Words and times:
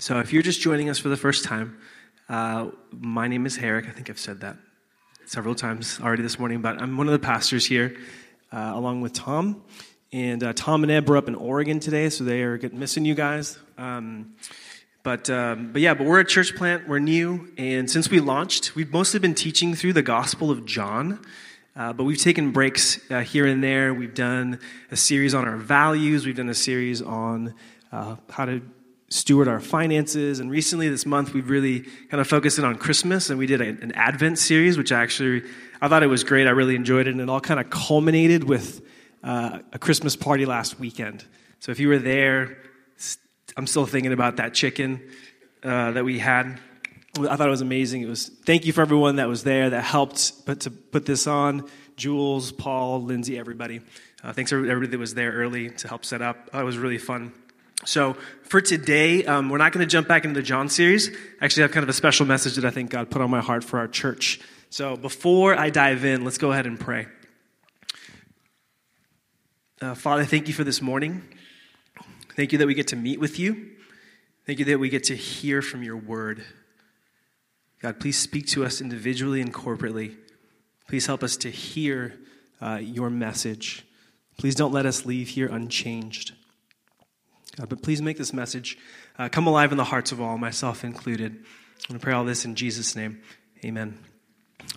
So, 0.00 0.20
if 0.20 0.32
you're 0.32 0.42
just 0.42 0.60
joining 0.60 0.88
us 0.90 1.00
for 1.00 1.08
the 1.08 1.16
first 1.16 1.44
time, 1.44 1.76
uh, 2.28 2.68
my 2.92 3.26
name 3.26 3.46
is 3.46 3.56
Herrick. 3.56 3.88
I 3.88 3.90
think 3.90 4.08
I've 4.08 4.18
said 4.18 4.42
that 4.42 4.56
several 5.26 5.56
times 5.56 5.98
already 6.00 6.22
this 6.22 6.38
morning, 6.38 6.62
but 6.62 6.80
I'm 6.80 6.96
one 6.96 7.08
of 7.08 7.12
the 7.12 7.18
pastors 7.18 7.66
here, 7.66 7.96
uh, 8.52 8.70
along 8.76 9.00
with 9.00 9.12
Tom. 9.12 9.60
And 10.12 10.44
uh, 10.44 10.52
Tom 10.52 10.84
and 10.84 10.92
Eb 10.92 11.08
were 11.08 11.16
up 11.16 11.26
in 11.26 11.34
Oregon 11.34 11.80
today, 11.80 12.10
so 12.10 12.22
they 12.22 12.42
are 12.42 12.60
missing 12.72 13.04
you 13.04 13.16
guys. 13.16 13.58
Um, 13.76 14.36
but, 15.02 15.28
um, 15.30 15.72
but 15.72 15.82
yeah, 15.82 15.94
but 15.94 16.06
we're 16.06 16.20
a 16.20 16.24
church 16.24 16.54
plant, 16.54 16.88
we're 16.88 17.00
new, 17.00 17.52
and 17.58 17.90
since 17.90 18.08
we 18.08 18.20
launched, 18.20 18.76
we've 18.76 18.92
mostly 18.92 19.18
been 19.18 19.34
teaching 19.34 19.74
through 19.74 19.94
the 19.94 20.02
Gospel 20.02 20.52
of 20.52 20.64
John. 20.64 21.18
Uh, 21.74 21.92
but 21.92 22.04
we've 22.04 22.18
taken 22.18 22.52
breaks 22.52 23.00
uh, 23.10 23.20
here 23.20 23.46
and 23.46 23.64
there. 23.64 23.92
We've 23.92 24.14
done 24.14 24.60
a 24.92 24.96
series 24.96 25.34
on 25.34 25.48
our 25.48 25.56
values. 25.56 26.24
We've 26.24 26.36
done 26.36 26.50
a 26.50 26.54
series 26.54 27.02
on 27.02 27.54
uh, 27.90 28.14
how 28.30 28.44
to 28.44 28.62
steward 29.08 29.48
our 29.48 29.60
finances. 29.60 30.40
And 30.40 30.50
recently, 30.50 30.88
this 30.88 31.06
month, 31.06 31.32
we've 31.32 31.48
really 31.48 31.80
kind 32.10 32.20
of 32.20 32.26
focused 32.26 32.58
in 32.58 32.64
on 32.64 32.76
Christmas, 32.76 33.30
and 33.30 33.38
we 33.38 33.46
did 33.46 33.60
an 33.60 33.92
Advent 33.92 34.38
series, 34.38 34.76
which 34.76 34.92
actually 34.92 35.42
I 35.80 35.88
thought 35.88 36.02
it 36.02 36.08
was 36.08 36.24
great. 36.24 36.46
I 36.46 36.50
really 36.50 36.76
enjoyed 36.76 37.06
it, 37.06 37.10
and 37.10 37.20
it 37.20 37.28
all 37.28 37.40
kind 37.40 37.60
of 37.60 37.70
culminated 37.70 38.44
with 38.44 38.82
uh, 39.22 39.60
a 39.72 39.78
Christmas 39.78 40.16
party 40.16 40.46
last 40.46 40.78
weekend. 40.78 41.24
So 41.60 41.72
if 41.72 41.80
you 41.80 41.88
were 41.88 41.98
there, 41.98 42.58
I'm 43.56 43.66
still 43.66 43.86
thinking 43.86 44.12
about 44.12 44.36
that 44.36 44.54
chicken 44.54 45.02
uh, 45.62 45.92
that 45.92 46.04
we 46.04 46.18
had. 46.18 46.60
I 47.18 47.36
thought 47.36 47.48
it 47.48 47.50
was 47.50 47.62
amazing. 47.62 48.02
It 48.02 48.08
was 48.08 48.28
thank 48.28 48.66
you 48.66 48.72
for 48.72 48.82
everyone 48.82 49.16
that 49.16 49.28
was 49.28 49.42
there 49.42 49.70
that 49.70 49.82
helped 49.82 50.46
put 50.46 50.60
to 50.60 50.70
put 50.70 51.04
this 51.06 51.26
on. 51.26 51.68
Jules, 51.96 52.52
Paul, 52.52 53.02
Lindsay, 53.02 53.36
everybody. 53.38 53.80
Uh, 54.22 54.32
thanks 54.32 54.50
for 54.50 54.58
everybody 54.58 54.88
that 54.88 54.98
was 54.98 55.14
there 55.14 55.32
early 55.32 55.70
to 55.70 55.88
help 55.88 56.04
set 56.04 56.22
up. 56.22 56.50
it 56.52 56.62
was 56.62 56.78
really 56.78 56.98
fun. 56.98 57.32
So 57.84 58.14
for 58.42 58.60
today, 58.60 59.24
um, 59.24 59.48
we're 59.48 59.58
not 59.58 59.72
going 59.72 59.86
to 59.86 59.90
jump 59.90 60.08
back 60.08 60.24
into 60.24 60.38
the 60.38 60.44
John 60.44 60.68
series. 60.68 61.10
I 61.40 61.44
actually 61.44 61.62
have 61.62 61.72
kind 61.72 61.84
of 61.84 61.88
a 61.88 61.94
special 61.94 62.26
message 62.26 62.56
that 62.56 62.64
I 62.64 62.70
think 62.70 62.90
God 62.90 63.10
put 63.10 63.22
on 63.22 63.30
my 63.30 63.40
heart 63.40 63.62
for 63.62 63.78
our 63.78 63.88
church. 63.88 64.40
So 64.70 64.96
before 64.96 65.54
I 65.54 65.70
dive 65.70 66.04
in, 66.04 66.24
let's 66.24 66.38
go 66.38 66.52
ahead 66.52 66.66
and 66.66 66.78
pray. 66.78 67.06
Uh, 69.80 69.94
Father, 69.94 70.24
thank 70.24 70.48
you 70.48 70.54
for 70.54 70.64
this 70.64 70.82
morning. 70.82 71.22
Thank 72.34 72.52
you 72.52 72.58
that 72.58 72.66
we 72.66 72.74
get 72.74 72.88
to 72.88 72.96
meet 72.96 73.20
with 73.20 73.38
you. 73.38 73.70
Thank 74.44 74.58
you 74.58 74.64
that 74.66 74.78
we 74.78 74.88
get 74.88 75.04
to 75.04 75.16
hear 75.16 75.62
from 75.62 75.82
your 75.82 75.96
word. 75.96 76.44
God, 77.80 78.00
please 78.00 78.18
speak 78.18 78.46
to 78.48 78.64
us 78.64 78.80
individually 78.80 79.40
and 79.40 79.54
corporately. 79.54 80.16
Please 80.88 81.06
help 81.06 81.22
us 81.22 81.36
to 81.38 81.50
hear 81.50 82.14
uh, 82.60 82.80
your 82.82 83.08
message. 83.08 83.84
Please 84.36 84.54
don't 84.54 84.72
let 84.72 84.84
us 84.84 85.06
leave 85.06 85.28
here 85.28 85.46
unchanged. 85.46 86.32
God, 87.58 87.68
but 87.68 87.82
please 87.82 88.00
make 88.00 88.16
this 88.16 88.32
message 88.32 88.78
uh, 89.18 89.28
come 89.28 89.48
alive 89.48 89.72
in 89.72 89.78
the 89.78 89.84
hearts 89.84 90.12
of 90.12 90.20
all, 90.20 90.38
myself 90.38 90.84
included. 90.84 91.32
I'm 91.32 91.88
going 91.88 91.98
to 91.98 92.04
pray 92.04 92.12
all 92.12 92.24
this 92.24 92.44
in 92.44 92.54
Jesus' 92.54 92.94
name. 92.94 93.20
Amen. 93.64 93.98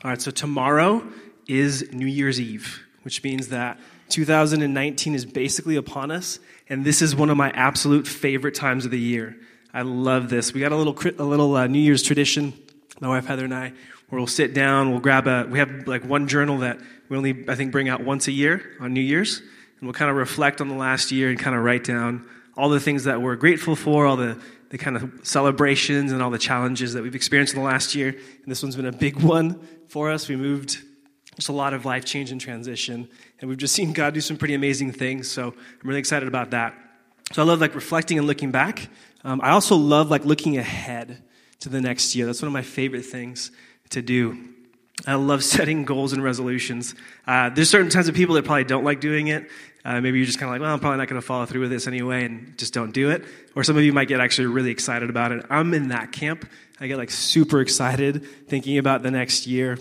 All 0.04 0.10
right, 0.10 0.20
so 0.20 0.32
tomorrow 0.32 1.04
is 1.48 1.92
New 1.94 2.08
Year's 2.08 2.42
Eve, 2.42 2.82
which 3.04 3.24
means 3.24 3.50
that 3.50 3.80
2019 4.10 5.14
is 5.14 5.26
basically 5.26 5.76
upon 5.76 6.10
us, 6.10 6.40
and 6.70 6.84
this 6.84 7.04
is 7.04 7.16
one 7.16 7.30
of 7.30 7.38
my 7.38 7.52
absolute 7.52 8.08
favorite 8.08 8.56
times 8.56 8.84
of 8.84 8.90
the 8.90 9.00
year. 9.00 9.38
I 9.74 9.84
love 9.84 10.30
this. 10.30 10.52
We 10.54 10.60
got 10.60 10.72
a 10.72 10.76
little 10.76 10.98
a 11.20 11.28
little 11.28 11.56
uh, 11.56 11.68
New 11.68 11.80
Year's 11.80 12.02
tradition. 12.02 12.54
My 13.00 13.10
wife 13.10 13.26
Heather 13.26 13.46
and 13.46 13.54
I, 13.54 13.74
where 14.10 14.20
we'll 14.20 14.28
sit 14.28 14.54
down, 14.54 14.90
we'll 14.90 15.00
grab 15.00 15.28
a. 15.28 15.48
We 15.50 15.60
have 15.60 15.88
like 15.88 16.04
one 16.04 16.28
journal 16.28 16.60
that 16.60 16.80
we 17.10 17.18
only 17.18 17.46
I 17.48 17.56
think 17.56 17.72
bring 17.72 17.90
out 17.90 18.04
once 18.04 18.28
a 18.28 18.32
year 18.32 18.76
on 18.80 18.94
New 18.94 19.02
Year's, 19.02 19.40
and 19.40 19.82
we'll 19.84 19.94
kind 19.94 20.10
of 20.10 20.18
reflect 20.18 20.62
on 20.62 20.68
the 20.68 20.76
last 20.76 21.12
year 21.12 21.30
and 21.30 21.40
kind 21.40 21.56
of 21.56 21.64
write 21.64 21.84
down 21.84 22.28
all 22.62 22.70
the 22.70 22.80
things 22.80 23.06
that 23.06 23.20
we're 23.20 23.36
grateful 23.36 23.76
for, 23.76 24.06
all 24.06 24.16
the, 24.16 24.40
the 24.70 24.78
kind 24.78 24.96
of 24.96 25.12
celebrations 25.24 26.12
and 26.12 26.22
all 26.22 26.30
the 26.30 26.38
challenges 26.38 26.94
that 26.94 27.02
we've 27.02 27.16
experienced 27.16 27.56
in 27.56 27.60
the 27.60 27.66
last 27.66 27.96
year. 27.96 28.10
And 28.10 28.46
this 28.46 28.62
one's 28.62 28.76
been 28.76 28.86
a 28.86 28.92
big 28.92 29.20
one 29.20 29.60
for 29.88 30.12
us. 30.12 30.30
We 30.30 30.36
moved 30.36 30.78
just 31.36 31.50
a 31.50 31.54
lot 31.54 31.74
of 31.74 31.86
life 31.86 32.06
change 32.06 32.32
and 32.32 32.40
transition. 32.40 33.10
And 33.40 33.50
we've 33.50 33.58
just 33.58 33.74
seen 33.74 33.94
God 33.94 34.14
do 34.14 34.22
some 34.22 34.38
pretty 34.38 34.54
amazing 34.54 34.92
things. 34.92 35.28
So 35.28 35.48
I'm 35.48 35.90
really 35.90 36.00
excited 36.00 36.28
about 36.28 36.52
that. 36.52 36.76
So 37.32 37.42
I 37.42 37.46
love 37.46 37.62
like 37.62 37.74
reflecting 37.74 38.20
and 38.20 38.28
looking 38.28 38.52
back. 38.52 38.90
Um, 39.24 39.42
I 39.42 39.50
also 39.50 39.76
love 39.76 40.12
like 40.12 40.24
looking 40.24 40.60
ahead 40.60 41.24
to 41.62 41.70
the 41.70 41.82
next 41.82 42.16
year. 42.16 42.28
That's 42.28 42.44
one 42.44 42.48
of 42.48 42.54
my 42.54 42.62
favorite 42.62 43.06
things 43.06 43.50
to 43.90 44.04
do. 44.04 44.38
I 45.08 45.16
love 45.16 45.44
setting 45.56 45.84
goals 45.84 46.14
and 46.14 46.24
resolutions. 46.24 46.94
Uh, 47.26 47.50
there's 47.50 47.72
certain 47.72 47.90
types 47.90 48.08
of 48.08 48.14
people 48.14 48.36
that 48.36 48.46
probably 48.46 48.66
don't 48.66 48.84
like 48.84 49.00
doing 49.00 49.30
it. 49.30 49.50
Uh, 49.84 50.00
maybe 50.00 50.20
you're 50.20 50.26
just 50.26 50.40
kind 50.40 50.50
of 50.50 50.54
like, 50.54 50.62
well, 50.62 50.74
I'm 50.74 50.80
probably 50.80 50.98
not 50.98 51.08
going 51.08 51.20
to 51.20 51.26
follow 51.26 51.46
through 51.46 51.62
with 51.62 51.72
this 51.72 51.88
anyway, 51.88 52.26
and 52.26 52.58
just 52.58 52.74
don't 52.74 52.92
do 52.92 53.10
it. 53.10 53.26
Or 53.56 53.64
some 53.64 53.78
of 53.78 53.84
you 53.84 53.94
might 53.94 54.08
get 54.08 54.20
actually 54.20 54.48
really 54.48 54.72
excited 54.72 55.10
about 55.10 55.32
it. 55.32 55.46
I'm 55.50 55.74
in 55.74 55.90
that 55.90 56.12
camp. 56.12 56.48
I 56.80 56.88
get 56.88 56.98
like 56.98 57.10
super 57.10 57.62
excited 57.62 58.26
thinking 58.48 58.78
about 58.78 59.04
the 59.04 59.12
next 59.12 59.48
year. 59.48 59.78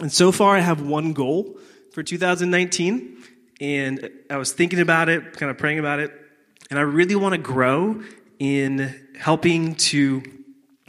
And 0.00 0.12
so 0.12 0.32
far, 0.32 0.56
I 0.56 0.60
have 0.60 0.80
one 0.80 1.12
goal 1.12 1.58
for 1.92 2.02
2019, 2.02 3.22
and 3.60 4.10
I 4.30 4.36
was 4.36 4.52
thinking 4.52 4.80
about 4.80 5.08
it, 5.08 5.36
kind 5.36 5.50
of 5.50 5.58
praying 5.58 5.78
about 5.78 5.98
it, 5.98 6.12
and 6.70 6.78
I 6.78 6.82
really 6.82 7.16
want 7.16 7.32
to 7.32 7.38
grow 7.38 8.02
in 8.38 8.94
helping 9.18 9.74
to 9.74 10.22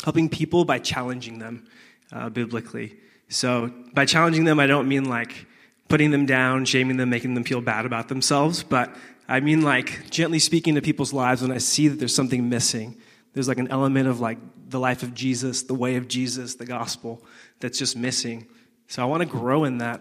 helping 0.04 0.30
people 0.30 0.66
by 0.66 0.80
challenging 0.80 1.40
them 1.40 1.68
uh, 2.12 2.30
biblically. 2.30 2.98
So 3.30 3.72
by 3.94 4.06
challenging 4.06 4.46
them, 4.46 4.60
I 4.60 4.68
don't 4.68 4.88
mean 4.88 5.06
like 5.06 5.46
putting 5.92 6.12
them 6.12 6.26
down, 6.26 6.64
shaming 6.64 6.96
them, 6.96 7.10
making 7.10 7.34
them 7.34 7.44
feel 7.44 7.60
bad 7.60 7.86
about 7.86 8.08
themselves, 8.08 8.64
but 8.64 8.96
I 9.28 9.42
mean 9.42 9.62
like 9.62 10.10
gently 10.10 10.40
speaking 10.40 10.76
to 10.76 10.82
people's 10.82 11.12
lives 11.12 11.42
when 11.42 11.52
I 11.52 11.58
see 11.58 11.90
that 11.90 12.00
there's 12.00 12.16
something 12.16 12.48
missing. 12.48 12.96
There's 13.34 13.50
like 13.50 13.58
an 13.58 13.68
element 13.68 14.08
of 14.08 14.22
like 14.22 14.38
the 14.70 14.80
life 14.80 15.04
of 15.04 15.14
Jesus, 15.14 15.64
the 15.64 15.74
way 15.74 15.98
of 15.98 16.08
Jesus, 16.08 16.56
the 16.56 16.66
gospel 16.66 17.22
that's 17.60 17.78
just 17.78 17.98
missing. 17.98 18.48
So 18.88 19.02
I 19.02 19.06
want 19.06 19.20
to 19.20 19.26
grow 19.26 19.66
in 19.66 19.80
that. 19.80 20.00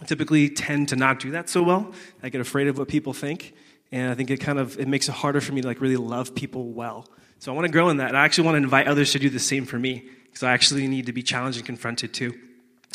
I 0.00 0.04
typically 0.04 0.48
tend 0.50 0.90
to 0.90 0.96
not 0.96 1.18
do 1.18 1.32
that 1.32 1.48
so 1.48 1.64
well. 1.64 1.92
I 2.22 2.28
get 2.28 2.40
afraid 2.40 2.68
of 2.68 2.78
what 2.78 2.86
people 2.86 3.12
think, 3.12 3.54
and 3.90 4.12
I 4.12 4.14
think 4.14 4.30
it 4.30 4.36
kind 4.36 4.60
of 4.60 4.78
it 4.78 4.86
makes 4.86 5.08
it 5.08 5.16
harder 5.16 5.40
for 5.40 5.52
me 5.52 5.62
to 5.62 5.66
like 5.66 5.80
really 5.80 5.96
love 5.96 6.36
people 6.36 6.70
well. 6.70 7.08
So 7.40 7.50
I 7.50 7.56
want 7.56 7.66
to 7.66 7.72
grow 7.72 7.88
in 7.88 7.96
that. 7.96 8.14
I 8.14 8.24
actually 8.24 8.44
want 8.44 8.54
to 8.54 8.62
invite 8.62 8.86
others 8.86 9.10
to 9.12 9.18
do 9.18 9.30
the 9.30 9.40
same 9.40 9.66
for 9.66 9.80
me 9.80 10.08
because 10.26 10.44
I 10.44 10.52
actually 10.52 10.86
need 10.86 11.06
to 11.06 11.12
be 11.12 11.24
challenged 11.24 11.58
and 11.58 11.66
confronted 11.66 12.14
too. 12.14 12.38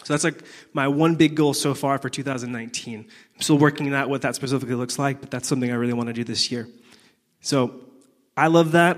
So 0.03 0.13
that's 0.13 0.23
like 0.23 0.43
my 0.73 0.87
one 0.87 1.15
big 1.15 1.35
goal 1.35 1.53
so 1.53 1.73
far 1.73 1.97
for 1.97 2.09
2019. 2.09 2.99
I'm 2.99 3.41
still 3.41 3.57
working 3.57 3.93
out 3.93 4.09
what 4.09 4.21
that 4.21 4.35
specifically 4.35 4.75
looks 4.75 4.97
like, 4.97 5.19
but 5.19 5.29
that's 5.29 5.47
something 5.47 5.71
I 5.71 5.75
really 5.75 5.93
want 5.93 6.07
to 6.07 6.13
do 6.13 6.23
this 6.23 6.51
year. 6.51 6.67
So 7.41 7.81
I 8.35 8.47
love 8.47 8.71
that. 8.71 8.97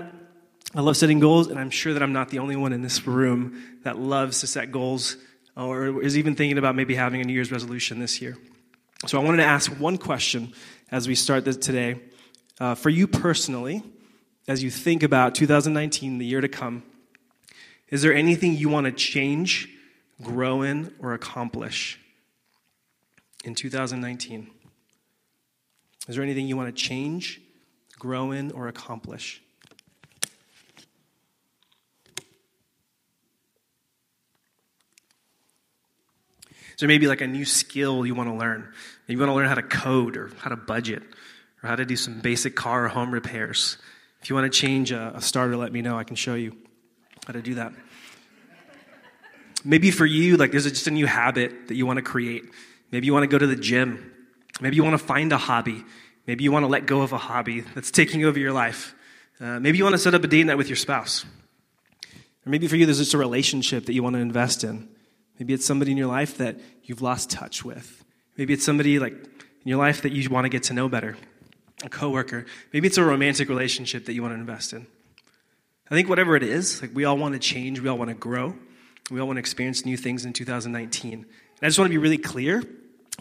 I 0.74 0.80
love 0.80 0.96
setting 0.96 1.20
goals, 1.20 1.48
and 1.48 1.58
I'm 1.58 1.70
sure 1.70 1.92
that 1.92 2.02
I'm 2.02 2.14
not 2.14 2.30
the 2.30 2.38
only 2.38 2.56
one 2.56 2.72
in 2.72 2.80
this 2.80 3.06
room 3.06 3.62
that 3.82 3.98
loves 3.98 4.40
to 4.40 4.46
set 4.46 4.72
goals 4.72 5.16
or 5.54 6.02
is 6.02 6.16
even 6.16 6.34
thinking 6.34 6.56
about 6.56 6.74
maybe 6.74 6.94
having 6.94 7.20
a 7.20 7.24
New 7.24 7.34
Year's 7.34 7.52
resolution 7.52 7.98
this 7.98 8.22
year. 8.22 8.38
So 9.06 9.20
I 9.20 9.24
wanted 9.24 9.38
to 9.38 9.44
ask 9.44 9.70
one 9.72 9.98
question 9.98 10.54
as 10.90 11.08
we 11.08 11.14
start 11.14 11.44
this 11.44 11.56
today. 11.56 12.00
Uh, 12.58 12.74
for 12.74 12.88
you 12.88 13.06
personally, 13.06 13.82
as 14.48 14.62
you 14.62 14.70
think 14.70 15.02
about 15.02 15.34
2019, 15.34 16.18
the 16.18 16.24
year 16.24 16.40
to 16.40 16.48
come, 16.48 16.84
is 17.88 18.00
there 18.02 18.14
anything 18.14 18.54
you 18.54 18.68
want 18.68 18.86
to 18.86 18.92
change 18.92 19.68
grow 20.22 20.62
in, 20.62 20.94
or 20.98 21.14
accomplish 21.14 21.98
in 23.44 23.54
2019? 23.54 24.50
Is 26.08 26.16
there 26.16 26.24
anything 26.24 26.46
you 26.46 26.56
want 26.56 26.74
to 26.74 26.82
change, 26.82 27.40
grow 27.98 28.32
in, 28.32 28.50
or 28.52 28.68
accomplish? 28.68 29.42
Is 36.72 36.78
there 36.78 36.88
maybe 36.88 37.06
like 37.06 37.20
a 37.20 37.26
new 37.26 37.44
skill 37.44 38.06
you 38.06 38.14
want 38.14 38.28
to 38.30 38.34
learn? 38.34 38.72
You 39.06 39.18
want 39.18 39.28
to 39.28 39.34
learn 39.34 39.46
how 39.46 39.54
to 39.54 39.62
code 39.62 40.16
or 40.16 40.30
how 40.38 40.50
to 40.50 40.56
budget 40.56 41.02
or 41.62 41.68
how 41.68 41.76
to 41.76 41.84
do 41.84 41.96
some 41.96 42.20
basic 42.20 42.56
car 42.56 42.86
or 42.86 42.88
home 42.88 43.12
repairs. 43.12 43.76
If 44.22 44.30
you 44.30 44.36
want 44.36 44.52
to 44.52 44.58
change 44.58 44.90
a, 44.90 45.12
a 45.14 45.20
starter, 45.20 45.56
let 45.56 45.72
me 45.72 45.82
know. 45.82 45.98
I 45.98 46.04
can 46.04 46.16
show 46.16 46.34
you 46.34 46.56
how 47.26 47.34
to 47.34 47.42
do 47.42 47.54
that. 47.54 47.72
Maybe 49.64 49.90
for 49.90 50.06
you, 50.06 50.36
like 50.36 50.50
there's 50.50 50.64
just 50.64 50.86
a 50.86 50.90
new 50.90 51.06
habit 51.06 51.68
that 51.68 51.74
you 51.74 51.86
want 51.86 51.98
to 51.98 52.02
create. 52.02 52.44
Maybe 52.90 53.06
you 53.06 53.12
want 53.12 53.24
to 53.24 53.28
go 53.28 53.38
to 53.38 53.46
the 53.46 53.56
gym. 53.56 54.12
Maybe 54.60 54.76
you 54.76 54.84
want 54.84 54.98
to 54.98 55.04
find 55.04 55.32
a 55.32 55.38
hobby. 55.38 55.84
Maybe 56.26 56.44
you 56.44 56.52
want 56.52 56.64
to 56.64 56.68
let 56.68 56.86
go 56.86 57.02
of 57.02 57.12
a 57.12 57.18
hobby 57.18 57.60
that's 57.60 57.90
taking 57.90 58.24
over 58.24 58.38
your 58.38 58.52
life. 58.52 58.94
Uh, 59.40 59.58
maybe 59.58 59.78
you 59.78 59.84
want 59.84 59.94
to 59.94 59.98
set 59.98 60.14
up 60.14 60.22
a 60.22 60.28
date 60.28 60.44
night 60.44 60.56
with 60.56 60.68
your 60.68 60.76
spouse. 60.76 61.24
Or 62.46 62.50
maybe 62.50 62.68
for 62.68 62.76
you, 62.76 62.86
there's 62.86 62.98
just 62.98 63.14
a 63.14 63.18
relationship 63.18 63.86
that 63.86 63.94
you 63.94 64.02
want 64.02 64.14
to 64.14 64.20
invest 64.20 64.64
in. 64.64 64.88
Maybe 65.38 65.54
it's 65.54 65.64
somebody 65.64 65.90
in 65.90 65.96
your 65.96 66.06
life 66.06 66.38
that 66.38 66.60
you've 66.84 67.02
lost 67.02 67.30
touch 67.30 67.64
with. 67.64 68.04
Maybe 68.36 68.52
it's 68.52 68.64
somebody 68.64 68.98
like 68.98 69.14
in 69.14 69.68
your 69.68 69.78
life 69.78 70.02
that 70.02 70.12
you 70.12 70.28
want 70.28 70.44
to 70.44 70.48
get 70.48 70.64
to 70.64 70.74
know 70.74 70.88
better. 70.88 71.16
A 71.84 71.88
coworker. 71.88 72.46
Maybe 72.72 72.86
it's 72.86 72.98
a 72.98 73.04
romantic 73.04 73.48
relationship 73.48 74.04
that 74.06 74.12
you 74.12 74.22
want 74.22 74.34
to 74.34 74.40
invest 74.40 74.72
in. 74.72 74.86
I 75.90 75.94
think 75.94 76.08
whatever 76.08 76.36
it 76.36 76.42
is, 76.42 76.80
like 76.80 76.92
we 76.94 77.04
all 77.04 77.18
want 77.18 77.34
to 77.34 77.40
change, 77.40 77.80
we 77.80 77.88
all 77.88 77.98
want 77.98 78.10
to 78.10 78.14
grow. 78.14 78.54
We 79.10 79.20
all 79.20 79.26
want 79.26 79.36
to 79.36 79.40
experience 79.40 79.84
new 79.84 79.96
things 79.96 80.24
in 80.24 80.32
2019. 80.32 81.12
And 81.12 81.26
I 81.62 81.66
just 81.66 81.78
want 81.78 81.88
to 81.88 81.92
be 81.92 81.98
really 81.98 82.18
clear 82.18 82.62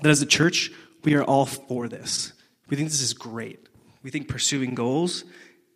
that 0.01 0.09
as 0.09 0.21
a 0.21 0.25
church, 0.25 0.71
we 1.03 1.15
are 1.15 1.23
all 1.23 1.45
for 1.45 1.87
this. 1.87 2.33
We 2.69 2.77
think 2.77 2.89
this 2.89 3.01
is 3.01 3.13
great. 3.13 3.67
We 4.03 4.11
think 4.11 4.27
pursuing 4.27 4.75
goals 4.75 5.23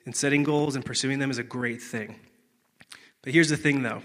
and 0.05 0.15
setting 0.15 0.43
goals 0.43 0.75
and 0.75 0.85
pursuing 0.85 1.19
them 1.19 1.31
is 1.31 1.37
a 1.37 1.43
great 1.43 1.81
thing. 1.81 2.19
But 3.21 3.33
here's 3.33 3.49
the 3.49 3.57
thing 3.57 3.83
though 3.83 4.01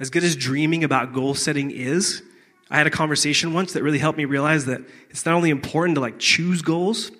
as 0.00 0.10
good 0.10 0.22
as 0.22 0.36
dreaming 0.36 0.84
about 0.84 1.12
goal 1.12 1.34
setting 1.34 1.70
is, 1.70 2.22
I 2.70 2.76
had 2.76 2.86
a 2.86 2.90
conversation 2.90 3.52
once 3.52 3.72
that 3.72 3.82
really 3.82 3.98
helped 3.98 4.18
me 4.18 4.26
realize 4.26 4.66
that 4.66 4.80
it's 5.10 5.26
not 5.26 5.34
only 5.34 5.50
important 5.50 5.96
to 5.96 6.00
like 6.00 6.18
choose 6.18 6.62
goals 6.62 7.10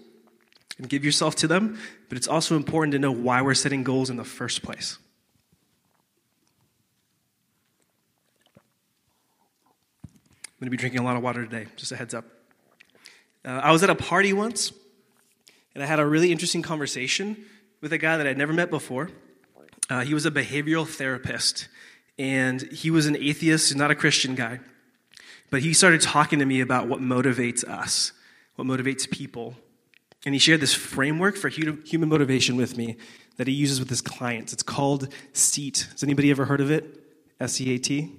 and 0.79 0.89
give 0.89 1.05
yourself 1.05 1.35
to 1.37 1.49
them, 1.49 1.79
but 2.09 2.17
it's 2.17 2.29
also 2.29 2.55
important 2.55 2.93
to 2.93 2.99
know 2.99 3.11
why 3.11 3.43
we're 3.43 3.55
setting 3.55 3.83
goals 3.83 4.11
in 4.11 4.17
the 4.17 4.25
first 4.25 4.63
place. 4.63 4.99
Going 10.61 10.67
to 10.67 10.71
be 10.71 10.77
drinking 10.77 11.01
a 11.01 11.05
lot 11.05 11.17
of 11.17 11.23
water 11.23 11.45
today, 11.45 11.67
just 11.77 11.93
a 11.93 11.97
heads 11.97 12.15
up. 12.15 12.25
Uh, 13.45 13.61
I 13.63 13.71
was 13.71 13.83
at 13.83 13.91
a 13.91 13.95
party 13.95 14.33
once, 14.33 14.73
and 15.75 15.85
I 15.85 15.87
had 15.87 16.01
a 16.01 16.07
really 16.07 16.33
interesting 16.33 16.63
conversation 16.63 17.37
with 17.81 17.93
a 17.93 17.99
guy 17.99 18.17
that 18.17 18.27
I'd 18.27 18.39
never 18.39 18.53
met 18.53 18.69
before. 18.69 19.11
Uh, 19.89 20.01
he 20.01 20.15
was 20.15 20.27
a 20.27 20.31
behavioral 20.31 20.87
therapist, 20.87 21.69
and 22.19 22.61
he 22.73 22.91
was 22.91 23.07
an 23.07 23.17
atheist, 23.17 23.75
not 23.77 23.91
a 23.91 23.95
Christian 23.95 24.35
guy. 24.35 24.59
But 25.51 25.63
he 25.63 25.73
started 25.73 26.01
talking 26.01 26.41
to 26.41 26.45
me 26.45 26.61
about 26.61 26.89
what 26.89 27.01
motivates 27.01 27.65
us, 27.65 28.13
what 28.57 28.67
motivates 28.67 29.09
people. 29.09 29.55
And 30.27 30.35
he 30.35 30.39
shared 30.39 30.61
this 30.61 30.75
framework 30.75 31.37
for 31.37 31.49
human 31.49 32.09
motivation 32.09 32.57
with 32.57 32.77
me 32.77 32.97
that 33.37 33.47
he 33.47 33.55
uses 33.55 33.79
with 33.79 33.89
his 33.89 34.01
clients. 34.01 34.53
It's 34.53 34.65
called 34.65 35.09
SEAT. 35.33 35.87
Has 35.93 36.03
anybody 36.03 36.31
ever 36.31 36.45
heard 36.45 36.61
of 36.61 36.71
it? 36.71 37.01
S 37.41 37.61
E 37.61 37.75
A 37.75 37.79
T? 37.79 38.13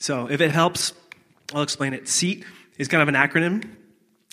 So 0.00 0.30
if 0.30 0.40
it 0.40 0.50
helps, 0.50 0.94
I'll 1.54 1.62
explain 1.62 1.92
it. 1.92 2.08
SEAT 2.08 2.44
is 2.78 2.88
kind 2.88 3.02
of 3.02 3.08
an 3.08 3.14
acronym. 3.14 3.68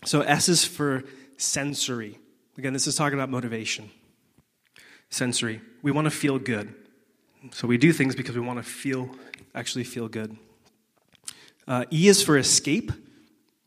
So 0.06 0.22
S 0.22 0.48
is 0.48 0.64
for 0.64 1.04
sensory. 1.36 2.18
Again, 2.58 2.74
this 2.74 2.88
is 2.88 2.96
talking 2.96 3.20
about 3.20 3.30
motivation. 3.30 3.92
Sensory. 5.10 5.62
We 5.84 5.92
want 5.92 6.06
to 6.06 6.12
feel 6.12 6.40
good. 6.40 6.74
So 7.52 7.68
we 7.68 7.78
do 7.78 7.92
things 7.92 8.16
because 8.16 8.34
we 8.34 8.42
want 8.42 8.60
to 8.60 8.64
feel, 8.64 9.10
actually 9.54 9.84
feel 9.84 10.08
good. 10.08 10.38
Uh, 11.68 11.84
e 11.92 12.08
is 12.08 12.24
for 12.24 12.38
escape, 12.38 12.92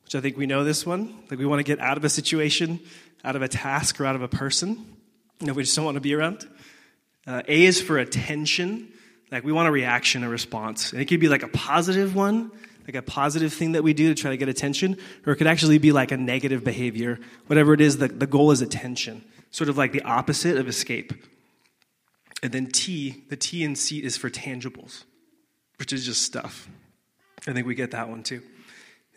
which 0.04 0.14
I 0.14 0.20
think 0.20 0.38
we 0.38 0.46
know 0.46 0.64
this 0.64 0.86
one. 0.86 1.22
Like 1.30 1.38
we 1.38 1.46
want 1.46 1.60
to 1.60 1.64
get 1.64 1.78
out 1.80 1.98
of 1.98 2.04
a 2.04 2.08
situation, 2.08 2.80
out 3.22 3.36
of 3.36 3.42
a 3.42 3.48
task, 3.48 4.00
or 4.00 4.06
out 4.06 4.16
of 4.16 4.22
a 4.22 4.28
person. 4.28 4.96
Know, 5.42 5.52
we 5.52 5.64
just 5.64 5.76
don't 5.76 5.84
want 5.84 5.96
to 5.96 6.00
be 6.00 6.14
around. 6.14 6.48
Uh, 7.26 7.42
a 7.46 7.64
is 7.64 7.80
for 7.80 7.98
attention. 7.98 8.92
Like 9.30 9.44
we 9.44 9.52
want 9.52 9.68
a 9.68 9.70
reaction, 9.70 10.24
a 10.24 10.28
response. 10.28 10.92
And 10.92 11.00
it 11.00 11.06
could 11.06 11.20
be 11.20 11.28
like 11.28 11.42
a 11.42 11.48
positive 11.48 12.14
one, 12.14 12.50
like 12.86 12.96
a 12.96 13.02
positive 13.02 13.52
thing 13.52 13.72
that 13.72 13.82
we 13.82 13.92
do 13.92 14.12
to 14.12 14.20
try 14.20 14.30
to 14.30 14.36
get 14.36 14.48
attention, 14.48 14.96
or 15.26 15.32
it 15.32 15.36
could 15.36 15.46
actually 15.46 15.78
be 15.78 15.92
like 15.92 16.10
a 16.12 16.16
negative 16.16 16.64
behavior. 16.64 17.18
Whatever 17.46 17.74
it 17.74 17.80
is, 17.80 17.98
the, 17.98 18.08
the 18.08 18.26
goal 18.26 18.50
is 18.50 18.60
attention. 18.60 19.24
Sort 19.50 19.68
of 19.68 19.78
like 19.78 19.92
the 19.92 20.02
opposite 20.02 20.56
of 20.56 20.68
escape. 20.68 21.12
And 22.42 22.52
then 22.52 22.66
T, 22.66 23.24
the 23.28 23.36
T 23.36 23.62
in 23.62 23.76
seat 23.76 24.04
is 24.04 24.16
for 24.16 24.30
tangibles, 24.30 25.04
which 25.78 25.92
is 25.92 26.04
just 26.06 26.22
stuff. 26.22 26.68
I 27.46 27.52
think 27.52 27.66
we 27.66 27.74
get 27.74 27.90
that 27.92 28.08
one 28.08 28.22
too. 28.22 28.42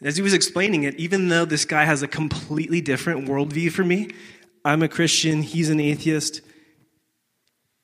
As 0.02 0.18
he 0.18 0.22
was 0.22 0.34
explaining 0.34 0.84
it, 0.84 0.96
even 0.96 1.30
though 1.30 1.46
this 1.46 1.66
guy 1.66 1.86
has 1.86 2.04
a 2.04 2.08
completely 2.08 2.82
different 2.82 3.28
worldview 3.28 3.72
for 3.72 3.86
me, 3.86 4.10
I'm 4.66 4.84
a 4.84 4.90
Christian, 4.90 5.42
he's 5.42 5.70
an 5.70 5.80
atheist. 5.80 6.42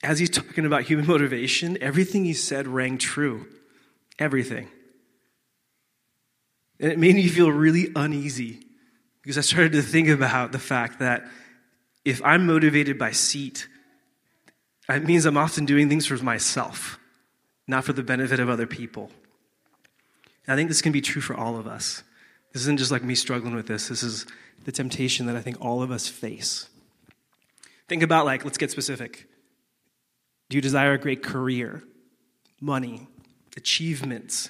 As 0.02 0.20
he's 0.20 0.30
talking 0.30 0.66
about 0.66 0.84
human 0.84 1.08
motivation, 1.08 1.78
everything 1.82 2.26
he 2.26 2.34
said 2.34 2.68
rang 2.68 2.98
true. 2.98 3.48
Everything. 4.18 4.70
And 6.80 6.92
it 6.92 7.00
made 7.00 7.16
me 7.16 7.28
feel 7.28 7.52
really 7.52 7.90
uneasy 7.96 8.60
because 9.22 9.38
I 9.38 9.42
started 9.42 9.74
to 9.74 9.82
think 9.82 10.08
about 10.08 10.52
the 10.52 10.60
fact 10.60 11.00
that 11.00 11.26
if 12.06 12.22
I'm 12.24 12.46
motivated 12.46 12.98
by 12.98 13.12
seat, 13.12 13.68
it 14.88 15.04
means 15.04 15.26
I'm 15.26 15.38
often 15.38 15.66
doing 15.66 15.90
things 15.90 16.06
for 16.06 16.16
myself, 16.24 16.98
not 17.68 17.84
for 17.84 17.94
the 17.94 18.02
benefit 18.02 18.40
of 18.40 18.50
other 18.50 18.66
people. 18.66 19.12
And 20.48 20.54
I 20.54 20.56
think 20.56 20.70
this 20.70 20.82
can 20.82 20.92
be 20.92 21.02
true 21.02 21.22
for 21.22 21.36
all 21.36 21.58
of 21.58 21.68
us. 21.68 22.02
This 22.54 22.64
isn't 22.64 22.80
just 22.80 22.92
like 22.92 23.04
me 23.04 23.14
struggling 23.14 23.54
with 23.54 23.68
this. 23.68 23.90
This 23.90 24.02
is 24.02 24.26
the 24.66 24.72
temptation 24.72 25.28
that 25.28 25.36
I 25.36 25.42
think 25.42 25.62
all 25.62 25.84
of 25.84 25.92
us 25.92 26.08
face. 26.08 26.70
Think 27.88 28.02
about, 28.02 28.26
like, 28.26 28.44
let's 28.44 28.58
get 28.58 28.72
specific. 28.72 29.29
Do 30.50 30.58
you 30.58 30.62
desire 30.62 30.94
a 30.94 30.98
great 30.98 31.22
career, 31.22 31.84
money, 32.60 33.08
achievements, 33.56 34.50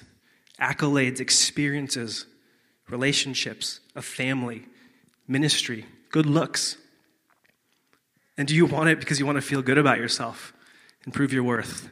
accolades, 0.60 1.20
experiences, 1.20 2.26
relationships, 2.88 3.80
a 3.94 4.02
family, 4.02 4.64
ministry, 5.28 5.84
good 6.10 6.26
looks? 6.26 6.78
And 8.38 8.48
do 8.48 8.54
you 8.54 8.64
want 8.64 8.88
it 8.88 8.98
because 8.98 9.20
you 9.20 9.26
want 9.26 9.36
to 9.36 9.42
feel 9.42 9.60
good 9.60 9.76
about 9.76 9.98
yourself 9.98 10.54
and 11.04 11.12
prove 11.12 11.32
your 11.32 11.42
worth? 11.42 11.90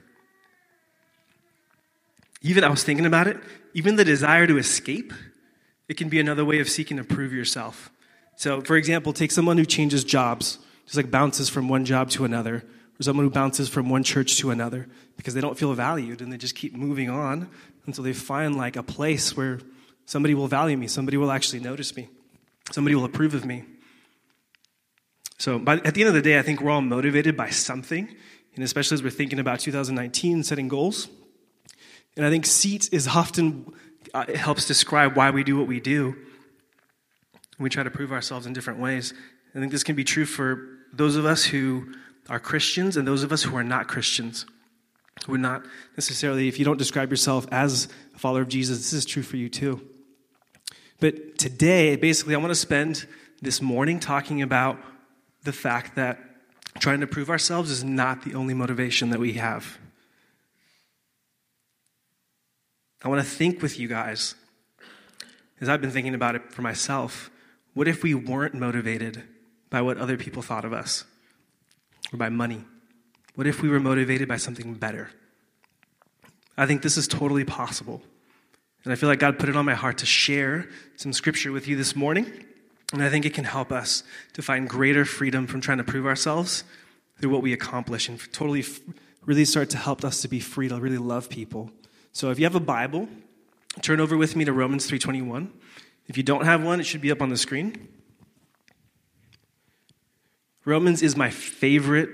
Even 2.40 2.64
I 2.64 2.70
was 2.70 2.84
thinking 2.84 3.04
about 3.04 3.26
it, 3.26 3.36
even 3.74 3.96
the 3.96 4.04
desire 4.04 4.46
to 4.46 4.56
escape, 4.56 5.12
it 5.88 5.96
can 5.96 6.08
be 6.08 6.20
another 6.20 6.44
way 6.44 6.60
of 6.60 6.68
seeking 6.68 6.96
to 6.96 7.04
prove 7.04 7.32
yourself. 7.32 7.90
So, 8.36 8.62
for 8.62 8.76
example, 8.76 9.12
take 9.12 9.32
someone 9.32 9.58
who 9.58 9.66
changes 9.66 10.04
jobs, 10.04 10.58
just 10.84 10.96
like 10.96 11.10
bounces 11.10 11.48
from 11.48 11.68
one 11.68 11.84
job 11.84 12.08
to 12.10 12.24
another, 12.24 12.64
or 12.98 13.02
someone 13.02 13.24
who 13.26 13.30
bounces 13.30 13.68
from 13.68 13.88
one 13.88 14.02
church 14.02 14.36
to 14.38 14.50
another 14.50 14.88
because 15.16 15.34
they 15.34 15.40
don't 15.40 15.58
feel 15.58 15.72
valued 15.74 16.20
and 16.20 16.32
they 16.32 16.36
just 16.36 16.54
keep 16.54 16.74
moving 16.74 17.08
on 17.08 17.48
until 17.86 18.04
they 18.04 18.12
find 18.12 18.56
like 18.56 18.76
a 18.76 18.82
place 18.82 19.36
where 19.36 19.60
somebody 20.06 20.34
will 20.34 20.48
value 20.48 20.76
me, 20.76 20.86
somebody 20.86 21.16
will 21.16 21.30
actually 21.30 21.60
notice 21.60 21.96
me, 21.96 22.08
somebody 22.70 22.94
will 22.94 23.04
approve 23.04 23.34
of 23.34 23.44
me. 23.44 23.64
So, 25.38 25.58
by, 25.58 25.74
at 25.74 25.94
the 25.94 26.00
end 26.00 26.08
of 26.08 26.14
the 26.14 26.22
day, 26.22 26.38
I 26.38 26.42
think 26.42 26.60
we're 26.60 26.72
all 26.72 26.80
motivated 26.80 27.36
by 27.36 27.50
something, 27.50 28.08
and 28.56 28.64
especially 28.64 28.96
as 28.96 29.04
we're 29.04 29.10
thinking 29.10 29.38
about 29.38 29.60
2019, 29.60 30.42
setting 30.42 30.66
goals. 30.66 31.08
And 32.16 32.26
I 32.26 32.30
think 32.30 32.44
seat 32.44 32.88
is 32.90 33.06
often, 33.06 33.72
uh, 34.12 34.24
it 34.26 34.36
helps 34.36 34.66
describe 34.66 35.16
why 35.16 35.30
we 35.30 35.44
do 35.44 35.56
what 35.56 35.68
we 35.68 35.78
do. 35.78 36.16
We 37.60 37.70
try 37.70 37.84
to 37.84 37.90
prove 37.90 38.10
ourselves 38.10 38.46
in 38.46 38.52
different 38.52 38.80
ways. 38.80 39.14
I 39.54 39.60
think 39.60 39.70
this 39.70 39.84
can 39.84 39.94
be 39.94 40.02
true 40.04 40.24
for 40.24 40.78
those 40.92 41.14
of 41.14 41.24
us 41.24 41.44
who 41.44 41.92
are 42.28 42.38
Christians 42.38 42.96
and 42.96 43.06
those 43.06 43.22
of 43.22 43.32
us 43.32 43.42
who 43.42 43.56
are 43.56 43.64
not 43.64 43.88
Christians. 43.88 44.46
Who 45.26 45.34
are 45.34 45.38
not 45.38 45.64
necessarily, 45.96 46.46
if 46.48 46.58
you 46.58 46.64
don't 46.64 46.76
describe 46.76 47.10
yourself 47.10 47.46
as 47.50 47.88
a 48.14 48.18
follower 48.18 48.42
of 48.42 48.48
Jesus, 48.48 48.78
this 48.78 48.92
is 48.92 49.04
true 49.04 49.22
for 49.22 49.36
you 49.36 49.48
too. 49.48 49.80
But 51.00 51.38
today, 51.38 51.96
basically, 51.96 52.34
I 52.34 52.38
want 52.38 52.50
to 52.50 52.56
spend 52.56 53.06
this 53.40 53.62
morning 53.62 54.00
talking 54.00 54.42
about 54.42 54.78
the 55.44 55.52
fact 55.52 55.96
that 55.96 56.18
trying 56.78 57.00
to 57.00 57.06
prove 57.06 57.30
ourselves 57.30 57.70
is 57.70 57.82
not 57.82 58.22
the 58.22 58.34
only 58.34 58.54
motivation 58.54 59.10
that 59.10 59.20
we 59.20 59.34
have. 59.34 59.78
I 63.02 63.08
want 63.08 63.20
to 63.22 63.28
think 63.28 63.62
with 63.62 63.78
you 63.78 63.88
guys, 63.88 64.34
as 65.60 65.68
I've 65.68 65.80
been 65.80 65.90
thinking 65.90 66.14
about 66.14 66.34
it 66.34 66.52
for 66.52 66.62
myself, 66.62 67.30
what 67.74 67.88
if 67.88 68.02
we 68.02 68.14
weren't 68.14 68.54
motivated 68.54 69.22
by 69.70 69.82
what 69.82 69.98
other 69.98 70.16
people 70.16 70.42
thought 70.42 70.64
of 70.64 70.72
us 70.72 71.04
or 72.12 72.16
by 72.16 72.28
money? 72.28 72.64
What 73.34 73.46
if 73.46 73.62
we 73.62 73.68
were 73.68 73.80
motivated 73.80 74.28
by 74.28 74.36
something 74.36 74.74
better? 74.74 75.10
I 76.56 76.66
think 76.66 76.82
this 76.82 76.96
is 76.96 77.06
totally 77.06 77.44
possible. 77.44 78.02
And 78.84 78.92
I 78.92 78.96
feel 78.96 79.08
like 79.08 79.18
God 79.18 79.38
put 79.38 79.48
it 79.48 79.56
on 79.56 79.64
my 79.64 79.74
heart 79.74 79.98
to 79.98 80.06
share 80.06 80.68
some 80.96 81.12
scripture 81.12 81.52
with 81.52 81.68
you 81.68 81.76
this 81.76 81.94
morning. 81.94 82.26
And 82.92 83.02
I 83.02 83.10
think 83.10 83.26
it 83.26 83.34
can 83.34 83.44
help 83.44 83.70
us 83.70 84.02
to 84.32 84.42
find 84.42 84.68
greater 84.68 85.04
freedom 85.04 85.46
from 85.46 85.60
trying 85.60 85.78
to 85.78 85.84
prove 85.84 86.06
ourselves 86.06 86.64
through 87.20 87.30
what 87.30 87.42
we 87.42 87.52
accomplish 87.52 88.08
and 88.08 88.20
totally 88.32 88.64
really 89.24 89.44
start 89.44 89.70
to 89.70 89.76
help 89.76 90.04
us 90.04 90.22
to 90.22 90.28
be 90.28 90.40
free 90.40 90.68
to 90.68 90.80
really 90.80 90.98
love 90.98 91.28
people 91.28 91.70
so 92.18 92.30
if 92.30 92.38
you 92.40 92.44
have 92.46 92.56
a 92.56 92.60
Bible, 92.60 93.08
turn 93.80 94.00
over 94.00 94.16
with 94.16 94.34
me 94.34 94.44
to 94.44 94.52
Romans 94.52 94.86
3:21. 94.90 95.52
If 96.08 96.16
you 96.16 96.24
don't 96.24 96.44
have 96.44 96.64
one, 96.64 96.80
it 96.80 96.84
should 96.84 97.00
be 97.00 97.12
up 97.12 97.22
on 97.22 97.28
the 97.28 97.36
screen. 97.36 97.88
Romans 100.64 101.02
is 101.02 101.16
my 101.16 101.30
favorite 101.30 102.10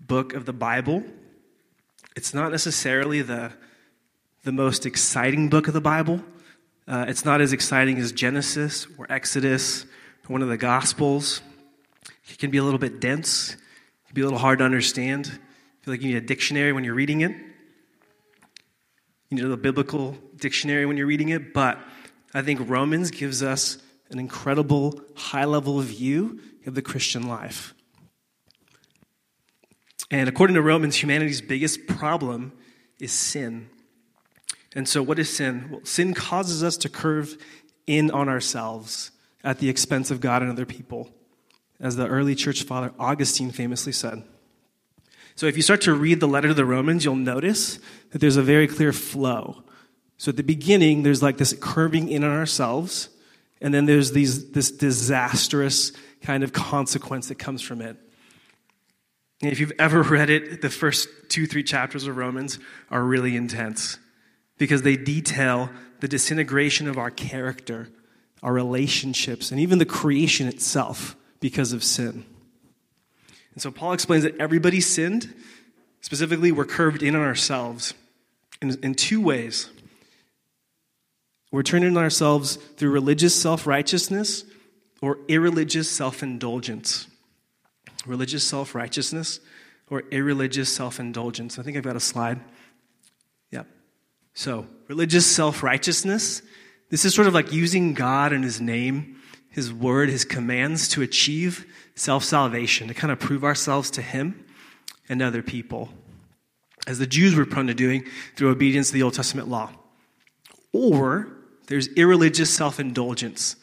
book 0.00 0.34
of 0.34 0.44
the 0.44 0.52
Bible. 0.52 1.04
It's 2.16 2.34
not 2.34 2.50
necessarily 2.50 3.22
the, 3.22 3.52
the 4.42 4.52
most 4.52 4.86
exciting 4.86 5.48
book 5.48 5.68
of 5.68 5.74
the 5.74 5.80
Bible. 5.80 6.22
Uh, 6.86 7.06
it's 7.08 7.24
not 7.24 7.40
as 7.40 7.52
exciting 7.52 7.98
as 7.98 8.12
Genesis 8.12 8.86
or 8.98 9.06
Exodus 9.10 9.84
or 9.84 10.32
one 10.32 10.42
of 10.42 10.48
the 10.48 10.56
Gospels. 10.56 11.40
It 12.28 12.38
can 12.38 12.50
be 12.50 12.58
a 12.58 12.64
little 12.64 12.78
bit 12.78 13.00
dense, 13.00 13.52
it 13.52 14.06
can 14.06 14.14
be 14.14 14.20
a 14.20 14.24
little 14.24 14.38
hard 14.38 14.58
to 14.58 14.64
understand. 14.64 15.26
I 15.26 15.84
feel 15.84 15.94
like 15.94 16.02
you 16.02 16.08
need 16.08 16.16
a 16.16 16.26
dictionary 16.26 16.72
when 16.72 16.84
you're 16.84 16.94
reading 16.94 17.20
it 17.20 17.34
you 19.34 19.42
need 19.42 19.52
a 19.52 19.56
biblical 19.56 20.16
dictionary 20.36 20.86
when 20.86 20.96
you're 20.96 21.06
reading 21.06 21.30
it, 21.30 21.52
but 21.52 21.78
I 22.32 22.42
think 22.42 22.60
Romans 22.68 23.10
gives 23.10 23.42
us 23.42 23.78
an 24.10 24.18
incredible 24.18 25.00
high 25.16 25.44
level 25.44 25.80
view 25.80 26.40
of 26.66 26.74
the 26.74 26.82
Christian 26.82 27.26
life. 27.26 27.73
And 30.10 30.28
according 30.28 30.54
to 30.54 30.62
Romans, 30.62 30.96
humanity's 30.96 31.40
biggest 31.40 31.86
problem 31.86 32.52
is 33.00 33.12
sin. 33.12 33.68
And 34.74 34.88
so, 34.88 35.02
what 35.02 35.18
is 35.18 35.34
sin? 35.34 35.68
Well, 35.70 35.80
sin 35.84 36.14
causes 36.14 36.62
us 36.62 36.76
to 36.78 36.88
curve 36.88 37.36
in 37.86 38.10
on 38.10 38.28
ourselves 38.28 39.10
at 39.42 39.58
the 39.58 39.68
expense 39.68 40.10
of 40.10 40.20
God 40.20 40.42
and 40.42 40.50
other 40.50 40.66
people, 40.66 41.10
as 41.80 41.96
the 41.96 42.06
early 42.06 42.34
church 42.34 42.62
father 42.62 42.92
Augustine 42.98 43.50
famously 43.50 43.92
said. 43.92 44.24
So 45.36 45.46
if 45.46 45.56
you 45.56 45.62
start 45.62 45.80
to 45.82 45.94
read 45.94 46.20
the 46.20 46.28
letter 46.28 46.48
to 46.48 46.54
the 46.54 46.64
Romans, 46.64 47.04
you'll 47.04 47.16
notice 47.16 47.78
that 48.10 48.20
there's 48.20 48.36
a 48.36 48.42
very 48.42 48.68
clear 48.68 48.92
flow. 48.92 49.64
So 50.16 50.30
at 50.30 50.36
the 50.36 50.42
beginning, 50.42 51.02
there's 51.02 51.22
like 51.22 51.38
this 51.38 51.56
curving 51.60 52.08
in 52.08 52.22
on 52.22 52.30
ourselves, 52.30 53.08
and 53.60 53.74
then 53.74 53.86
there's 53.86 54.12
these, 54.12 54.52
this 54.52 54.70
disastrous 54.70 55.92
kind 56.22 56.44
of 56.44 56.52
consequence 56.52 57.28
that 57.28 57.38
comes 57.38 57.62
from 57.62 57.82
it. 57.82 57.96
If 59.52 59.60
you've 59.60 59.72
ever 59.78 60.02
read 60.02 60.30
it, 60.30 60.62
the 60.62 60.70
first 60.70 61.08
two, 61.28 61.46
three 61.46 61.62
chapters 61.62 62.06
of 62.06 62.16
Romans 62.16 62.58
are 62.90 63.02
really 63.02 63.36
intense 63.36 63.98
because 64.58 64.82
they 64.82 64.96
detail 64.96 65.70
the 66.00 66.08
disintegration 66.08 66.88
of 66.88 66.98
our 66.98 67.10
character, 67.10 67.88
our 68.42 68.52
relationships, 68.52 69.50
and 69.50 69.60
even 69.60 69.78
the 69.78 69.86
creation 69.86 70.46
itself 70.46 71.16
because 71.40 71.72
of 71.72 71.82
sin. 71.82 72.24
And 73.54 73.62
so 73.62 73.70
Paul 73.70 73.92
explains 73.92 74.24
that 74.24 74.36
everybody 74.38 74.80
sinned. 74.80 75.32
Specifically, 76.00 76.52
we're 76.52 76.64
curved 76.64 77.02
in 77.02 77.14
on 77.14 77.22
ourselves 77.22 77.94
in, 78.60 78.76
in 78.82 78.94
two 78.94 79.20
ways. 79.20 79.70
We're 81.50 81.62
turned 81.62 81.84
in 81.84 81.96
on 81.96 82.02
ourselves 82.02 82.56
through 82.56 82.90
religious 82.90 83.40
self 83.40 83.66
righteousness 83.66 84.44
or 85.00 85.18
irreligious 85.28 85.88
self 85.88 86.22
indulgence. 86.22 87.06
Religious 88.06 88.44
self 88.44 88.74
righteousness 88.74 89.40
or 89.90 90.02
irreligious 90.10 90.72
self 90.72 91.00
indulgence. 91.00 91.58
I 91.58 91.62
think 91.62 91.76
I've 91.76 91.84
got 91.84 91.96
a 91.96 92.00
slide. 92.00 92.40
Yep. 93.50 93.66
So, 94.34 94.66
religious 94.88 95.26
self 95.26 95.62
righteousness. 95.62 96.42
This 96.90 97.04
is 97.04 97.14
sort 97.14 97.26
of 97.26 97.34
like 97.34 97.52
using 97.52 97.94
God 97.94 98.32
and 98.32 98.44
His 98.44 98.60
name, 98.60 99.20
His 99.50 99.72
word, 99.72 100.10
His 100.10 100.24
commands 100.24 100.88
to 100.88 101.02
achieve 101.02 101.66
self 101.94 102.24
salvation, 102.24 102.88
to 102.88 102.94
kind 102.94 103.12
of 103.12 103.18
prove 103.18 103.44
ourselves 103.44 103.90
to 103.92 104.02
Him 104.02 104.44
and 105.08 105.20
other 105.22 105.42
people, 105.42 105.90
as 106.86 106.98
the 106.98 107.06
Jews 107.06 107.34
were 107.34 107.46
prone 107.46 107.66
to 107.66 107.74
doing 107.74 108.04
through 108.36 108.50
obedience 108.50 108.88
to 108.88 108.94
the 108.94 109.02
Old 109.02 109.14
Testament 109.14 109.48
law. 109.48 109.70
Or 110.72 111.28
there's 111.66 111.88
irreligious 111.88 112.50
self 112.50 112.80
indulgence. 112.80 113.56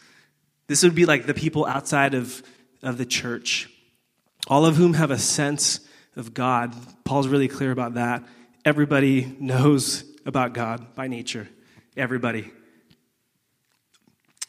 This 0.67 0.83
would 0.83 0.95
be 0.95 1.05
like 1.05 1.25
the 1.25 1.33
people 1.33 1.65
outside 1.65 2.13
of, 2.13 2.41
of 2.81 2.97
the 2.97 3.05
church, 3.05 3.69
all 4.47 4.65
of 4.65 4.75
whom 4.75 4.93
have 4.93 5.11
a 5.11 5.17
sense 5.17 5.79
of 6.15 6.33
God. 6.33 6.75
Paul's 7.03 7.27
really 7.27 7.47
clear 7.47 7.71
about 7.71 7.95
that. 7.95 8.23
Everybody 8.65 9.35
knows 9.39 10.03
about 10.25 10.53
God 10.53 10.95
by 10.95 11.07
nature. 11.07 11.47
Everybody. 11.97 12.51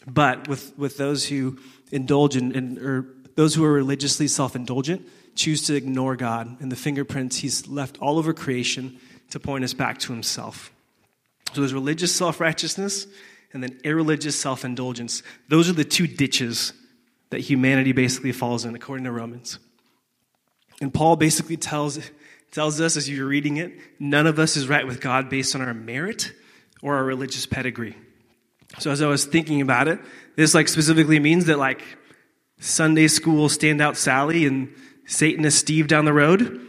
But 0.06 0.49
with, 0.49 0.76
with 0.78 0.96
those 0.96 1.26
who 1.26 1.58
indulge 1.90 2.37
in, 2.37 2.52
in 2.52 2.78
or 2.78 3.06
those 3.37 3.54
who 3.54 3.64
are 3.64 3.72
religiously 3.72 4.28
self 4.28 4.56
indulgent 4.56 5.08
choose 5.34 5.66
to 5.66 5.75
ignore 5.75 6.16
God 6.16 6.61
and 6.61 6.70
the 6.70 6.76
fingerprints 6.76 7.38
He's 7.38 7.66
left 7.68 7.99
all 8.00 8.18
over 8.18 8.32
creation 8.32 8.99
to 9.30 9.40
point 9.40 9.64
us 9.64 9.72
back 9.72 9.99
to 10.00 10.12
Himself. 10.12 10.72
So 11.52 11.61
there's 11.61 11.75
religious 11.75 12.14
self 12.14 12.40
righteousness 12.40 13.06
and 13.52 13.62
then 13.62 13.78
irreligious 13.84 14.38
self 14.38 14.64
indulgence. 14.64 15.22
Those 15.49 15.68
are 15.68 15.75
the 15.75 15.84
two 15.84 16.06
ditches 16.06 16.72
that 17.30 17.40
humanity 17.40 17.92
basically 17.92 18.32
falls 18.32 18.64
in, 18.64 18.75
according 18.75 19.04
to 19.04 19.12
Romans. 19.12 19.58
And 20.82 20.92
Paul 20.92 21.14
basically 21.14 21.56
tells, 21.56 22.00
tells 22.50 22.80
us 22.80 22.96
as 22.96 23.08
you're 23.08 23.28
reading 23.28 23.58
it 23.58 23.72
none 24.00 24.26
of 24.26 24.40
us 24.40 24.56
is 24.56 24.68
right 24.68 24.84
with 24.84 25.00
God 25.00 25.30
based 25.30 25.54
on 25.54 25.62
our 25.62 25.72
merit 25.72 26.32
or 26.82 26.96
our 26.96 27.04
religious 27.04 27.46
pedigree. 27.46 27.96
So 28.80 28.90
as 28.90 29.00
I 29.00 29.06
was 29.06 29.24
thinking 29.24 29.60
about 29.60 29.86
it, 29.86 30.00
this 30.34 30.54
like 30.54 30.66
specifically 30.66 31.20
means 31.20 31.46
that 31.46 31.58
like 31.58 31.82
Sunday 32.58 33.06
school 33.06 33.48
standout 33.48 33.94
Sally 33.94 34.44
and 34.44 34.74
Satanist 35.06 35.58
Steve 35.58 35.86
down 35.86 36.04
the 36.04 36.12
road 36.12 36.60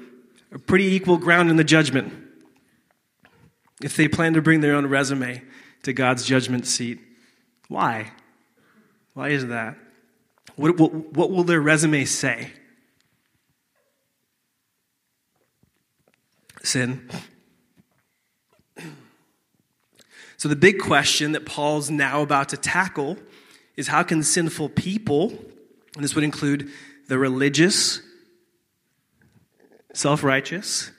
are 0.52 0.60
pretty 0.60 0.94
equal 0.94 1.18
ground 1.18 1.50
in 1.50 1.56
the 1.56 1.64
judgment. 1.64 2.14
If 3.82 3.98
they 3.98 4.08
plan 4.08 4.34
to 4.34 4.44
bring 4.44 4.62
their 4.62 4.76
own 4.76 4.86
resume 4.86 5.42
to 5.84 5.92
God's 5.92 6.24
judgment 6.24 6.68
seat. 6.68 7.00
Why? 7.68 8.12
Why 9.16 9.30
is 9.30 9.48
that? 9.48 9.76
What, 10.56 10.78
what, 10.78 10.94
what 10.94 11.32
will 11.32 11.44
their 11.44 11.62
resume 11.62 12.06
say? 12.06 12.52
Sin. 16.74 17.08
So, 20.38 20.50
the 20.50 20.56
big 20.56 20.80
question 20.80 21.34
that 21.34 21.46
Paul's 21.46 21.92
now 21.92 22.22
about 22.22 22.50
to 22.50 22.58
tackle 22.58 23.18
is 23.78 23.88
how 23.88 24.02
can 24.02 24.24
sinful 24.24 24.70
people 24.70 25.38
and 25.96 26.04
this 26.04 26.16
would 26.16 26.24
include 26.24 26.72
the 27.08 27.20
religious, 27.20 28.02
self 29.94 30.24
righteous, 30.24 30.92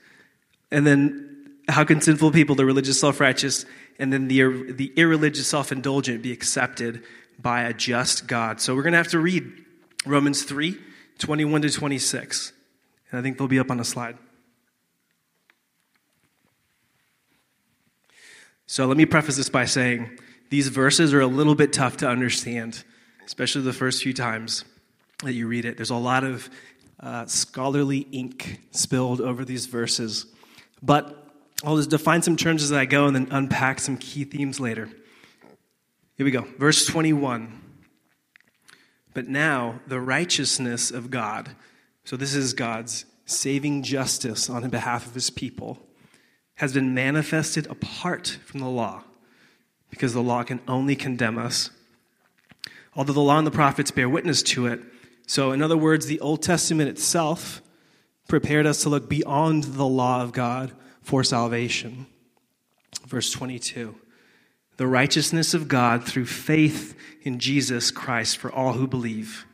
and 0.71 0.87
then 0.87 1.57
how 1.69 1.83
can 1.83 2.01
sinful 2.01 2.31
people, 2.31 2.55
the 2.55 2.65
religious, 2.65 3.01
self 3.01 3.19
righteous, 3.19 3.67
and 3.99 4.13
then 4.13 4.29
the, 4.29 4.73
the 4.73 4.93
irreligious, 4.97 5.49
self 5.49 5.73
indulgent 5.73 6.23
be 6.23 6.31
accepted 6.31 7.03
by 7.37 7.63
a 7.63 7.75
just 7.75 8.29
God? 8.29 8.61
So 8.61 8.77
we're 8.77 8.83
going 8.83 8.93
to 8.93 8.99
have 8.99 9.09
to 9.09 9.19
read 9.19 9.51
Romans 10.07 10.45
3 10.45 10.79
21 11.19 11.63
to 11.63 11.71
26. 11.71 12.53
And 13.11 13.19
I 13.19 13.23
think 13.23 13.39
they'll 13.39 13.49
be 13.49 13.59
up 13.59 13.71
on 13.71 13.79
the 13.79 13.85
slide. 13.85 14.19
So 18.67 18.87
let 18.87 18.97
me 18.97 19.05
preface 19.05 19.37
this 19.37 19.49
by 19.49 19.67
saying 19.67 20.19
these 20.51 20.69
verses 20.69 21.13
are 21.13 21.21
a 21.21 21.27
little 21.27 21.55
bit 21.55 21.73
tough 21.73 21.99
to 21.99 22.09
understand, 22.09 22.83
especially 23.27 23.63
the 23.63 23.73
first 23.73 24.03
few 24.03 24.15
times 24.15 24.65
that 25.23 25.33
you 25.35 25.47
read 25.47 25.65
it. 25.65 25.77
There's 25.77 25.91
a 25.91 25.97
lot 25.97 26.25
of 26.25 26.49
uh, 27.01 27.27
scholarly 27.27 28.07
ink 28.13 28.61
spilled 28.71 29.21
over 29.21 29.45
these 29.45 29.67
verses. 29.67 30.27
But 30.83 31.31
I'll 31.63 31.77
just 31.77 31.91
define 31.91 32.23
some 32.23 32.37
terms 32.37 32.63
as 32.63 32.73
I 32.73 32.87
go 32.87 33.07
and 33.07 33.15
then 33.15 33.29
unpack 33.31 33.81
some 33.81 33.97
key 33.97 34.25
themes 34.25 34.61
later. 34.61 34.89
Here 36.17 36.25
we 36.25 36.31
go. 36.31 36.47
Verse 36.59 36.87
21. 36.87 37.61
But 39.13 39.29
now 39.29 39.81
the 39.87 40.01
righteousness 40.01 40.91
of 40.91 41.11
God, 41.11 41.51
so 42.05 42.17
this 42.17 42.35
is 42.35 42.53
God's 42.55 43.05
saving 43.27 43.83
justice 43.83 44.49
on 44.49 44.69
behalf 44.71 45.07
of 45.07 45.15
his 45.15 45.31
people, 45.31 45.84
has 46.57 46.73
been 46.73 46.95
manifested 46.95 47.67
apart 47.67 48.39
from 48.45 48.61
the 48.61 48.69
law, 48.69 49.03
because 49.91 50.13
the 50.13 50.23
law 50.23 50.43
can 50.43 50.61
only 50.69 50.97
condemn 50.97 51.39
us. 51.39 51.71
Although 52.97 53.13
the 53.13 53.21
law 53.21 53.39
and 53.39 53.47
the 53.47 53.51
prophets 53.51 53.91
bear 53.91 54.09
witness 54.09 54.43
to 54.43 54.67
it, 54.67 54.81
so, 55.27 55.53
in 55.53 55.63
other 55.63 55.77
words, 55.77 56.07
the 56.07 56.21
Old 56.21 56.43
Testament 56.43 56.91
itself 56.91 57.63
prepared 58.29 58.67
us 58.67 58.83
to 58.83 58.89
look 58.89 59.09
beyond 59.09 59.65
the 59.65 59.87
law 59.87 60.23
of 60.23 60.33
God 60.33 60.73
for 61.03 61.25
salvation. 61.25 62.07
Verse 63.07 63.31
22 63.31 63.95
The 64.77 64.87
righteousness 64.87 65.55
of 65.55 65.69
God 65.69 66.05
through 66.05 66.27
faith 66.27 66.97
in 67.23 67.39
Jesus 67.39 67.91
Christ 67.91 68.37
for 68.37 68.53
all 68.53 68.75
who 68.75 68.87
believe. 68.87 69.47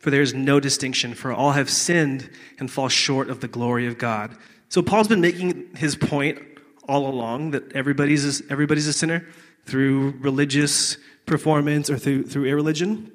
For 0.00 0.10
there 0.10 0.22
is 0.22 0.34
no 0.34 0.60
distinction, 0.60 1.14
for 1.14 1.32
all 1.32 1.52
have 1.52 1.68
sinned 1.68 2.30
and 2.60 2.70
fall 2.70 2.88
short 2.88 3.28
of 3.28 3.40
the 3.40 3.48
glory 3.48 3.88
of 3.88 3.98
God. 3.98 4.36
So, 4.68 4.82
Paul's 4.82 5.08
been 5.08 5.20
making 5.20 5.76
his 5.76 5.96
point 5.96 6.40
all 6.88 7.08
along 7.08 7.52
that 7.52 7.72
everybody's 7.72 8.40
a, 8.40 8.44
everybody's 8.50 8.86
a 8.86 8.92
sinner 8.92 9.26
through 9.64 10.10
religious 10.20 10.96
performance 11.26 11.90
or 11.90 11.98
through, 11.98 12.24
through 12.24 12.44
irreligion. 12.44 13.10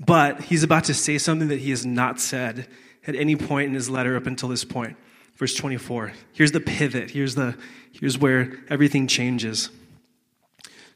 But 0.00 0.42
he's 0.42 0.62
about 0.62 0.84
to 0.84 0.94
say 0.94 1.18
something 1.18 1.48
that 1.48 1.60
he 1.60 1.70
has 1.70 1.86
not 1.86 2.20
said 2.20 2.68
at 3.06 3.14
any 3.14 3.36
point 3.36 3.68
in 3.68 3.74
his 3.74 3.88
letter 3.88 4.16
up 4.16 4.26
until 4.26 4.48
this 4.48 4.64
point. 4.64 4.96
Verse 5.36 5.54
24. 5.54 6.12
Here's 6.32 6.52
the 6.52 6.60
pivot. 6.60 7.10
Here's, 7.10 7.34
the, 7.34 7.56
here's 7.92 8.18
where 8.18 8.58
everything 8.68 9.06
changes. 9.06 9.70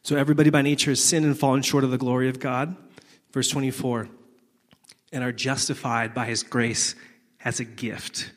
So 0.03 0.17
everybody 0.17 0.51
by 0.51 0.63
nature 0.63 0.91
has 0.91 1.03
sinned 1.03 1.27
and 1.27 1.39
fallen 1.39 1.63
short 1.63 1.85
of 1.85 1.91
the 1.91 1.99
glory 1.99 2.29
of 2.29 2.41
God. 2.41 2.75
Verse 3.33 3.49
24. 3.49 4.09
And 5.13 5.25
are 5.25 5.33
justified 5.33 6.15
by 6.15 6.27
his 6.27 6.43
grace 6.43 6.95
as 7.45 7.61
a 7.61 7.65
gift 7.65 8.33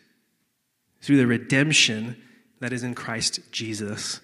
through 1.03 1.17
the 1.17 1.27
redemption 1.27 2.15
that 2.61 2.71
is 2.71 2.81
in 2.81 2.95
Christ 2.95 3.41
Jesus, 3.51 4.21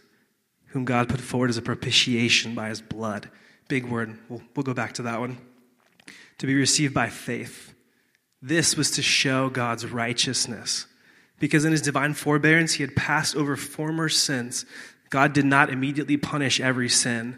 whom 0.68 0.86
God 0.86 1.10
put 1.10 1.20
forward 1.20 1.50
as 1.50 1.58
a 1.58 1.62
propitiation 1.62 2.56
by 2.56 2.70
his 2.70 2.82
blood. 2.82 3.30
Big 3.68 3.86
word. 3.86 4.18
We'll, 4.30 4.42
we'll 4.56 4.64
go 4.64 4.74
back 4.74 4.94
to 4.94 5.02
that 5.04 5.20
one 5.20 5.38
to 6.38 6.48
be 6.48 6.56
received 6.56 6.94
by 6.94 7.10
faith. 7.10 7.74
This 8.42 8.78
was 8.78 8.92
to 8.92 9.02
show 9.02 9.50
God's 9.50 9.86
righteousness. 9.86 10.86
Because 11.38 11.66
in 11.66 11.74
his 11.74 11.82
divine 11.82 12.14
forbearance, 12.14 12.74
he 12.74 12.84
had 12.84 12.96
passed 12.96 13.36
over 13.36 13.58
former 13.58 14.08
sins. 14.08 14.66
God 15.10 15.34
did 15.34 15.46
not 15.46 15.70
immediately 15.70 16.16
punish 16.16 16.62
every 16.62 16.88
sin. 16.88 17.38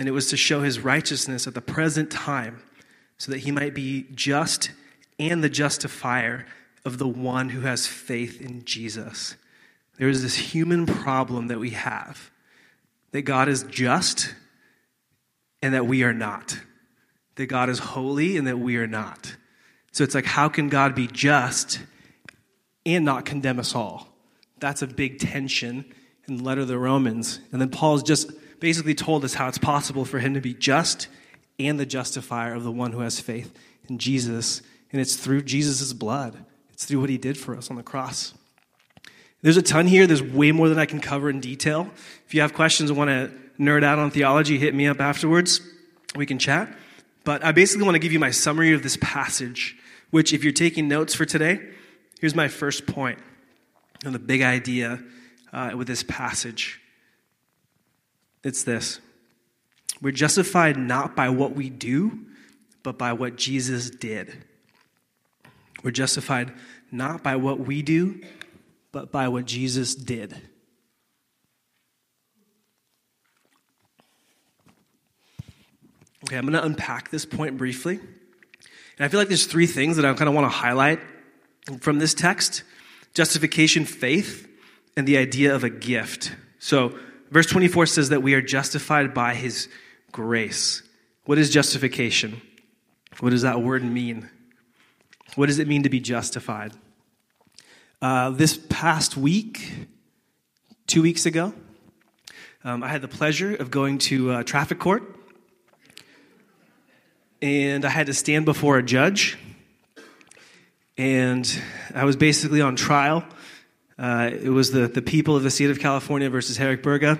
And 0.00 0.08
it 0.08 0.12
was 0.12 0.30
to 0.30 0.36
show 0.36 0.62
his 0.62 0.80
righteousness 0.80 1.46
at 1.46 1.54
the 1.54 1.60
present 1.60 2.10
time, 2.10 2.60
so 3.18 3.30
that 3.30 3.38
he 3.38 3.52
might 3.52 3.74
be 3.74 4.06
just 4.12 4.72
and 5.20 5.44
the 5.44 5.48
justifier 5.48 6.44
of 6.84 6.98
the 6.98 7.08
one 7.08 7.50
who 7.50 7.60
has 7.60 7.86
faith 7.86 8.40
in 8.40 8.64
Jesus. 8.64 9.36
There 9.98 10.08
is 10.08 10.22
this 10.22 10.36
human 10.36 10.86
problem 10.86 11.48
that 11.48 11.58
we 11.58 11.70
have 11.70 12.30
that 13.12 13.22
God 13.22 13.48
is 13.48 13.62
just 13.64 14.34
and 15.60 15.74
that 15.74 15.86
we 15.86 16.02
are 16.02 16.14
not 16.14 16.58
that 17.36 17.46
God 17.46 17.68
is 17.68 17.78
holy 17.78 18.36
and 18.36 18.46
that 18.46 18.58
we 18.58 18.76
are 18.76 18.86
not. 18.86 19.36
So 19.90 20.04
it's 20.04 20.14
like, 20.14 20.26
how 20.26 20.48
can 20.48 20.68
God 20.68 20.94
be 20.94 21.06
just 21.06 21.80
and 22.84 23.04
not 23.04 23.24
condemn 23.24 23.58
us 23.58 23.74
all. 23.74 24.08
That's 24.58 24.82
a 24.82 24.86
big 24.86 25.18
tension 25.18 25.84
in 26.26 26.38
the 26.38 26.42
letter 26.42 26.62
of 26.62 26.68
the 26.68 26.78
Romans. 26.78 27.40
And 27.52 27.60
then 27.60 27.70
Paul's 27.70 28.02
just 28.02 28.30
basically 28.60 28.94
told 28.94 29.24
us 29.24 29.34
how 29.34 29.48
it's 29.48 29.58
possible 29.58 30.04
for 30.04 30.18
him 30.18 30.34
to 30.34 30.40
be 30.40 30.54
just 30.54 31.08
and 31.58 31.78
the 31.78 31.86
justifier 31.86 32.54
of 32.54 32.64
the 32.64 32.72
one 32.72 32.92
who 32.92 33.00
has 33.00 33.20
faith 33.20 33.56
in 33.88 33.98
Jesus. 33.98 34.62
And 34.90 35.00
it's 35.00 35.16
through 35.16 35.42
Jesus' 35.42 35.92
blood, 35.92 36.44
it's 36.82 36.90
through 36.90 37.00
what 37.00 37.10
he 37.10 37.18
did 37.18 37.38
for 37.38 37.56
us 37.56 37.70
on 37.70 37.76
the 37.76 37.82
cross. 37.82 38.34
There's 39.40 39.56
a 39.56 39.62
ton 39.62 39.86
here. 39.86 40.08
There's 40.08 40.22
way 40.22 40.50
more 40.50 40.68
than 40.68 40.80
I 40.80 40.86
can 40.86 41.00
cover 41.00 41.30
in 41.30 41.38
detail. 41.38 41.88
If 42.26 42.34
you 42.34 42.40
have 42.40 42.54
questions 42.54 42.90
and 42.90 42.98
want 42.98 43.08
to 43.08 43.30
nerd 43.60 43.84
out 43.84 44.00
on 44.00 44.10
theology, 44.10 44.58
hit 44.58 44.74
me 44.74 44.88
up 44.88 45.00
afterwards. 45.00 45.60
We 46.16 46.26
can 46.26 46.40
chat. 46.40 46.76
But 47.22 47.44
I 47.44 47.52
basically 47.52 47.84
want 47.84 47.94
to 47.94 48.00
give 48.00 48.10
you 48.10 48.18
my 48.18 48.32
summary 48.32 48.72
of 48.72 48.82
this 48.82 48.98
passage, 49.00 49.76
which, 50.10 50.32
if 50.32 50.42
you're 50.42 50.52
taking 50.52 50.88
notes 50.88 51.14
for 51.14 51.24
today, 51.24 51.60
here's 52.20 52.34
my 52.34 52.48
first 52.48 52.86
point 52.86 53.20
and 54.04 54.12
the 54.12 54.18
big 54.18 54.42
idea 54.42 55.00
uh, 55.52 55.72
with 55.76 55.86
this 55.86 56.02
passage. 56.02 56.80
It's 58.42 58.64
this 58.64 58.98
We're 60.00 60.10
justified 60.10 60.76
not 60.76 61.14
by 61.14 61.28
what 61.28 61.54
we 61.54 61.70
do, 61.70 62.26
but 62.82 62.98
by 62.98 63.12
what 63.12 63.36
Jesus 63.36 63.88
did. 63.88 64.44
We're 65.82 65.90
justified 65.90 66.52
not 66.90 67.22
by 67.22 67.36
what 67.36 67.60
we 67.60 67.82
do, 67.82 68.20
but 68.92 69.10
by 69.10 69.28
what 69.28 69.46
Jesus 69.46 69.94
did. 69.94 70.36
Okay, 76.24 76.36
I'm 76.36 76.42
going 76.42 76.52
to 76.52 76.64
unpack 76.64 77.10
this 77.10 77.24
point 77.24 77.56
briefly. 77.58 77.98
And 77.98 79.04
I 79.04 79.08
feel 79.08 79.18
like 79.18 79.28
there's 79.28 79.46
three 79.46 79.66
things 79.66 79.96
that 79.96 80.04
I 80.04 80.12
kind 80.14 80.28
of 80.28 80.34
want 80.34 80.44
to 80.44 80.56
highlight 80.56 81.00
from 81.80 81.98
this 81.98 82.14
text 82.14 82.62
justification, 83.14 83.84
faith, 83.84 84.48
and 84.96 85.06
the 85.06 85.18
idea 85.18 85.54
of 85.54 85.64
a 85.64 85.70
gift. 85.70 86.34
So, 86.58 86.98
verse 87.30 87.46
24 87.46 87.86
says 87.86 88.08
that 88.10 88.22
we 88.22 88.34
are 88.34 88.40
justified 88.40 89.12
by 89.12 89.34
his 89.34 89.68
grace. 90.12 90.82
What 91.24 91.38
is 91.38 91.50
justification? 91.50 92.40
What 93.20 93.30
does 93.30 93.42
that 93.42 93.60
word 93.60 93.84
mean? 93.84 94.30
What 95.34 95.46
does 95.46 95.58
it 95.58 95.66
mean 95.66 95.84
to 95.84 95.88
be 95.88 95.98
justified? 95.98 96.74
Uh, 98.02 98.30
this 98.30 98.58
past 98.68 99.16
week, 99.16 99.72
two 100.86 101.00
weeks 101.00 101.24
ago, 101.24 101.54
um, 102.64 102.82
I 102.82 102.88
had 102.88 103.00
the 103.00 103.08
pleasure 103.08 103.54
of 103.54 103.70
going 103.70 103.96
to 103.98 104.30
uh, 104.30 104.42
traffic 104.42 104.78
court, 104.78 105.02
and 107.40 107.86
I 107.86 107.88
had 107.88 108.08
to 108.08 108.12
stand 108.12 108.44
before 108.44 108.76
a 108.76 108.82
judge, 108.82 109.38
and 110.98 111.50
I 111.94 112.04
was 112.04 112.16
basically 112.16 112.60
on 112.60 112.76
trial. 112.76 113.24
Uh, 113.98 114.28
it 114.32 114.50
was 114.50 114.70
the, 114.70 114.86
the 114.86 115.00
people 115.00 115.34
of 115.34 115.44
the 115.44 115.50
state 115.50 115.70
of 115.70 115.80
California 115.80 116.28
versus 116.28 116.58
Herrick 116.58 116.82
Berga. 116.82 117.18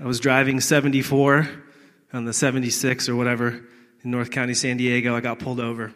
I 0.00 0.04
was 0.04 0.20
driving 0.20 0.60
74 0.60 1.48
on 2.12 2.24
the 2.24 2.32
76 2.32 3.08
or 3.08 3.16
whatever 3.16 3.64
in 4.04 4.12
North 4.12 4.30
County, 4.30 4.54
San 4.54 4.76
Diego. 4.76 5.16
I 5.16 5.20
got 5.20 5.40
pulled 5.40 5.58
over. 5.58 5.92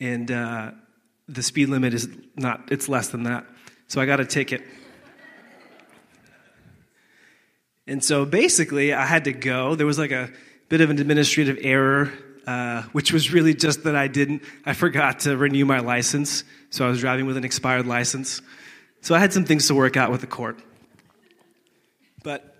And 0.00 0.30
uh, 0.30 0.72
the 1.28 1.42
speed 1.42 1.68
limit 1.68 1.94
is 1.94 2.08
not, 2.36 2.70
it's 2.70 2.88
less 2.88 3.08
than 3.08 3.24
that. 3.24 3.46
So 3.88 4.00
I 4.00 4.06
got 4.06 4.20
a 4.20 4.24
ticket. 4.24 4.62
And 7.86 8.02
so 8.02 8.24
basically, 8.24 8.92
I 8.92 9.06
had 9.06 9.24
to 9.24 9.32
go. 9.32 9.74
There 9.74 9.86
was 9.86 9.98
like 9.98 10.10
a 10.10 10.30
bit 10.68 10.80
of 10.80 10.90
an 10.90 10.98
administrative 10.98 11.58
error, 11.60 12.12
uh, 12.46 12.82
which 12.92 13.12
was 13.12 13.32
really 13.32 13.54
just 13.54 13.84
that 13.84 13.94
I 13.94 14.08
didn't, 14.08 14.42
I 14.64 14.72
forgot 14.72 15.20
to 15.20 15.36
renew 15.36 15.64
my 15.64 15.78
license. 15.78 16.42
So 16.70 16.84
I 16.84 16.88
was 16.88 17.00
driving 17.00 17.26
with 17.26 17.36
an 17.36 17.44
expired 17.44 17.86
license. 17.86 18.42
So 19.02 19.14
I 19.14 19.20
had 19.20 19.32
some 19.32 19.44
things 19.44 19.68
to 19.68 19.74
work 19.74 19.96
out 19.96 20.10
with 20.10 20.20
the 20.20 20.26
court. 20.26 20.58
But 22.24 22.56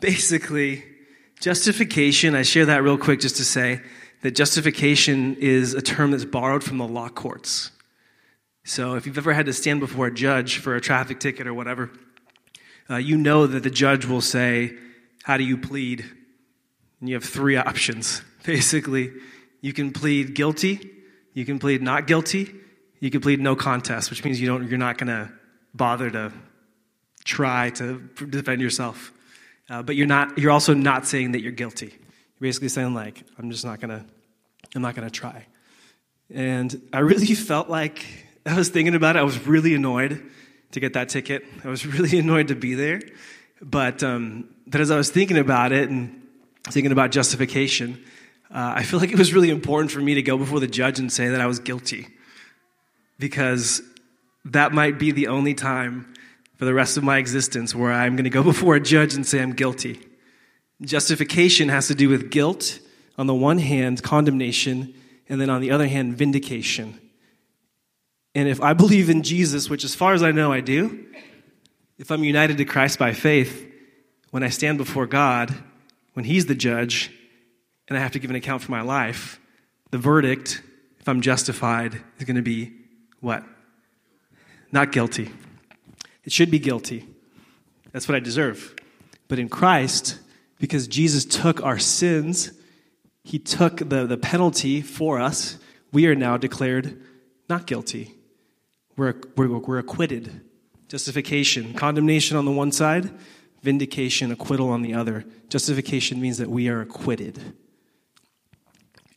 basically, 0.00 0.84
justification, 1.40 2.36
I 2.36 2.42
share 2.42 2.66
that 2.66 2.84
real 2.84 2.98
quick 2.98 3.18
just 3.18 3.36
to 3.36 3.44
say 3.44 3.80
that 4.22 4.32
justification 4.32 5.36
is 5.36 5.74
a 5.74 5.82
term 5.82 6.10
that's 6.10 6.24
borrowed 6.24 6.64
from 6.64 6.78
the 6.78 6.86
law 6.86 7.08
courts. 7.08 7.70
So 8.64 8.94
if 8.94 9.06
you've 9.06 9.18
ever 9.18 9.32
had 9.32 9.46
to 9.46 9.52
stand 9.52 9.80
before 9.80 10.08
a 10.08 10.14
judge 10.14 10.58
for 10.58 10.76
a 10.76 10.80
traffic 10.80 11.20
ticket 11.20 11.46
or 11.46 11.54
whatever, 11.54 11.90
uh, 12.90 12.96
you 12.96 13.16
know 13.16 13.46
that 13.46 13.62
the 13.62 13.70
judge 13.70 14.04
will 14.06 14.20
say, 14.20 14.76
How 15.22 15.36
do 15.36 15.44
you 15.44 15.56
plead? 15.56 16.04
And 17.00 17.08
you 17.08 17.14
have 17.14 17.24
three 17.24 17.56
options. 17.56 18.22
Basically, 18.44 19.12
you 19.60 19.72
can 19.72 19.92
plead 19.92 20.34
guilty, 20.34 20.90
you 21.32 21.44
can 21.44 21.58
plead 21.58 21.82
not 21.82 22.06
guilty, 22.06 22.54
you 23.00 23.10
can 23.10 23.20
plead 23.20 23.40
no 23.40 23.54
contest, 23.54 24.10
which 24.10 24.24
means 24.24 24.40
you 24.40 24.46
don't, 24.46 24.68
you're 24.68 24.78
not 24.78 24.98
going 24.98 25.08
to 25.08 25.32
bother 25.74 26.10
to 26.10 26.32
try 27.24 27.70
to 27.70 28.00
defend 28.28 28.60
yourself. 28.60 29.12
Uh, 29.70 29.82
but 29.82 29.96
you're, 29.96 30.06
not, 30.06 30.38
you're 30.38 30.50
also 30.50 30.72
not 30.74 31.06
saying 31.06 31.32
that 31.32 31.40
you're 31.40 31.52
guilty. 31.52 31.94
You're 32.38 32.48
basically 32.48 32.68
saying, 32.68 32.94
like, 32.94 33.24
I'm 33.36 33.50
just 33.50 33.64
not 33.64 33.80
to, 33.80 34.04
I'm 34.74 34.82
not 34.82 34.94
to 34.94 35.10
try. 35.10 35.46
And 36.32 36.80
I 36.92 37.00
really 37.00 37.26
felt 37.34 37.68
like 37.68 38.06
I 38.46 38.56
was 38.56 38.68
thinking 38.68 38.94
about 38.94 39.16
it. 39.16 39.18
I 39.18 39.22
was 39.22 39.44
really 39.46 39.74
annoyed 39.74 40.22
to 40.70 40.80
get 40.80 40.92
that 40.92 41.08
ticket. 41.08 41.44
I 41.64 41.68
was 41.68 41.84
really 41.98 42.18
annoyed 42.18 42.48
to 42.48 42.54
be 42.54 42.74
there. 42.74 43.00
But, 43.60 44.04
um, 44.04 44.48
but 44.68 44.80
as 44.80 44.92
I 44.92 44.96
was 44.96 45.10
thinking 45.10 45.36
about 45.36 45.72
it 45.72 45.88
and 45.88 46.22
thinking 46.64 46.92
about 46.92 47.10
justification, 47.10 48.04
uh, 48.52 48.74
I 48.76 48.84
feel 48.84 49.00
like 49.00 49.10
it 49.10 49.18
was 49.18 49.34
really 49.34 49.50
important 49.50 49.90
for 49.90 50.00
me 50.00 50.14
to 50.14 50.22
go 50.22 50.38
before 50.38 50.60
the 50.60 50.68
judge 50.68 51.00
and 51.00 51.12
say 51.12 51.28
that 51.28 51.40
I 51.40 51.46
was 51.46 51.58
guilty. 51.58 52.06
Because 53.18 53.82
that 54.44 54.72
might 54.72 54.98
be 54.98 55.10
the 55.10 55.26
only 55.26 55.54
time 55.54 56.14
for 56.56 56.66
the 56.66 56.74
rest 56.74 56.96
of 56.96 57.02
my 57.02 57.18
existence 57.18 57.74
where 57.74 57.92
I'm 57.92 58.14
going 58.14 58.24
to 58.24 58.30
go 58.30 58.42
before 58.44 58.76
a 58.76 58.80
judge 58.80 59.14
and 59.14 59.26
say 59.26 59.42
I'm 59.42 59.54
guilty. 59.54 60.07
Justification 60.82 61.68
has 61.68 61.88
to 61.88 61.94
do 61.94 62.08
with 62.08 62.30
guilt 62.30 62.78
on 63.16 63.26
the 63.26 63.34
one 63.34 63.58
hand, 63.58 64.02
condemnation, 64.02 64.94
and 65.28 65.40
then 65.40 65.50
on 65.50 65.60
the 65.60 65.70
other 65.70 65.88
hand, 65.88 66.16
vindication. 66.16 66.98
And 68.34 68.48
if 68.48 68.60
I 68.60 68.72
believe 68.72 69.10
in 69.10 69.22
Jesus, 69.22 69.68
which 69.68 69.84
as 69.84 69.94
far 69.94 70.12
as 70.14 70.22
I 70.22 70.30
know 70.30 70.52
I 70.52 70.60
do, 70.60 71.06
if 71.98 72.12
I'm 72.12 72.22
united 72.22 72.58
to 72.58 72.64
Christ 72.64 72.98
by 72.98 73.12
faith, 73.12 73.66
when 74.30 74.42
I 74.42 74.48
stand 74.50 74.78
before 74.78 75.06
God, 75.06 75.52
when 76.12 76.24
He's 76.24 76.46
the 76.46 76.54
judge, 76.54 77.10
and 77.88 77.98
I 77.98 78.00
have 78.00 78.12
to 78.12 78.18
give 78.18 78.30
an 78.30 78.36
account 78.36 78.62
for 78.62 78.70
my 78.70 78.82
life, 78.82 79.40
the 79.90 79.98
verdict, 79.98 80.62
if 81.00 81.08
I'm 81.08 81.20
justified, 81.20 82.00
is 82.18 82.24
going 82.24 82.36
to 82.36 82.42
be 82.42 82.72
what? 83.20 83.42
Not 84.70 84.92
guilty. 84.92 85.30
It 86.24 86.32
should 86.32 86.50
be 86.50 86.58
guilty. 86.58 87.08
That's 87.92 88.06
what 88.06 88.14
I 88.14 88.20
deserve. 88.20 88.76
But 89.26 89.38
in 89.38 89.48
Christ, 89.48 90.18
because 90.58 90.88
Jesus 90.88 91.24
took 91.24 91.62
our 91.62 91.78
sins, 91.78 92.52
He 93.24 93.38
took 93.38 93.78
the, 93.78 94.06
the 94.06 94.16
penalty 94.16 94.82
for 94.82 95.20
us, 95.20 95.58
we 95.92 96.06
are 96.06 96.14
now 96.14 96.36
declared 96.36 97.00
not 97.48 97.66
guilty 97.66 98.18
we're, 98.98 99.14
we're, 99.36 99.48
we're 99.58 99.78
acquitted. 99.78 100.42
Justification, 100.88 101.72
condemnation 101.72 102.36
on 102.36 102.44
the 102.44 102.50
one 102.50 102.72
side, 102.72 103.10
vindication, 103.62 104.32
acquittal 104.32 104.68
on 104.70 104.82
the 104.82 104.92
other. 104.92 105.24
Justification 105.48 106.20
means 106.20 106.38
that 106.38 106.50
we 106.50 106.68
are 106.68 106.80
acquitted 106.80 107.40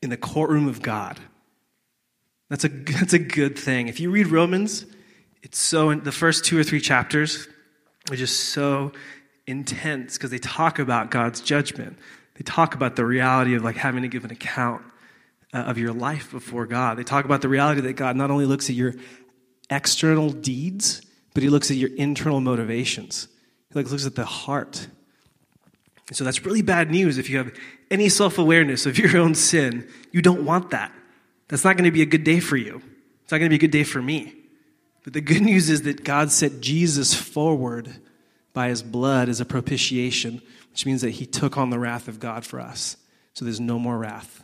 in 0.02 0.10
the 0.10 0.18
courtroom 0.18 0.68
of 0.68 0.82
God. 0.82 1.20
That's 2.50 2.64
a, 2.64 2.70
that's 2.70 3.14
a 3.14 3.20
good 3.20 3.58
thing. 3.58 3.88
If 3.88 4.00
you 4.00 4.12
read 4.12 4.28
Romans, 4.28 4.86
it's 5.42 5.58
so, 5.58 5.94
the 5.96 6.12
first 6.12 6.46
two 6.46 6.58
or 6.58 6.64
three 6.64 6.82
chapters 6.82 7.48
are 8.10 8.16
just 8.16 8.52
so 8.52 8.92
intense 9.48 10.18
because 10.18 10.32
they 10.32 10.38
talk 10.38 10.80
about 10.80 11.12
God's 11.12 11.42
judgment. 11.42 11.98
They 12.36 12.44
talk 12.44 12.76
about 12.76 12.96
the 12.96 13.06
reality 13.06 13.56
of 13.56 13.64
like 13.64 13.76
having 13.76 14.04
to 14.04 14.08
give 14.08 14.26
an 14.26 14.32
account 14.32 14.84
uh, 15.54 15.60
of 15.60 15.78
your 15.78 15.94
life 15.94 16.32
before 16.32 16.66
God. 16.66 16.98
They 16.98 17.04
talk 17.04 17.26
about 17.26 17.42
the 17.42 17.50
reality 17.50 17.82
that 17.82 17.94
God 17.94 18.16
not 18.16 18.32
only 18.32 18.46
looks 18.46 18.70
at 18.70 18.76
your 18.76 18.94
external 19.70 20.30
deeds, 20.30 21.02
but 21.34 21.44
he 21.44 21.50
looks 21.50 21.72
at 21.72 21.78
your 21.78 21.90
internal 21.96 22.42
motivations. 22.42 23.28
He 23.74 23.80
looks 23.80 24.06
at 24.06 24.16
the 24.16 24.26
heart. 24.26 24.88
And 26.08 26.18
so 26.18 26.24
that's 26.24 26.46
really 26.46 26.62
bad 26.62 26.92
news 26.92 27.18
if 27.18 27.30
you 27.30 27.38
have 27.38 27.54
any 27.90 28.10
self 28.10 28.38
awareness 28.38 28.86
of 28.86 28.98
your 28.98 29.18
own 29.18 29.36
sin. 29.36 29.88
You 30.12 30.22
don't 30.22 30.46
want 30.46 30.72
that. 30.72 30.92
That's 31.48 31.64
not 31.64 31.78
going 31.78 31.86
to 31.86 31.92
be 31.92 32.02
a 32.02 32.06
good 32.06 32.24
day 32.24 32.40
for 32.40 32.58
you. 32.58 32.82
It's 33.24 33.32
not 33.32 33.40
going 33.40 33.50
to 33.50 33.50
be 33.50 33.56
a 33.56 33.68
good 33.68 33.72
day 33.72 33.84
for 33.84 34.02
me. 34.02 34.34
But 35.04 35.14
the 35.14 35.22
good 35.22 35.42
news 35.42 35.70
is 35.70 35.84
that 35.84 36.04
God 36.04 36.32
set 36.32 36.62
Jesus 36.62 37.14
forward 37.14 37.96
by 38.54 38.70
his 38.70 38.84
blood 38.84 39.30
as 39.30 39.40
a 39.40 39.46
propitiation, 39.46 40.42
which 40.72 40.86
means 40.86 41.02
that 41.02 41.12
he 41.12 41.26
took 41.26 41.58
on 41.58 41.70
the 41.70 41.80
wrath 41.80 42.08
of 42.08 42.20
God 42.20 42.46
for 42.46 42.60
us. 42.60 42.98
So 43.34 43.46
there's 43.46 43.60
no 43.60 43.80
more 43.80 43.98
wrath. 43.98 44.44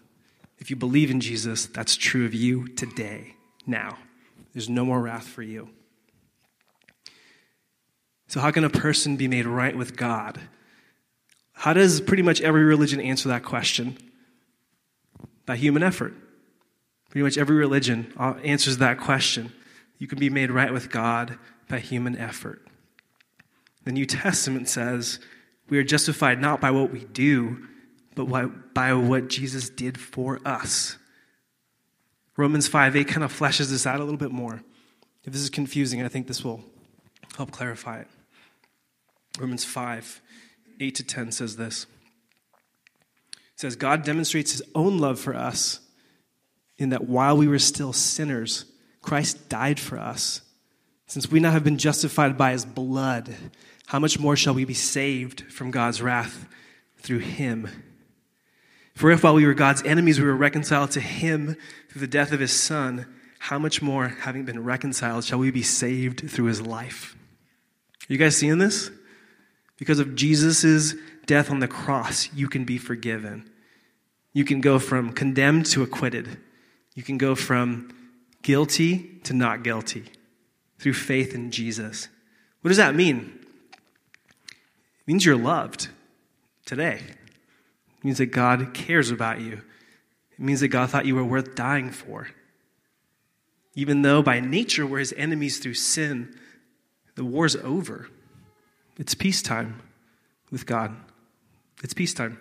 If 0.59 0.69
you 0.69 0.75
believe 0.75 1.11
in 1.11 1.19
Jesus, 1.19 1.65
that's 1.67 1.95
true 1.95 2.25
of 2.25 2.33
you 2.33 2.67
today, 2.69 3.35
now. 3.65 3.97
There's 4.53 4.69
no 4.69 4.85
more 4.85 4.99
wrath 4.99 5.27
for 5.27 5.43
you. 5.43 5.69
So, 8.27 8.39
how 8.39 8.51
can 8.51 8.63
a 8.63 8.69
person 8.69 9.15
be 9.15 9.27
made 9.27 9.45
right 9.45 9.77
with 9.77 9.95
God? 9.95 10.39
How 11.53 11.73
does 11.73 12.01
pretty 12.01 12.23
much 12.23 12.41
every 12.41 12.63
religion 12.63 12.99
answer 12.99 13.29
that 13.29 13.43
question? 13.43 13.97
By 15.45 15.55
human 15.55 15.83
effort. 15.83 16.13
Pretty 17.09 17.23
much 17.23 17.37
every 17.37 17.55
religion 17.55 18.13
uh, 18.17 18.33
answers 18.43 18.77
that 18.77 18.99
question. 18.99 19.53
you 19.97 20.07
can 20.07 20.19
be 20.19 20.29
made 20.29 20.51
right 20.51 20.73
with 20.73 20.91
God 20.91 21.37
by 21.69 21.79
human 21.79 22.17
effort. 22.17 22.67
The 23.88 23.93
New 23.93 24.06
Testament 24.06 24.67
says 24.67 25.17
we 25.69 25.78
are 25.78 25.84
justified 25.84 26.41
not 26.41 26.60
by 26.60 26.71
what 26.71 26.91
we 26.91 27.06
do, 27.06 27.69
but 28.15 28.26
by 28.73 28.93
what 28.93 29.30
Jesus 29.30 29.69
did 29.69 29.97
for 29.97 30.41
us. 30.43 30.97
Romans 32.36 32.67
5 32.67 32.97
8 32.97 33.08
kind 33.08 33.23
of 33.23 33.32
fleshes 33.32 33.69
this 33.69 33.88
out 33.88 34.02
a 34.02 34.04
little 34.04 34.17
bit 34.17 34.32
more. 34.32 34.62
If 35.23 35.32
this 35.32 35.41
is 35.41 35.50
confusing, 35.50 36.04
I 36.04 36.10
think 36.10 36.28
this 36.28 36.43
will 36.43 36.65
help 37.38 37.52
clarify 37.52 38.00
it. 38.02 38.08
Romans 39.39 39.63
5 39.63 40.21
8 40.82 40.95
to 40.95 41.04
10 41.06 41.32
says 41.32 41.56
this. 41.56 41.86
It 43.32 43.62
says, 43.62 43.78
God 43.78 44.04
demonstrates 44.04 44.52
his 44.52 44.63
own 44.76 44.97
love 44.97 45.17
for 45.17 45.34
us 45.34 45.80
in 46.78 46.89
that 46.89 47.08
while 47.08 47.38
we 47.38 47.47
were 47.47 47.58
still 47.58 47.93
sinners, 47.93 48.65
Christ 49.02 49.47
died 49.47 49.80
for 49.80 49.97
us. 49.97 50.41
Since 51.06 51.32
we 51.32 51.39
now 51.39 51.52
have 51.52 51.63
been 51.63 51.78
justified 51.78 52.38
by 52.38 52.52
his 52.52 52.65
blood, 52.65 53.34
how 53.88 54.00
much 54.00 54.19
more 54.19 54.36
shall 54.36 54.54
we 54.54 54.65
be 54.65 54.73
saved 54.73 55.52
from 55.52 55.71
God's 55.71 56.02
wrath 56.02 56.45
through 56.97 57.19
him? 57.19 57.69
For 58.93 59.12
if 59.12 59.23
while 59.23 59.34
we 59.34 59.45
were 59.45 59.54
God's 59.54 59.82
enemies, 59.84 60.19
we 60.19 60.26
were 60.26 60.36
reconciled 60.36 60.91
to 60.91 61.00
him 61.00 61.56
through 61.89 62.02
the 62.02 62.08
death 62.08 62.34
of 62.34 62.41
his 62.41 62.52
son, 62.52 63.06
how 63.39 63.58
much 63.58 63.82
more, 63.82 64.10
having 64.10 64.43
been 64.43 64.63
reconciled, 64.63 65.23
shall 65.23 65.39
we 65.39 65.52
be 65.52 65.63
saved 65.63 66.30
through 66.30 66.47
his 66.47 66.62
life? 66.62 67.15
Are 68.10 68.13
you 68.13 68.19
guys 68.19 68.36
seeing 68.36 68.58
this? 68.58 68.91
Because 69.78 70.00
of 70.00 70.15
Jesus' 70.15 70.95
death 71.26 71.50
on 71.50 71.60
the 71.60 71.67
cross, 71.67 72.34
you 72.34 72.50
can 72.50 72.65
be 72.65 72.78
forgiven. 72.78 73.50
You 74.34 74.43
can 74.43 74.60
go 74.60 74.80
from 74.80 75.13
condemned 75.13 75.65
to 75.67 75.84
acquitted. 75.84 76.38
You 76.93 77.04
can 77.04 77.17
go 77.17 77.36
from 77.36 77.95
guilty 78.41 79.19
to 79.23 79.34
not 79.34 79.63
guilty 79.63 80.06
through 80.78 80.93
faith 80.93 81.34
in 81.34 81.52
Jesus. 81.52 82.10
What 82.62 82.69
does 82.69 82.78
that 82.78 82.95
mean? 82.95 83.38
It 85.07 85.11
means 85.11 85.25
you're 85.25 85.37
loved 85.37 85.87
today. 86.65 87.01
It 87.01 88.03
means 88.03 88.17
that 88.17 88.25
God 88.27 88.73
cares 88.73 89.09
about 89.09 89.39
you. 89.39 89.61
It 90.33 90.39
means 90.39 90.59
that 90.59 90.67
God 90.67 90.89
thought 90.89 91.05
you 91.05 91.15
were 91.15 91.23
worth 91.23 91.55
dying 91.55 91.91
for. 91.91 92.27
Even 93.73 94.01
though 94.01 94.21
by 94.21 94.41
nature 94.41 94.85
we're 94.85 94.99
his 94.99 95.13
enemies 95.15 95.59
through 95.59 95.75
sin, 95.75 96.35
the 97.15 97.23
war's 97.23 97.55
over. 97.55 98.09
It's 98.97 99.15
peacetime 99.15 99.81
with 100.51 100.65
God. 100.65 100.93
It's 101.83 101.93
peacetime. 101.93 102.37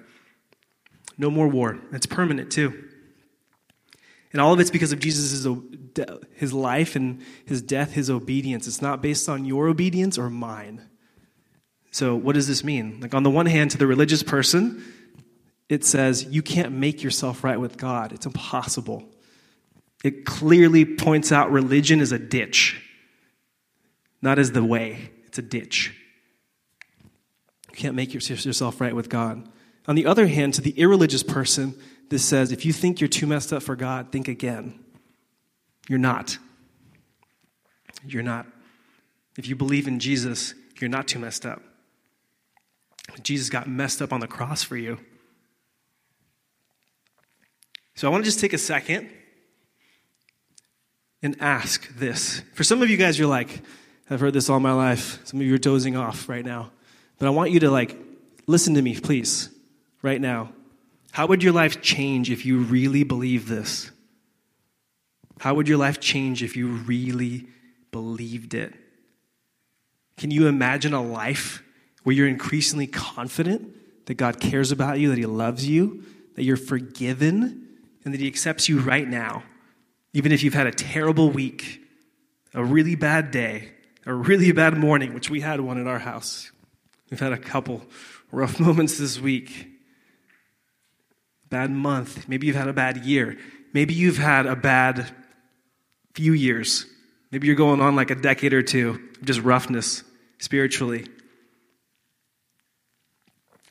No 1.16 1.30
more 1.30 1.46
war. 1.46 1.78
It's 1.92 2.06
permanent 2.06 2.50
too. 2.50 2.84
And 4.32 4.40
all 4.40 4.52
of 4.52 4.60
it's 4.60 4.70
because 4.70 4.92
of 4.92 4.98
Jesus' 4.98 5.46
his 6.34 6.52
life 6.52 6.96
and 6.96 7.22
his 7.44 7.62
death, 7.62 7.92
his 7.92 8.10
obedience. 8.10 8.66
It's 8.66 8.82
not 8.82 9.00
based 9.00 9.28
on 9.28 9.44
your 9.44 9.68
obedience 9.68 10.18
or 10.18 10.28
mine. 10.28 10.82
So, 11.96 12.14
what 12.14 12.34
does 12.34 12.46
this 12.46 12.62
mean? 12.62 12.98
Like, 13.00 13.14
on 13.14 13.22
the 13.22 13.30
one 13.30 13.46
hand, 13.46 13.70
to 13.70 13.78
the 13.78 13.86
religious 13.86 14.22
person, 14.22 14.84
it 15.70 15.82
says 15.82 16.24
you 16.24 16.42
can't 16.42 16.72
make 16.72 17.02
yourself 17.02 17.42
right 17.42 17.58
with 17.58 17.78
God. 17.78 18.12
It's 18.12 18.26
impossible. 18.26 19.02
It 20.04 20.26
clearly 20.26 20.84
points 20.84 21.32
out 21.32 21.50
religion 21.50 22.02
is 22.02 22.12
a 22.12 22.18
ditch, 22.18 22.84
not 24.20 24.38
as 24.38 24.52
the 24.52 24.62
way. 24.62 25.10
It's 25.24 25.38
a 25.38 25.42
ditch. 25.42 25.98
You 27.70 27.76
can't 27.76 27.94
make 27.94 28.12
yourself 28.12 28.78
right 28.78 28.94
with 28.94 29.08
God. 29.08 29.48
On 29.88 29.94
the 29.94 30.04
other 30.04 30.26
hand, 30.26 30.52
to 30.52 30.60
the 30.60 30.78
irreligious 30.78 31.22
person, 31.22 31.74
this 32.10 32.22
says 32.22 32.52
if 32.52 32.66
you 32.66 32.74
think 32.74 33.00
you're 33.00 33.08
too 33.08 33.26
messed 33.26 33.54
up 33.54 33.62
for 33.62 33.74
God, 33.74 34.12
think 34.12 34.28
again. 34.28 34.78
You're 35.88 35.98
not. 35.98 36.36
You're 38.06 38.22
not. 38.22 38.46
If 39.38 39.48
you 39.48 39.56
believe 39.56 39.88
in 39.88 39.98
Jesus, 39.98 40.52
you're 40.78 40.90
not 40.90 41.08
too 41.08 41.20
messed 41.20 41.46
up. 41.46 41.62
Jesus 43.22 43.48
got 43.48 43.68
messed 43.68 44.02
up 44.02 44.12
on 44.12 44.20
the 44.20 44.26
cross 44.26 44.62
for 44.62 44.76
you. 44.76 44.98
So 47.94 48.06
I 48.06 48.10
want 48.10 48.24
to 48.24 48.28
just 48.28 48.40
take 48.40 48.52
a 48.52 48.58
second 48.58 49.10
and 51.22 51.36
ask 51.40 51.88
this. 51.96 52.42
For 52.54 52.62
some 52.62 52.82
of 52.82 52.90
you 52.90 52.96
guys, 52.96 53.18
you're 53.18 53.28
like, 53.28 53.62
I've 54.10 54.20
heard 54.20 54.34
this 54.34 54.50
all 54.50 54.60
my 54.60 54.72
life. 54.72 55.18
Some 55.24 55.40
of 55.40 55.46
you 55.46 55.54
are 55.54 55.58
dozing 55.58 55.96
off 55.96 56.28
right 56.28 56.44
now. 56.44 56.70
But 57.18 57.26
I 57.26 57.30
want 57.30 57.50
you 57.50 57.60
to 57.60 57.70
like, 57.70 57.96
listen 58.46 58.74
to 58.74 58.82
me, 58.82 59.00
please, 59.00 59.48
right 60.02 60.20
now. 60.20 60.52
How 61.12 61.26
would 61.26 61.42
your 61.42 61.54
life 61.54 61.80
change 61.80 62.30
if 62.30 62.44
you 62.44 62.58
really 62.58 63.02
believe 63.02 63.48
this? 63.48 63.90
How 65.38 65.54
would 65.54 65.68
your 65.68 65.78
life 65.78 65.98
change 65.98 66.42
if 66.42 66.56
you 66.56 66.68
really 66.68 67.46
believed 67.90 68.52
it? 68.52 68.74
Can 70.18 70.30
you 70.30 70.46
imagine 70.46 70.92
a 70.92 71.02
life 71.02 71.62
where 72.06 72.14
you're 72.14 72.28
increasingly 72.28 72.86
confident 72.86 74.06
that 74.06 74.14
God 74.14 74.38
cares 74.38 74.70
about 74.70 75.00
you, 75.00 75.08
that 75.08 75.18
He 75.18 75.26
loves 75.26 75.68
you, 75.68 76.04
that 76.36 76.44
you're 76.44 76.56
forgiven, 76.56 77.66
and 78.04 78.14
that 78.14 78.20
He 78.20 78.28
accepts 78.28 78.68
you 78.68 78.78
right 78.78 79.08
now, 79.08 79.42
even 80.12 80.30
if 80.30 80.44
you've 80.44 80.54
had 80.54 80.68
a 80.68 80.70
terrible 80.70 81.30
week, 81.30 81.82
a 82.54 82.64
really 82.64 82.94
bad 82.94 83.32
day, 83.32 83.72
a 84.06 84.14
really 84.14 84.52
bad 84.52 84.76
morning, 84.76 85.14
which 85.14 85.30
we 85.30 85.40
had 85.40 85.60
one 85.60 85.80
at 85.80 85.88
our 85.88 85.98
house. 85.98 86.52
We've 87.10 87.18
had 87.18 87.32
a 87.32 87.38
couple 87.38 87.82
rough 88.30 88.60
moments 88.60 88.98
this 88.98 89.18
week. 89.18 89.66
Bad 91.48 91.72
month. 91.72 92.28
Maybe 92.28 92.46
you've 92.46 92.54
had 92.54 92.68
a 92.68 92.72
bad 92.72 92.98
year. 92.98 93.36
Maybe 93.72 93.94
you've 93.94 94.18
had 94.18 94.46
a 94.46 94.54
bad 94.54 95.10
few 96.14 96.34
years. 96.34 96.86
Maybe 97.32 97.48
you're 97.48 97.56
going 97.56 97.80
on 97.80 97.96
like 97.96 98.12
a 98.12 98.14
decade 98.14 98.54
or 98.54 98.62
two 98.62 98.90
of 98.90 99.24
just 99.24 99.40
roughness 99.40 100.04
spiritually. 100.38 101.08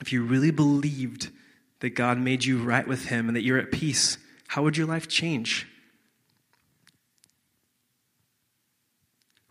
If 0.05 0.13
you 0.13 0.21
really 0.21 0.51
believed 0.51 1.31
that 1.79 1.95
God 1.95 2.19
made 2.19 2.45
you 2.45 2.59
right 2.59 2.87
with 2.87 3.07
Him 3.07 3.27
and 3.27 3.35
that 3.35 3.41
you're 3.41 3.57
at 3.57 3.71
peace, 3.71 4.19
how 4.49 4.61
would 4.61 4.77
your 4.77 4.85
life 4.85 5.07
change? 5.07 5.65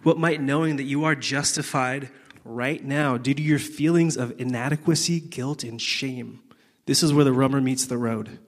What 0.04 0.16
might 0.16 0.40
knowing 0.40 0.76
that 0.76 0.84
you 0.84 1.02
are 1.02 1.16
justified 1.16 2.08
right 2.44 2.84
now 2.84 3.16
due 3.16 3.34
to 3.34 3.42
your 3.42 3.58
feelings 3.58 4.16
of 4.16 4.32
inadequacy, 4.40 5.18
guilt, 5.18 5.64
and 5.64 5.82
shame? 5.82 6.38
This 6.86 7.02
is 7.02 7.12
where 7.12 7.24
the 7.24 7.32
rubber 7.32 7.60
meets 7.60 7.86
the 7.86 7.98
road. 7.98 8.38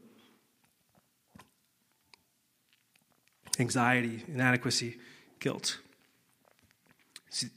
Anxiety, 3.58 4.22
inadequacy, 4.28 4.96
guilt. 5.40 5.78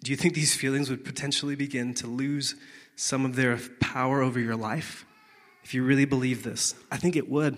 do 0.02 0.10
you 0.10 0.18
think 0.18 0.34
these 0.34 0.56
feelings 0.56 0.90
would 0.90 1.06
potentially 1.06 1.54
begin 1.54 1.94
to 1.94 2.08
lose 2.08 2.56
some 3.00 3.24
of 3.24 3.38
their 3.38 3.58
power 3.80 4.22
over 4.22 4.40
your 4.40 4.58
life 4.58 5.06
if 5.64 5.74
you 5.74 5.84
really 5.84 6.04
believe 6.04 6.44
this? 6.44 6.76
I 6.92 6.98
think 6.98 7.16
it 7.16 7.30
would. 7.30 7.58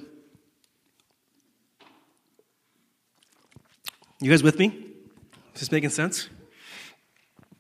You 4.20 4.30
guys 4.30 4.44
with 4.44 4.60
me? 4.60 4.68
Is 5.56 5.62
this 5.62 5.72
making 5.72 5.90
sense? 5.90 6.30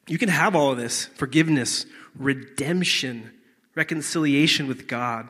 You 0.07 0.19
can 0.19 0.29
have 0.29 0.55
all 0.55 0.71
of 0.71 0.77
this 0.77 1.05
forgiveness, 1.15 1.87
redemption, 2.15 3.31
reconciliation 3.73 4.67
with 4.67 4.87
God. 4.87 5.27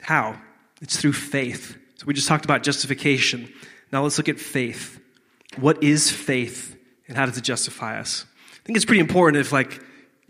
How? 0.00 0.40
It's 0.80 0.96
through 0.96 1.12
faith. 1.12 1.76
So 1.96 2.06
we 2.06 2.14
just 2.14 2.26
talked 2.26 2.46
about 2.46 2.62
justification. 2.62 3.52
Now 3.92 4.02
let's 4.02 4.16
look 4.16 4.30
at 4.30 4.40
faith. 4.40 4.98
What 5.58 5.82
is 5.82 6.10
faith 6.10 6.74
and 7.06 7.18
how 7.18 7.26
does 7.26 7.36
it 7.36 7.44
justify 7.44 8.00
us? 8.00 8.24
I 8.54 8.64
think 8.64 8.76
it's 8.76 8.86
pretty 8.86 9.00
important 9.00 9.40
if 9.40 9.52
like 9.52 9.82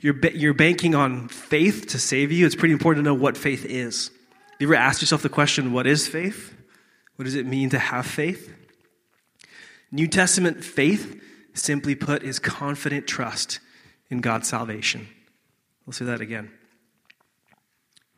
you're, 0.03 0.19
you're 0.35 0.53
banking 0.53 0.95
on 0.95 1.29
faith 1.29 1.87
to 1.89 1.99
save 1.99 2.33
you, 2.33 2.45
it's 2.45 2.57
pretty 2.57 2.73
important 2.73 3.05
to 3.05 3.09
know 3.09 3.15
what 3.15 3.37
faith 3.37 3.65
is. 3.65 4.11
You 4.59 4.67
ever 4.67 4.75
asked 4.75 5.01
yourself 5.01 5.23
the 5.23 5.29
question, 5.29 5.73
what 5.73 5.87
is 5.87 6.07
faith? 6.07 6.55
What 7.17 7.25
does 7.25 7.37
it 7.37 7.47
mean 7.47 7.71
to 7.71 7.79
have 7.79 8.05
faith? 8.05 8.53
New 9.93 10.09
Testament 10.09 10.65
faith, 10.65 11.21
simply 11.55 11.95
put, 11.95 12.25
is 12.25 12.41
confident 12.41 13.07
trust 13.07 13.61
in 14.11 14.21
God's 14.21 14.49
salvation. 14.49 15.09
We'll 15.87 15.93
say 15.93 16.05
that 16.07 16.21
again. 16.21 16.51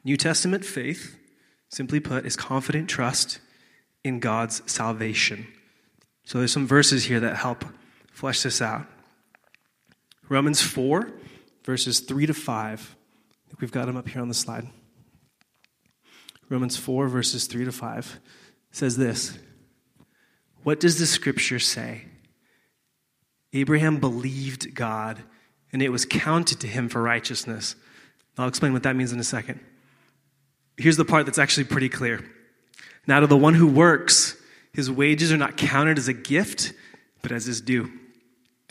New 0.05 0.16
Testament 0.16 0.64
faith, 0.64 1.18
simply 1.68 2.01
put, 2.01 2.25
is 2.25 2.37
confident 2.37 2.88
trust 2.88 3.40
in 4.03 4.20
God's 4.20 4.62
salvation. 4.70 5.47
So 6.25 6.38
there's 6.38 6.53
some 6.53 6.66
verses 6.66 7.05
here 7.05 7.20
that 7.20 7.37
help 7.37 7.64
flesh 8.11 8.42
this 8.42 8.62
out. 8.62 8.87
Romans 10.31 10.62
4, 10.62 11.11
verses 11.64 12.00
3 12.00 12.27
to 12.27 12.35
5. 12.35 12.96
We've 13.61 13.72
got 13.72 13.87
them 13.87 13.96
up 13.96 14.09
here 14.09 14.22
on 14.22 14.29
the 14.29 14.35
slide. 14.35 14.66
Romans 16.48 16.77
4, 16.77 17.09
verses 17.09 17.46
3 17.46 17.64
to 17.64 17.72
5 17.72 18.20
says 18.70 18.96
this 18.96 19.38
What 20.62 20.81
does 20.81 20.98
the 20.98 21.07
scripture 21.07 21.59
say? 21.59 22.05
Abraham 23.53 23.98
believed 23.98 24.74
God, 24.74 25.22
and 25.72 25.81
it 25.81 25.90
was 25.90 26.05
counted 26.05 26.61
to 26.61 26.66
him 26.66 26.88
for 26.88 27.00
righteousness. 27.00 27.77
I'll 28.37 28.48
explain 28.48 28.72
what 28.72 28.83
that 28.83 28.96
means 28.96 29.12
in 29.12 29.20
a 29.20 29.24
second. 29.24 29.61
Here's 30.77 30.96
the 30.96 31.05
part 31.05 31.24
that's 31.24 31.38
actually 31.38 31.64
pretty 31.64 31.88
clear. 31.88 32.24
Now, 33.07 33.20
to 33.20 33.29
the 33.29 33.37
one 33.37 33.55
who 33.55 33.68
works, 33.68 34.37
his 34.72 34.90
wages 34.90 35.31
are 35.33 35.37
not 35.37 35.57
counted 35.57 35.98
as 35.98 36.09
a 36.09 36.12
gift, 36.12 36.72
but 37.22 37.31
as 37.31 37.44
his 37.44 37.61
due. 37.61 37.92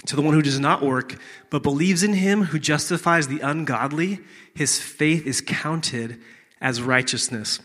To 0.08 0.16
the 0.16 0.22
one 0.22 0.34
who 0.34 0.42
does 0.42 0.60
not 0.60 0.82
work, 0.82 1.18
but 1.50 1.64
believes 1.64 2.04
in 2.04 2.14
him 2.14 2.44
who 2.44 2.60
justifies 2.60 3.28
the 3.28 3.40
ungodly, 3.40 4.20
his 4.54 4.80
faith 4.80 5.26
is 5.26 5.40
counted 5.40 6.20
as 6.60 6.82
righteousness. 6.82 7.60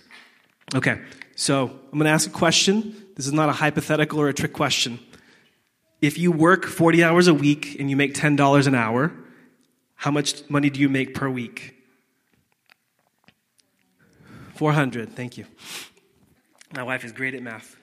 Okay, 0.75 1.01
so 1.35 1.65
I'm 1.65 1.99
going 1.99 2.05
to 2.05 2.11
ask 2.11 2.29
a 2.29 2.33
question. 2.33 2.95
This 3.17 3.27
is 3.27 3.33
not 3.33 3.49
a 3.49 3.53
hypothetical 3.53 4.21
or 4.21 4.29
a 4.29 4.35
trick 4.35 4.53
question. 4.53 5.01
If 6.01 6.17
you 6.17 6.31
work 6.31 6.65
40 6.65 7.03
hours 7.03 7.27
a 7.27 7.35
week 7.35 7.77
and 7.81 7.91
you 7.91 7.97
make 7.97 8.15
$10 8.15 8.67
an 8.67 8.75
hour, 8.75 9.13
how 9.97 10.13
much 10.13 10.49
money 10.49 10.71
do 10.71 10.79
you 10.79 10.89
make 10.89 11.15
per 11.15 11.29
week? 11.29 11.75
400. 14.55 15.15
Thank 15.15 15.37
you. 15.37 15.47
My 16.75 16.83
wife 16.83 17.05
is 17.05 17.13
great 17.13 17.35
at 17.35 17.43
math. 17.43 17.77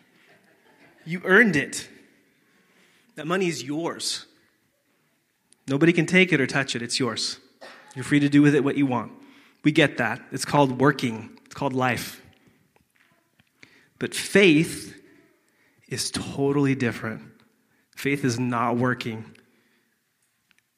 You 1.06 1.22
earned 1.26 1.56
it. 1.56 1.90
That 3.16 3.28
money 3.28 3.48
is 3.48 3.64
yours. 3.64 4.26
Nobody 5.68 5.94
can 5.94 6.06
take 6.06 6.32
it 6.32 6.40
or 6.40 6.48
touch 6.48 6.76
it. 6.76 6.82
It's 6.82 7.00
yours. 7.00 7.40
You're 7.96 8.04
free 8.04 8.20
to 8.20 8.30
do 8.30 8.42
with 8.42 8.56
it 8.56 8.64
what 8.64 8.78
you 8.78 8.86
want. 8.86 9.12
We 9.64 9.72
get 9.72 9.98
that. 9.98 10.22
It's 10.32 10.46
called 10.46 10.80
working, 10.80 11.38
it's 11.46 11.56
called 11.56 11.74
life. 11.74 12.22
But 13.98 14.14
faith 14.14 14.96
is 15.88 16.12
totally 16.12 16.76
different. 16.76 17.24
Faith 17.96 18.26
is 18.26 18.38
not 18.38 18.78
working. 18.78 19.26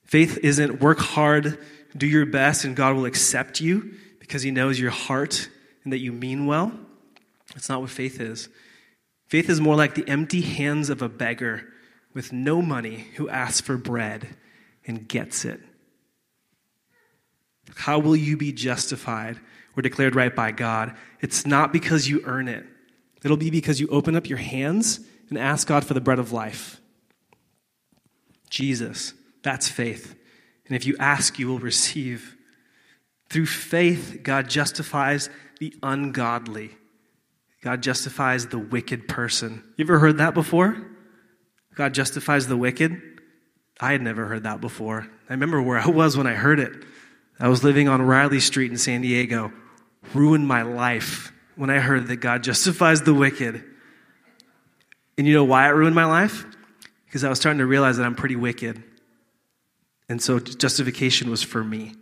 Faith 0.06 0.38
isn't 0.38 0.80
work 0.80 1.00
hard, 1.00 1.60
do 1.96 2.08
your 2.08 2.26
best, 2.26 2.64
and 2.64 2.76
God 2.76 2.96
will 2.96 3.06
accept 3.06 3.60
you 3.60 3.94
because 4.20 4.44
He 4.44 4.52
knows 4.52 4.80
your 4.80 4.92
heart 4.92 5.50
and 5.84 5.92
that 5.92 6.00
you 6.00 6.14
mean 6.14 6.46
well. 6.46 6.72
That's 7.54 7.68
not 7.68 7.82
what 7.82 7.90
faith 7.90 8.22
is. 8.22 8.50
Faith 9.28 9.50
is 9.50 9.60
more 9.60 9.76
like 9.76 9.96
the 9.96 10.08
empty 10.08 10.42
hands 10.42 10.90
of 10.90 11.02
a 11.02 11.10
beggar 11.10 11.68
with 12.14 12.32
no 12.32 12.62
money 12.62 13.08
who 13.16 13.28
asks 13.28 13.60
for 13.60 13.78
bread 13.78 14.36
and 14.88 15.08
gets 15.08 15.46
it. 15.46 15.60
How 17.76 18.00
will 18.00 18.16
you 18.16 18.38
be 18.38 18.52
justified 18.52 19.40
or 19.76 19.84
declared 19.84 20.16
right 20.16 20.36
by 20.36 20.52
God? 20.52 20.96
It's 21.22 21.46
not 21.46 21.72
because 21.72 22.08
you 22.08 22.22
earn 22.26 22.48
it, 22.48 22.66
it'll 23.24 23.38
be 23.38 23.52
because 23.52 23.80
you 23.80 23.88
open 23.90 24.16
up 24.16 24.28
your 24.28 24.40
hands 24.40 25.02
and 25.30 25.38
ask 25.38 25.68
God 25.68 25.86
for 25.86 25.94
the 25.94 26.02
bread 26.02 26.20
of 26.20 26.32
life. 26.32 26.80
Jesus, 28.50 29.14
that's 29.44 29.68
faith. 29.68 30.16
And 30.68 30.76
if 30.76 30.86
you 30.86 30.96
ask, 31.00 31.38
you 31.38 31.48
will 31.48 31.60
receive. 31.60 32.36
Through 33.30 33.46
faith, 33.48 34.22
God 34.24 34.50
justifies 34.50 35.30
the 35.60 35.74
ungodly. 35.84 36.72
God 37.62 37.84
justifies 37.84 38.48
the 38.48 38.58
wicked 38.58 39.08
person. 39.08 39.64
You 39.76 39.86
ever 39.86 40.00
heard 40.00 40.20
that 40.20 40.34
before? 40.34 40.78
God 41.76 41.94
justifies 41.94 42.48
the 42.48 42.58
wicked? 42.58 43.02
I 43.80 43.92
had 43.92 44.02
never 44.02 44.26
heard 44.26 44.44
that 44.44 44.62
before. 44.62 45.08
I 45.30 45.34
remember 45.34 45.62
where 45.62 45.78
I 45.78 45.88
was 45.88 46.18
when 46.18 46.28
I 46.28 46.34
heard 46.34 46.60
it. 46.60 46.74
I 47.40 47.48
was 47.48 47.64
living 47.64 47.88
on 47.88 48.02
Riley 48.02 48.40
Street 48.40 48.72
in 48.72 48.78
San 48.78 49.02
Diego. 49.02 49.52
Ruined 50.14 50.48
my 50.48 50.64
life 50.64 51.32
when 51.56 51.70
I 51.70 51.80
heard 51.80 52.08
that 52.08 52.18
God 52.18 52.44
justifies 52.44 53.04
the 53.04 53.14
wicked. 53.14 53.64
And 55.18 55.28
you 55.28 55.34
know 55.34 55.44
why 55.44 55.68
it 55.68 55.72
ruined 55.72 55.96
my 55.96 56.06
life? 56.06 56.46
Because 57.06 57.24
I 57.24 57.30
was 57.30 57.40
starting 57.40 57.60
to 57.60 57.66
realize 57.66 57.98
that 57.98 58.06
I'm 58.06 58.16
pretty 58.16 58.36
wicked. 58.36 58.84
And 60.10 60.22
so 60.22 60.40
justification 60.40 61.30
was 61.30 61.44
for 61.44 61.64
me. 61.64 61.94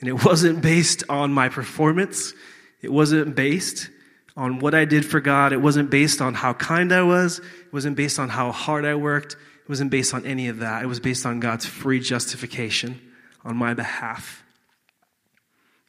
And 0.00 0.08
it 0.08 0.24
wasn't 0.24 0.62
based 0.62 1.04
on 1.08 1.32
my 1.32 1.48
performance, 1.48 2.34
it 2.80 2.92
wasn't 2.92 3.36
based 3.36 3.88
on 4.36 4.58
what 4.58 4.74
I 4.74 4.84
did 4.84 5.04
for 5.04 5.20
God. 5.20 5.52
It 5.52 5.58
wasn't 5.58 5.90
based 5.90 6.20
on 6.20 6.34
how 6.34 6.54
kind 6.54 6.92
I 6.92 7.02
was. 7.02 7.38
It 7.38 7.72
wasn't 7.72 7.96
based 7.96 8.18
on 8.18 8.28
how 8.28 8.50
hard 8.50 8.84
I 8.84 8.94
worked. 8.94 9.36
It 9.62 9.68
wasn't 9.68 9.90
based 9.90 10.12
on 10.12 10.26
any 10.26 10.48
of 10.48 10.58
that. 10.58 10.82
It 10.82 10.86
was 10.86 11.00
based 11.00 11.24
on 11.24 11.40
God's 11.40 11.66
free 11.66 12.00
justification 12.00 13.00
on 13.44 13.56
my 13.56 13.74
behalf. 13.74 14.42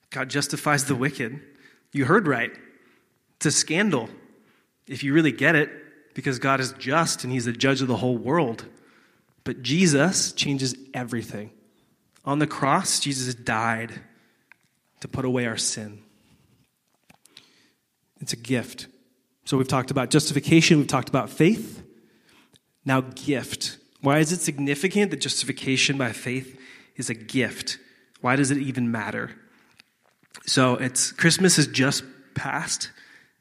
God 0.10 0.30
justifies 0.30 0.86
the 0.86 0.96
wicked. 0.96 1.40
You 1.92 2.06
heard 2.06 2.28
right. 2.28 2.52
It's 3.38 3.48
a 3.48 3.52
scandal 3.52 4.10
if 4.88 5.04
you 5.04 5.14
really 5.14 5.32
get 5.32 5.56
it, 5.56 5.70
because 6.14 6.40
God 6.40 6.60
is 6.60 6.74
just 6.74 7.24
and 7.24 7.32
He's 7.32 7.46
the 7.46 7.54
judge 7.54 7.82
of 7.82 7.88
the 7.88 7.98
whole 7.98 8.18
world. 8.18 8.66
But 9.44 9.62
Jesus 9.62 10.32
changes 10.32 10.76
everything. 10.94 11.52
On 12.26 12.40
the 12.40 12.48
cross, 12.48 13.00
Jesus 13.00 13.34
died 13.36 13.92
to 15.02 15.08
put 15.08 15.26
away 15.26 15.46
our 15.46 15.58
sin. 15.58 16.02
It's 18.22 18.34
a 18.34 18.38
gift. 18.38 18.88
So 19.46 19.58
we've 19.58 19.68
talked 19.68 19.92
about 19.92 20.10
justification, 20.10 20.78
we've 20.78 20.88
talked 20.88 21.10
about 21.10 21.30
faith. 21.30 21.83
Now, 22.86 23.02
gift. 23.02 23.78
Why 24.02 24.20
is 24.20 24.32
it 24.32 24.42
significant 24.42 25.12
that 25.12 25.22
justification 25.22 25.98
by 25.98 26.12
faith 26.12 26.60
is 26.96 27.10
a 27.10 27.14
gift? 27.14 27.80
Why 28.22 28.36
does 28.36 28.52
it 28.52 28.58
even 28.58 28.92
matter? 28.92 29.32
So 30.46 30.76
it's 30.76 31.12
Christmas 31.12 31.56
has 31.56 31.68
just 31.68 32.04
passed. 32.36 32.92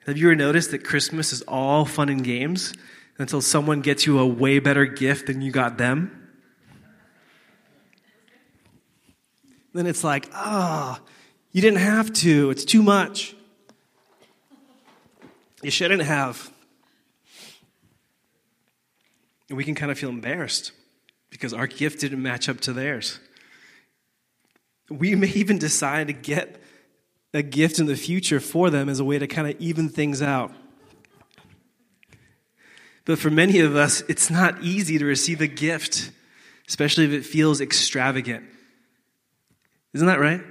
Have 0.06 0.16
you 0.16 0.28
ever 0.28 0.36
noticed 0.36 0.70
that 0.70 0.84
Christmas 0.84 1.32
is 1.32 1.42
all 1.42 1.84
fun 1.84 2.08
and 2.08 2.22
games 2.22 2.72
until 3.18 3.40
someone 3.40 3.80
gets 3.80 4.06
you 4.06 4.18
a 4.18 4.26
way 4.26 4.58
better 4.58 4.84
gift 4.86 5.26
than 5.26 5.42
you 5.42 5.50
got 5.50 5.78
them? 5.78 6.18
Then 9.72 9.86
it's 9.86 10.04
like, 10.04 10.28
ah, 10.32 11.00
oh, 11.00 11.08
you 11.50 11.62
didn't 11.62 11.80
have 11.80 12.12
to. 12.14 12.50
It's 12.50 12.64
too 12.64 12.82
much. 12.82 13.34
You 15.62 15.70
shouldn't 15.70 16.02
have. 16.02 16.51
And 19.48 19.56
we 19.56 19.64
can 19.64 19.74
kind 19.74 19.90
of 19.90 19.98
feel 19.98 20.10
embarrassed 20.10 20.72
because 21.30 21.52
our 21.52 21.66
gift 21.66 22.00
didn't 22.00 22.22
match 22.22 22.48
up 22.48 22.60
to 22.60 22.72
theirs. 22.72 23.18
We 24.88 25.14
may 25.14 25.28
even 25.28 25.58
decide 25.58 26.08
to 26.08 26.12
get 26.12 26.60
a 27.34 27.42
gift 27.42 27.78
in 27.78 27.86
the 27.86 27.96
future 27.96 28.40
for 28.40 28.70
them 28.70 28.88
as 28.88 29.00
a 29.00 29.04
way 29.04 29.18
to 29.18 29.26
kind 29.26 29.48
of 29.48 29.60
even 29.60 29.88
things 29.88 30.20
out. 30.20 30.52
But 33.04 33.18
for 33.18 33.30
many 33.30 33.60
of 33.60 33.74
us, 33.74 34.02
it's 34.08 34.30
not 34.30 34.62
easy 34.62 34.98
to 34.98 35.04
receive 35.04 35.40
a 35.40 35.46
gift, 35.46 36.10
especially 36.68 37.04
if 37.06 37.12
it 37.12 37.24
feels 37.24 37.60
extravagant. 37.60 38.44
Isn't 39.92 40.06
that 40.06 40.20
right? 40.20 40.42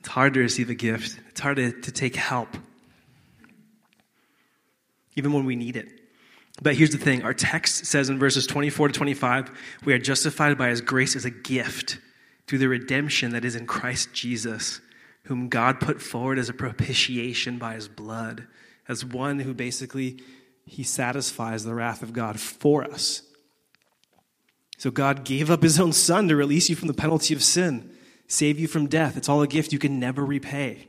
It's 0.00 0.08
hard 0.08 0.34
to 0.34 0.40
receive 0.40 0.68
a 0.68 0.74
gift, 0.74 1.18
it's 1.30 1.40
hard 1.40 1.56
to, 1.56 1.72
to 1.72 1.92
take 1.92 2.16
help 2.16 2.56
even 5.16 5.32
when 5.32 5.46
we 5.46 5.56
need 5.56 5.76
it. 5.76 5.95
But 6.62 6.76
here's 6.76 6.90
the 6.90 6.98
thing 6.98 7.22
our 7.22 7.34
text 7.34 7.86
says 7.86 8.08
in 8.08 8.18
verses 8.18 8.46
24 8.46 8.88
to 8.88 8.94
25, 8.94 9.50
we 9.84 9.92
are 9.92 9.98
justified 9.98 10.56
by 10.56 10.68
his 10.68 10.80
grace 10.80 11.14
as 11.14 11.24
a 11.24 11.30
gift 11.30 11.98
through 12.46 12.58
the 12.58 12.68
redemption 12.68 13.32
that 13.32 13.44
is 13.44 13.56
in 13.56 13.66
Christ 13.66 14.12
Jesus, 14.12 14.80
whom 15.24 15.48
God 15.48 15.80
put 15.80 16.00
forward 16.00 16.38
as 16.38 16.48
a 16.48 16.54
propitiation 16.54 17.58
by 17.58 17.74
his 17.74 17.88
blood, 17.88 18.46
as 18.88 19.04
one 19.04 19.40
who 19.40 19.52
basically 19.52 20.20
he 20.64 20.82
satisfies 20.82 21.64
the 21.64 21.74
wrath 21.74 22.02
of 22.02 22.12
God 22.12 22.40
for 22.40 22.84
us. 22.84 23.22
So 24.78 24.90
God 24.90 25.24
gave 25.24 25.50
up 25.50 25.62
his 25.62 25.80
own 25.80 25.92
son 25.92 26.28
to 26.28 26.36
release 26.36 26.68
you 26.68 26.76
from 26.76 26.88
the 26.88 26.94
penalty 26.94 27.34
of 27.34 27.42
sin, 27.42 27.90
save 28.28 28.58
you 28.58 28.68
from 28.68 28.86
death. 28.86 29.16
It's 29.16 29.28
all 29.28 29.42
a 29.42 29.46
gift 29.46 29.72
you 29.72 29.78
can 29.78 29.98
never 29.98 30.24
repay. 30.24 30.88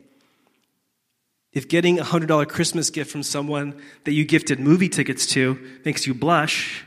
If 1.58 1.68
getting 1.68 1.98
a 1.98 2.04
$100 2.04 2.48
Christmas 2.50 2.92
gift 2.92 3.10
from 3.10 3.24
someone 3.24 3.82
that 4.04 4.12
you 4.12 4.26
gifted 4.26 4.60
movie 4.60 4.90
tickets 4.90 5.26
to 5.34 5.58
makes 5.84 6.06
you 6.06 6.14
blush, 6.14 6.86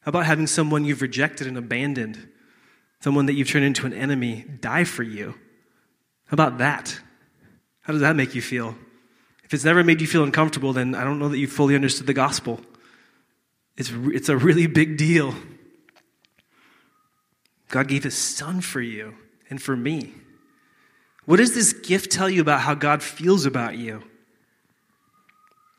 how 0.00 0.08
about 0.08 0.24
having 0.24 0.46
someone 0.46 0.86
you've 0.86 1.02
rejected 1.02 1.46
and 1.46 1.58
abandoned, 1.58 2.30
someone 3.00 3.26
that 3.26 3.34
you've 3.34 3.50
turned 3.50 3.66
into 3.66 3.84
an 3.84 3.92
enemy, 3.92 4.46
die 4.62 4.84
for 4.84 5.02
you? 5.02 5.34
How 6.28 6.32
about 6.32 6.56
that? 6.56 6.98
How 7.82 7.92
does 7.92 8.00
that 8.00 8.16
make 8.16 8.34
you 8.34 8.40
feel? 8.40 8.74
If 9.44 9.52
it's 9.52 9.66
never 9.66 9.84
made 9.84 10.00
you 10.00 10.06
feel 10.06 10.24
uncomfortable, 10.24 10.72
then 10.72 10.94
I 10.94 11.04
don't 11.04 11.18
know 11.18 11.28
that 11.28 11.36
you 11.36 11.46
fully 11.46 11.74
understood 11.74 12.06
the 12.06 12.14
gospel. 12.14 12.58
It's, 13.76 13.92
it's 13.92 14.30
a 14.30 14.36
really 14.38 14.66
big 14.66 14.96
deal. 14.96 15.34
God 17.68 17.86
gave 17.86 18.04
his 18.04 18.16
son 18.16 18.62
for 18.62 18.80
you 18.80 19.14
and 19.50 19.60
for 19.60 19.76
me. 19.76 20.14
What 21.28 21.36
does 21.36 21.54
this 21.54 21.74
gift 21.74 22.10
tell 22.10 22.30
you 22.30 22.40
about 22.40 22.62
how 22.62 22.72
God 22.72 23.02
feels 23.02 23.44
about 23.44 23.76
you? 23.76 24.02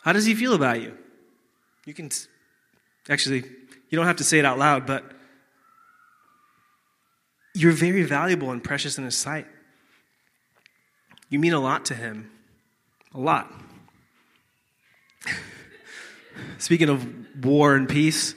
How 0.04 0.14
does 0.14 0.24
he 0.24 0.36
feel 0.36 0.54
about 0.54 0.80
you? 0.80 0.96
You 1.88 1.96
can 1.96 2.12
actually, 3.10 3.38
you 3.90 3.96
don't 3.96 4.06
have 4.06 4.18
to 4.18 4.24
say 4.24 4.38
it 4.38 4.46
out 4.46 4.60
loud, 4.60 4.86
but 4.86 5.04
you're 7.56 7.72
very 7.72 8.04
valuable 8.04 8.52
and 8.52 8.64
precious 8.64 9.00
in 9.00 9.06
his 9.06 9.18
sight. 9.18 9.48
You 11.30 11.40
mean 11.40 11.54
a 11.54 11.60
lot 11.60 11.86
to 11.86 11.96
him. 11.96 12.30
A 13.16 13.20
lot. 13.20 13.52
Speaking 16.60 16.90
of 16.90 17.44
war 17.44 17.76
and 17.76 17.90
peace, 17.90 18.36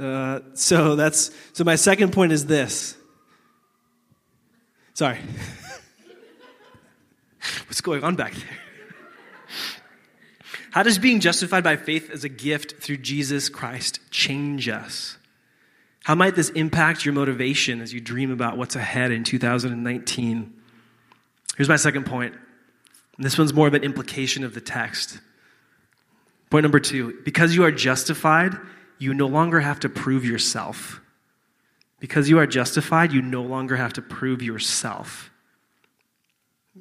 uh, 0.00 0.40
so 0.54 0.96
that's 0.96 1.30
so 1.52 1.62
my 1.62 1.76
second 1.76 2.12
point 2.12 2.32
is 2.32 2.46
this 2.46 2.96
Sorry. 4.94 5.18
What's 7.66 7.80
going 7.80 8.04
on 8.04 8.16
back 8.16 8.34
there? 8.34 8.58
How 10.70 10.82
does 10.82 10.98
being 10.98 11.20
justified 11.20 11.64
by 11.64 11.76
faith 11.76 12.10
as 12.10 12.24
a 12.24 12.30
gift 12.30 12.82
through 12.82 12.96
Jesus 12.98 13.50
Christ 13.50 14.00
change 14.10 14.68
us? 14.68 15.18
How 16.04 16.14
might 16.14 16.34
this 16.34 16.48
impact 16.50 17.04
your 17.04 17.12
motivation 17.12 17.82
as 17.82 17.92
you 17.92 18.00
dream 18.00 18.30
about 18.30 18.56
what's 18.56 18.74
ahead 18.74 19.12
in 19.12 19.22
2019? 19.22 20.52
Here's 21.56 21.68
my 21.68 21.76
second 21.76 22.06
point. 22.06 22.34
This 23.18 23.36
one's 23.36 23.52
more 23.52 23.68
of 23.68 23.74
an 23.74 23.84
implication 23.84 24.44
of 24.44 24.54
the 24.54 24.62
text. 24.62 25.20
Point 26.48 26.64
number 26.64 26.80
two 26.80 27.20
because 27.22 27.54
you 27.54 27.64
are 27.64 27.70
justified, 27.70 28.56
you 28.98 29.12
no 29.12 29.26
longer 29.26 29.60
have 29.60 29.80
to 29.80 29.90
prove 29.90 30.24
yourself. 30.24 31.01
Because 32.02 32.28
you 32.28 32.40
are 32.40 32.48
justified, 32.48 33.12
you 33.12 33.22
no 33.22 33.42
longer 33.42 33.76
have 33.76 33.92
to 33.92 34.02
prove 34.02 34.42
yourself. 34.42 35.30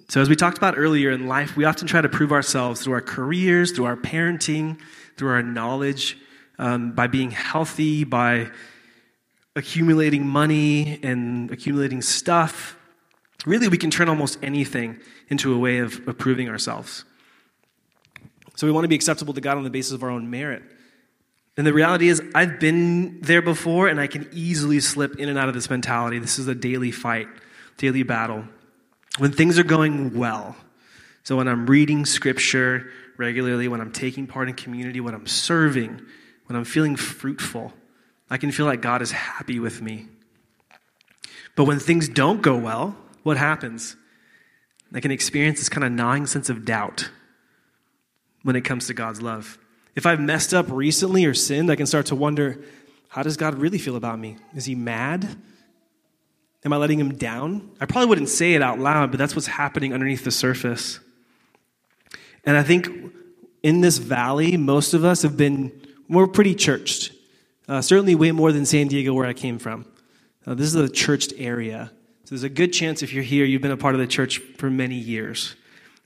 So, 0.10 0.20
as 0.20 0.28
we 0.28 0.36
talked 0.36 0.58
about 0.58 0.80
earlier 0.80 1.12
in 1.12 1.28
life, 1.28 1.56
we 1.56 1.64
often 1.64 1.86
try 1.88 2.02
to 2.02 2.10
prove 2.10 2.32
ourselves 2.32 2.82
through 2.82 2.94
our 2.94 3.02
careers, 3.02 3.72
through 3.72 3.86
our 3.86 3.96
parenting, 3.96 4.80
through 5.18 5.30
our 5.30 5.44
knowledge, 5.44 6.18
um, 6.58 6.94
by 6.94 7.06
being 7.06 7.30
healthy, 7.30 8.04
by 8.04 8.50
accumulating 9.56 10.26
money 10.26 11.00
and 11.04 11.52
accumulating 11.52 12.02
stuff. 12.02 12.76
Really, 13.46 13.68
we 13.68 13.78
can 13.78 13.92
turn 13.92 14.10
almost 14.10 14.40
anything 14.42 15.00
into 15.30 15.54
a 15.54 15.58
way 15.60 15.78
of, 15.78 16.08
of 16.08 16.18
proving 16.18 16.50
ourselves. 16.50 17.06
So, 18.56 18.66
we 18.66 18.74
want 18.74 18.86
to 18.86 18.90
be 18.90 18.96
acceptable 18.96 19.36
to 19.36 19.42
God 19.42 19.56
on 19.56 19.64
the 19.64 19.70
basis 19.70 19.92
of 19.92 20.02
our 20.02 20.10
own 20.10 20.32
merit. 20.32 20.64
And 21.62 21.68
the 21.68 21.74
reality 21.74 22.10
is, 22.10 22.24
I've 22.34 22.60
been 22.60 23.22
there 23.22 23.44
before, 23.44 23.88
and 23.88 24.00
I 24.00 24.08
can 24.08 24.28
easily 24.32 24.80
slip 24.80 25.18
in 25.18 25.30
and 25.30 25.38
out 25.38 25.48
of 25.48 25.54
this 25.54 25.70
mentality. 25.70 26.18
This 26.18 26.40
is 26.40 26.48
a 26.48 26.56
daily 26.56 26.90
fight, 26.90 27.28
daily 27.78 28.02
battle. 28.02 28.46
When 29.20 29.32
things 29.32 29.60
are 29.60 29.64
going 29.64 30.18
well, 30.18 30.56
so 31.22 31.36
when 31.36 31.48
I'm 31.48 31.68
reading 31.68 32.08
scripture 32.08 32.90
regularly, 33.16 33.68
when 33.68 33.80
I'm 33.80 33.92
taking 33.92 34.26
part 34.26 34.50
in 34.50 34.56
community, 34.56 35.02
when 35.02 35.14
I'm 35.14 35.28
serving, 35.28 36.02
when 36.48 36.56
I'm 36.58 36.66
feeling 36.66 36.96
fruitful, 36.96 37.72
I 38.28 38.38
can 38.38 38.52
feel 38.52 38.66
like 38.66 38.82
God 38.82 39.04
is 39.04 39.12
happy 39.12 39.60
with 39.60 39.84
me. 39.84 40.08
But 41.56 41.66
when 41.66 41.78
things 41.78 42.10
don't 42.10 42.42
go 42.42 42.58
well, 42.58 42.98
what 43.22 43.38
happens? 43.38 43.96
I 44.92 45.00
can 45.00 45.12
experience 45.12 45.60
this 45.60 45.70
kind 45.70 45.84
of 45.84 45.92
gnawing 45.92 46.26
sense 46.26 46.50
of 46.50 46.66
doubt 46.66 47.12
when 48.42 48.56
it 48.56 48.62
comes 48.62 48.88
to 48.88 48.96
God's 48.96 49.22
love. 49.22 49.60
If 49.96 50.06
I've 50.06 50.20
messed 50.20 50.54
up 50.54 50.68
recently 50.70 51.26
or 51.26 51.34
sinned, 51.34 51.70
I 51.70 51.76
can 51.76 51.86
start 51.86 52.08
to 52.08 52.16
wonder 52.16 52.64
how 53.10 53.24
does 53.24 53.36
God 53.36 53.56
really 53.56 53.78
feel 53.78 53.98
about 53.98 54.20
me? 54.20 54.38
Is 54.56 54.66
he 54.66 54.76
mad? 54.76 55.28
Am 56.64 56.72
I 56.72 56.78
letting 56.78 57.00
him 57.00 57.16
down? 57.16 57.72
I 57.82 57.86
probably 57.86 58.08
wouldn't 58.08 58.30
say 58.30 58.54
it 58.54 58.62
out 58.62 58.80
loud, 58.80 59.12
but 59.12 59.18
that's 59.18 59.36
what's 59.36 59.48
happening 59.48 59.94
underneath 59.94 60.24
the 60.24 60.32
surface. 60.32 61.00
And 62.46 62.56
I 62.56 62.64
think 62.64 62.88
in 63.64 63.82
this 63.82 63.98
valley, 63.98 64.58
most 64.58 64.94
of 64.94 65.04
us 65.04 65.24
have 65.24 65.36
been, 65.36 65.72
we're 66.08 66.28
pretty 66.28 66.56
churched. 66.56 67.12
Uh, 67.68 67.82
certainly 67.82 68.16
way 68.16 68.32
more 68.32 68.52
than 68.52 68.66
San 68.66 68.88
Diego, 68.88 69.14
where 69.14 69.28
I 69.28 69.34
came 69.34 69.60
from. 69.60 69.86
Uh, 70.46 70.54
this 70.54 70.68
is 70.68 70.76
a 70.76 70.90
churched 70.90 71.34
area. 71.38 71.92
So 72.24 72.36
there's 72.36 72.44
a 72.44 72.50
good 72.50 72.74
chance 72.74 73.04
if 73.04 73.14
you're 73.14 73.24
here, 73.24 73.44
you've 73.46 73.62
been 73.62 73.72
a 73.72 73.78
part 73.78 73.96
of 73.96 74.00
the 74.00 74.08
church 74.08 74.38
for 74.58 74.70
many 74.70 74.96
years. 74.96 75.56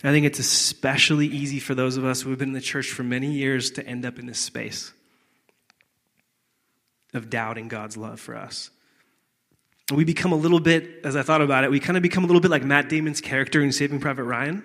I 0.04 0.12
think 0.12 0.26
it's 0.26 0.40
especially 0.40 1.28
easy 1.28 1.60
for 1.60 1.74
those 1.74 1.98
of 1.98 2.06
us 2.06 2.22
who 2.22 2.30
have 2.30 2.40
been 2.40 2.50
in 2.50 2.54
the 2.54 2.62
church 2.62 2.92
for 2.92 3.04
many 3.04 3.32
years 3.32 3.72
to 3.72 3.86
end 3.86 4.06
up 4.06 4.20
in 4.20 4.28
this 4.28 4.40
space 4.40 4.94
of 7.14 7.30
doubting 7.30 7.68
God's 7.68 7.98
love 7.98 8.20
for 8.20 8.36
us. 8.36 8.70
We 9.92 10.04
become 10.04 10.32
a 10.32 10.36
little 10.36 10.60
bit, 10.60 11.02
as 11.04 11.16
I 11.16 11.22
thought 11.22 11.42
about 11.42 11.64
it, 11.64 11.72
we 11.72 11.80
kind 11.80 11.96
of 11.96 12.04
become 12.04 12.24
a 12.24 12.28
little 12.28 12.42
bit 12.42 12.52
like 12.52 12.64
Matt 12.64 12.90
Damon's 12.90 13.22
character 13.22 13.62
in 13.62 13.72
Saving 13.72 14.00
Private 14.00 14.24
Ryan. 14.24 14.64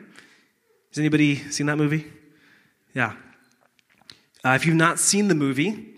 Has 0.91 0.99
anybody 0.99 1.37
seen 1.37 1.67
that 1.67 1.77
movie? 1.77 2.07
Yeah. 2.95 3.15
Uh, 4.45 4.51
if 4.51 4.67
you've 4.67 4.77
not 4.77 4.99
seen 4.99 5.29
the 5.29 5.35
movie, 5.35 5.95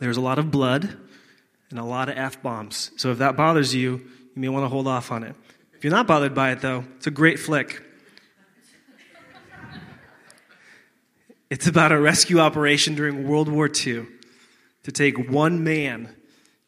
there's 0.00 0.16
a 0.16 0.22
lot 0.22 0.38
of 0.38 0.50
blood 0.50 0.96
and 1.70 1.78
a 1.78 1.84
lot 1.84 2.08
of 2.08 2.16
F 2.16 2.42
bombs. 2.42 2.90
So 2.96 3.12
if 3.12 3.18
that 3.18 3.36
bothers 3.36 3.74
you, 3.74 3.98
you 4.34 4.40
may 4.40 4.48
want 4.48 4.64
to 4.64 4.68
hold 4.68 4.88
off 4.88 5.12
on 5.12 5.22
it. 5.22 5.34
If 5.74 5.84
you're 5.84 5.92
not 5.92 6.06
bothered 6.06 6.34
by 6.34 6.52
it, 6.52 6.60
though, 6.60 6.84
it's 6.96 7.06
a 7.06 7.10
great 7.10 7.38
flick. 7.38 7.82
It's 11.50 11.66
about 11.66 11.92
a 11.92 11.98
rescue 11.98 12.40
operation 12.40 12.94
during 12.94 13.26
World 13.26 13.48
War 13.48 13.68
II 13.68 14.06
to 14.82 14.92
take 14.92 15.30
one 15.30 15.64
man, 15.64 16.14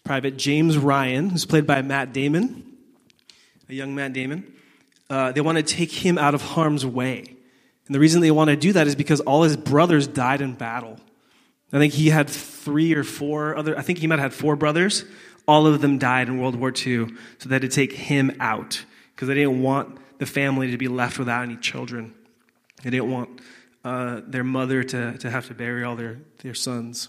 Private 0.04 0.38
James 0.38 0.78
Ryan, 0.78 1.28
who's 1.28 1.44
played 1.44 1.66
by 1.66 1.82
Matt 1.82 2.14
Damon, 2.14 2.64
a 3.68 3.74
young 3.74 3.94
Matt 3.94 4.14
Damon. 4.14 4.54
Uh, 5.10 5.32
they 5.32 5.42
want 5.42 5.58
to 5.58 5.62
take 5.62 5.92
him 5.92 6.16
out 6.16 6.34
of 6.34 6.40
harm's 6.40 6.86
way. 6.86 7.36
And 7.86 7.94
the 7.94 8.00
reason 8.00 8.22
they 8.22 8.30
want 8.30 8.48
to 8.48 8.56
do 8.56 8.72
that 8.72 8.86
is 8.86 8.94
because 8.94 9.20
all 9.20 9.42
his 9.42 9.56
brothers 9.56 10.06
died 10.06 10.40
in 10.40 10.54
battle. 10.54 10.98
I 11.72 11.78
think 11.78 11.92
he 11.92 12.08
had 12.08 12.30
three 12.30 12.94
or 12.94 13.04
four 13.04 13.56
other, 13.56 13.78
I 13.78 13.82
think 13.82 13.98
he 13.98 14.06
might 14.06 14.18
have 14.18 14.32
had 14.32 14.40
four 14.40 14.56
brothers. 14.56 15.04
All 15.46 15.66
of 15.66 15.82
them 15.82 15.98
died 15.98 16.28
in 16.28 16.40
World 16.40 16.56
War 16.56 16.70
II, 16.70 17.08
so 17.38 17.48
they 17.48 17.56
had 17.56 17.62
to 17.62 17.68
take 17.68 17.92
him 17.92 18.34
out 18.40 18.82
because 19.14 19.28
they 19.28 19.34
didn't 19.34 19.62
want 19.62 19.98
the 20.18 20.26
family 20.26 20.70
to 20.70 20.78
be 20.78 20.88
left 20.88 21.18
without 21.18 21.42
any 21.42 21.56
children. 21.56 22.14
They 22.82 22.90
didn't 22.90 23.10
want 23.10 23.40
uh, 23.84 24.20
their 24.26 24.44
mother 24.44 24.82
to, 24.82 25.18
to 25.18 25.30
have 25.30 25.46
to 25.48 25.54
bury 25.54 25.84
all 25.84 25.96
their, 25.96 26.18
their 26.42 26.54
sons. 26.54 27.08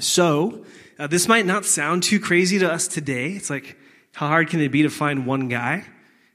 So, 0.00 0.64
uh, 0.98 1.06
this 1.06 1.28
might 1.28 1.44
not 1.44 1.64
sound 1.64 2.02
too 2.02 2.20
crazy 2.20 2.58
to 2.60 2.70
us 2.70 2.88
today. 2.88 3.32
It's 3.32 3.50
like, 3.50 3.76
how 4.12 4.28
hard 4.28 4.48
can 4.48 4.60
it 4.60 4.70
be 4.70 4.82
to 4.82 4.90
find 4.90 5.26
one 5.26 5.48
guy? 5.48 5.84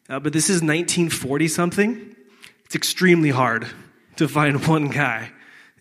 Uh, 0.10 0.20
but 0.20 0.34
this 0.34 0.46
is 0.50 0.62
1940 0.62 1.48
something. 1.48 2.16
It's 2.66 2.76
extremely 2.76 3.30
hard 3.30 3.68
to 4.18 4.28
find 4.28 4.66
one 4.68 4.90
guy. 4.90 5.32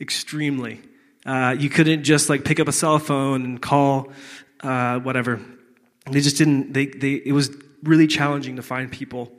Extremely. 0.01 0.81
Uh, 1.25 1.57
you 1.59 1.69
couldn't 1.69 2.05
just 2.05 2.29
like 2.29 2.45
pick 2.45 2.61
up 2.61 2.69
a 2.69 2.73
cell 2.73 2.99
phone 2.99 3.45
and 3.45 3.63
call 3.63 4.13
uh, 4.61 4.99
whatever. 5.01 5.41
They 6.11 6.21
just 6.21 6.37
didn't. 6.37 6.73
They, 6.73 6.87
they, 6.87 7.15
it 7.15 7.33
was 7.33 7.51
really 7.83 8.07
challenging 8.07 8.57
to 8.57 8.63
find 8.63 8.93
people. 8.93 9.33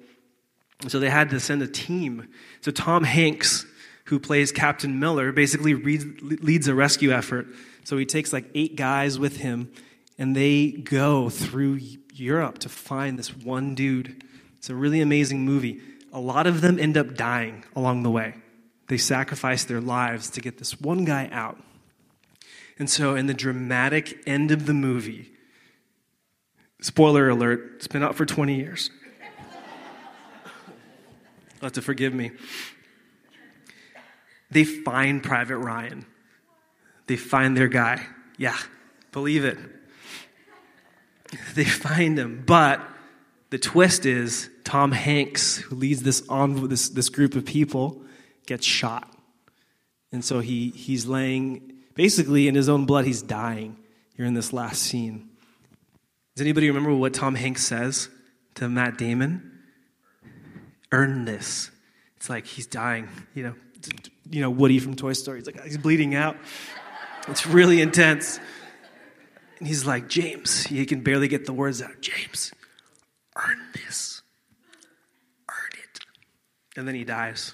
So 0.88 1.00
they 1.00 1.10
had 1.10 1.30
to 1.30 1.40
send 1.40 1.62
a 1.62 1.68
team. 1.68 2.28
So 2.62 2.72
Tom 2.72 3.04
Hanks 3.04 3.66
who 4.08 4.20
plays 4.20 4.52
Captain 4.52 5.00
Miller, 5.00 5.32
basically 5.34 5.74
leads 5.74 6.68
a 6.68 6.74
rescue 6.74 7.12
effort. 7.12 7.48
So 7.84 7.98
he 7.98 8.06
takes 8.06 8.32
like 8.32 8.46
eight 8.56 8.76
guys 8.76 9.20
with 9.20 9.38
him, 9.38 9.72
and 10.18 10.36
they 10.36 10.72
go 10.72 11.30
through 11.30 11.80
Europe 12.14 12.60
to 12.60 12.70
find 12.70 13.20
this 13.20 13.36
one 13.36 13.76
dude. 13.76 14.24
It's 14.58 14.70
a 14.70 14.76
really 14.76 15.02
amazing 15.02 15.42
movie. 15.42 15.82
A 16.14 16.20
lot 16.20 16.48
of 16.48 16.62
them 16.62 16.80
end 16.80 16.98
up 16.98 17.16
dying 17.16 17.66
along 17.76 18.04
the 18.04 18.10
way. 18.10 18.36
They 18.88 18.98
sacrifice 18.98 19.66
their 19.66 19.82
lives 19.82 20.30
to 20.32 20.42
get 20.42 20.58
this 20.58 20.80
one 20.80 21.04
guy 21.04 21.28
out. 21.32 21.62
And 22.80 22.90
so, 22.90 23.16
in 23.16 23.28
the 23.28 23.34
dramatic 23.34 24.24
end 24.26 24.52
of 24.52 24.68
the 24.68 24.74
movie, 24.74 25.32
spoiler 26.80 27.28
alert, 27.28 27.74
it's 27.76 27.88
been 27.88 28.04
out 28.04 28.16
for 28.16 28.26
20 28.26 28.56
years. 28.56 28.90
You'll 31.56 31.64
have 31.64 31.74
to 31.74 31.82
forgive 31.82 32.14
me. 32.14 32.32
They 34.52 34.64
find 34.64 35.22
Private 35.22 35.58
Ryan. 35.58 36.06
They 37.08 37.18
find 37.18 37.56
their 37.56 37.68
guy. 37.68 38.06
Yeah, 38.38 38.58
believe 39.12 39.46
it. 39.46 39.58
They 41.56 41.66
find 41.66 42.18
him. 42.18 42.44
But 42.46 42.82
the 43.50 43.58
twist 43.58 44.06
is 44.06 44.50
Tom 44.64 44.92
Hanks, 44.92 45.58
who 45.58 45.76
leads 45.76 46.04
this 46.04 46.28
on 46.30 46.70
this, 46.70 46.90
this 46.90 47.10
group 47.10 47.36
of 47.36 47.46
people, 47.46 48.02
gets 48.46 48.66
shot. 48.66 49.12
And 50.12 50.24
so 50.24 50.40
he, 50.40 50.70
he's 50.70 51.06
laying 51.06 51.74
basically 51.96 52.48
in 52.48 52.56
his 52.56 52.70
own 52.70 52.86
blood, 52.86 53.06
he's 53.06 53.22
dying 53.22 53.76
here 54.16 54.26
in 54.26 54.34
this 54.34 54.54
last 54.54 54.82
scene. 54.82 55.30
Does 56.36 56.42
anybody 56.42 56.68
remember 56.68 56.94
what 56.94 57.14
Tom 57.14 57.36
Hanks 57.36 57.66
says 57.66 58.10
to 58.56 58.70
Matt 58.70 58.98
Damon? 58.98 59.60
Earn 60.92 61.26
this. 61.26 61.72
It's 62.16 62.30
like 62.30 62.46
he's 62.46 62.68
dying, 62.68 63.10
you 63.34 63.44
know, 63.44 63.56
you 64.30 64.42
know, 64.42 64.50
Woody 64.50 64.80
from 64.80 64.96
Toy 64.96 65.14
Story. 65.14 65.40
He's 65.40 65.48
like, 65.48 65.64
he's 65.64 65.78
bleeding 65.78 66.16
out. 66.16 66.38
It's 67.28 67.46
really 67.48 67.82
intense. 67.82 68.40
And 69.60 69.68
he's 69.68 69.86
like, 69.86 70.08
James, 70.08 70.64
he 70.66 70.86
can 70.86 71.02
barely 71.02 71.28
get 71.28 71.46
the 71.46 71.54
words 71.54 71.82
out. 71.82 72.02
James, 72.02 72.52
earn 73.36 73.60
this. 73.74 74.22
Earn 75.50 75.80
it. 75.84 76.00
And 76.78 76.88
then 76.88 76.96
he 76.96 77.04
dies. 77.04 77.54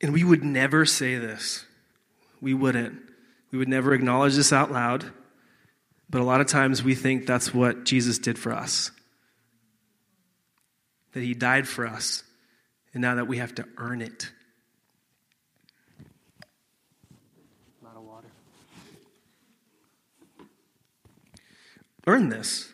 And 0.00 0.12
we 0.12 0.24
would 0.24 0.44
never 0.44 0.84
say 0.84 1.16
this. 1.16 1.64
We 2.40 2.52
wouldn't. 2.52 3.00
We 3.50 3.58
would 3.58 3.68
never 3.68 3.94
acknowledge 3.94 4.34
this 4.34 4.52
out 4.52 4.70
loud. 4.70 5.04
But 6.10 6.20
a 6.20 6.24
lot 6.24 6.40
of 6.40 6.46
times 6.46 6.82
we 6.82 6.94
think 6.94 7.26
that's 7.26 7.54
what 7.54 7.84
Jesus 7.84 8.18
did 8.18 8.38
for 8.38 8.52
us. 8.52 8.90
That 11.12 11.22
he 11.22 11.34
died 11.34 11.66
for 11.66 11.86
us 11.86 12.23
and 12.94 13.02
now 13.02 13.16
that 13.16 13.26
we 13.26 13.38
have 13.38 13.54
to 13.56 13.66
earn 13.76 14.00
it. 14.00 14.30
A 17.82 17.84
lot 17.84 17.96
of 17.96 18.04
water. 18.04 18.28
Earn 22.06 22.28
this. 22.28 22.72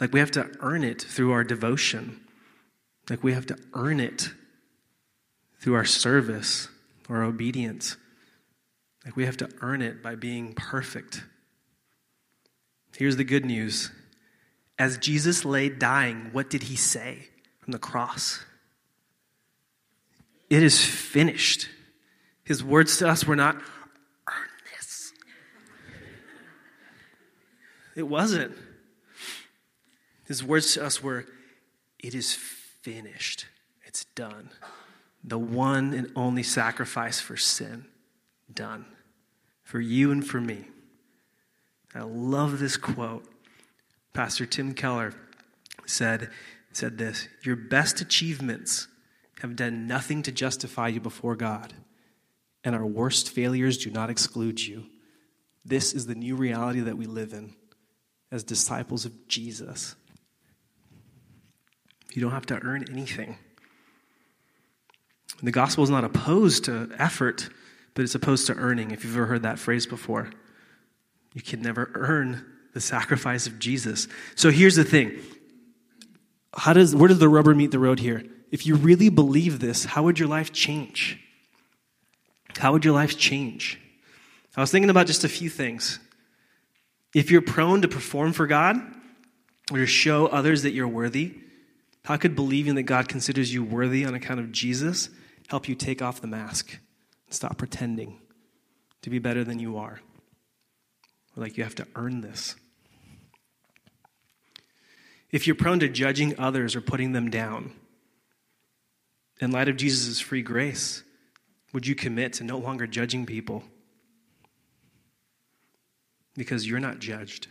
Like 0.00 0.12
we 0.12 0.20
have 0.20 0.30
to 0.32 0.48
earn 0.60 0.84
it 0.84 1.02
through 1.02 1.32
our 1.32 1.42
devotion. 1.44 2.20
Like 3.10 3.24
we 3.24 3.32
have 3.32 3.46
to 3.46 3.58
earn 3.74 4.00
it 4.00 4.30
through 5.60 5.74
our 5.74 5.84
service 5.84 6.68
or 7.08 7.24
obedience. 7.24 7.96
Like 9.04 9.16
we 9.16 9.26
have 9.26 9.36
to 9.38 9.48
earn 9.60 9.82
it 9.82 10.02
by 10.02 10.14
being 10.14 10.54
perfect. 10.54 11.24
Here's 12.96 13.16
the 13.16 13.24
good 13.24 13.44
news. 13.44 13.90
As 14.84 14.98
Jesus 14.98 15.46
lay 15.46 15.70
dying, 15.70 16.28
what 16.32 16.50
did 16.50 16.64
he 16.64 16.76
say 16.76 17.28
from 17.60 17.72
the 17.72 17.78
cross? 17.78 18.44
It 20.50 20.62
is 20.62 20.84
finished. 20.84 21.70
His 22.44 22.62
words 22.62 22.98
to 22.98 23.08
us 23.08 23.24
were 23.24 23.34
not, 23.34 23.56
earn 23.56 24.48
this. 24.76 25.14
It 27.96 28.02
wasn't. 28.02 28.54
His 30.26 30.44
words 30.44 30.74
to 30.74 30.84
us 30.84 31.02
were, 31.02 31.24
it 31.98 32.14
is 32.14 32.34
finished. 32.34 33.46
It's 33.86 34.04
done. 34.14 34.50
The 35.24 35.38
one 35.38 35.94
and 35.94 36.12
only 36.14 36.42
sacrifice 36.42 37.20
for 37.20 37.38
sin, 37.38 37.86
done. 38.52 38.84
For 39.62 39.80
you 39.80 40.12
and 40.12 40.26
for 40.26 40.42
me. 40.42 40.66
I 41.94 42.02
love 42.02 42.58
this 42.58 42.76
quote. 42.76 43.26
Pastor 44.14 44.46
Tim 44.46 44.74
Keller 44.74 45.12
said, 45.86 46.30
said 46.72 46.96
this 46.96 47.28
Your 47.42 47.56
best 47.56 48.00
achievements 48.00 48.86
have 49.40 49.56
done 49.56 49.86
nothing 49.86 50.22
to 50.22 50.32
justify 50.32 50.88
you 50.88 51.00
before 51.00 51.34
God, 51.34 51.74
and 52.62 52.74
our 52.74 52.86
worst 52.86 53.28
failures 53.28 53.76
do 53.76 53.90
not 53.90 54.08
exclude 54.10 54.64
you. 54.64 54.86
This 55.64 55.92
is 55.92 56.06
the 56.06 56.14
new 56.14 56.36
reality 56.36 56.80
that 56.80 56.96
we 56.96 57.06
live 57.06 57.32
in 57.32 57.54
as 58.30 58.44
disciples 58.44 59.04
of 59.04 59.28
Jesus. 59.28 59.96
You 62.12 62.22
don't 62.22 62.30
have 62.30 62.46
to 62.46 62.60
earn 62.62 62.84
anything. 62.90 63.36
The 65.42 65.50
gospel 65.50 65.82
is 65.82 65.90
not 65.90 66.04
opposed 66.04 66.64
to 66.66 66.90
effort, 66.98 67.48
but 67.94 68.02
it's 68.02 68.14
opposed 68.14 68.46
to 68.46 68.54
earning, 68.54 68.92
if 68.92 69.04
you've 69.04 69.16
ever 69.16 69.26
heard 69.26 69.42
that 69.42 69.58
phrase 69.58 69.86
before. 69.86 70.30
You 71.32 71.42
can 71.42 71.60
never 71.60 71.90
earn 71.94 72.53
the 72.74 72.80
sacrifice 72.80 73.46
of 73.46 73.58
Jesus. 73.58 74.06
So 74.34 74.50
here's 74.50 74.76
the 74.76 74.84
thing. 74.84 75.18
How 76.54 76.72
does 76.72 76.94
where 76.94 77.08
does 77.08 77.18
the 77.18 77.28
rubber 77.28 77.54
meet 77.54 77.70
the 77.70 77.78
road 77.78 78.00
here? 78.00 78.24
If 78.50 78.66
you 78.66 78.76
really 78.76 79.08
believe 79.08 79.60
this, 79.60 79.84
how 79.84 80.02
would 80.04 80.18
your 80.18 80.28
life 80.28 80.52
change? 80.52 81.18
How 82.58 82.72
would 82.72 82.84
your 82.84 82.94
life 82.94 83.18
change? 83.18 83.80
I 84.56 84.60
was 84.60 84.70
thinking 84.70 84.90
about 84.90 85.06
just 85.06 85.24
a 85.24 85.28
few 85.28 85.50
things. 85.50 85.98
If 87.14 87.30
you're 87.30 87.42
prone 87.42 87.82
to 87.82 87.88
perform 87.88 88.32
for 88.32 88.46
God 88.46 88.76
or 89.72 89.78
to 89.78 89.86
show 89.86 90.26
others 90.26 90.62
that 90.62 90.72
you're 90.72 90.88
worthy, 90.88 91.34
how 92.04 92.16
could 92.16 92.36
believing 92.36 92.74
that 92.76 92.82
God 92.82 93.08
considers 93.08 93.52
you 93.52 93.64
worthy 93.64 94.04
on 94.04 94.14
account 94.14 94.40
of 94.40 94.52
Jesus 94.52 95.08
help 95.48 95.68
you 95.68 95.74
take 95.74 96.02
off 96.02 96.20
the 96.20 96.26
mask 96.26 96.78
and 97.26 97.34
stop 97.34 97.58
pretending 97.58 98.20
to 99.02 99.10
be 99.10 99.18
better 99.18 99.42
than 99.44 99.58
you 99.58 99.78
are? 99.78 100.00
Or 101.36 101.42
like 101.42 101.56
you 101.56 101.64
have 101.64 101.74
to 101.76 101.86
earn 101.96 102.20
this. 102.20 102.54
If 105.34 105.48
you're 105.48 105.56
prone 105.56 105.80
to 105.80 105.88
judging 105.88 106.38
others 106.38 106.76
or 106.76 106.80
putting 106.80 107.10
them 107.10 107.28
down, 107.28 107.72
in 109.40 109.50
light 109.50 109.68
of 109.68 109.76
Jesus' 109.76 110.20
free 110.20 110.42
grace, 110.42 111.02
would 111.72 111.88
you 111.88 111.96
commit 111.96 112.34
to 112.34 112.44
no 112.44 112.56
longer 112.56 112.86
judging 112.86 113.26
people? 113.26 113.64
Because 116.36 116.68
you're 116.68 116.78
not 116.78 117.00
judged. 117.00 117.48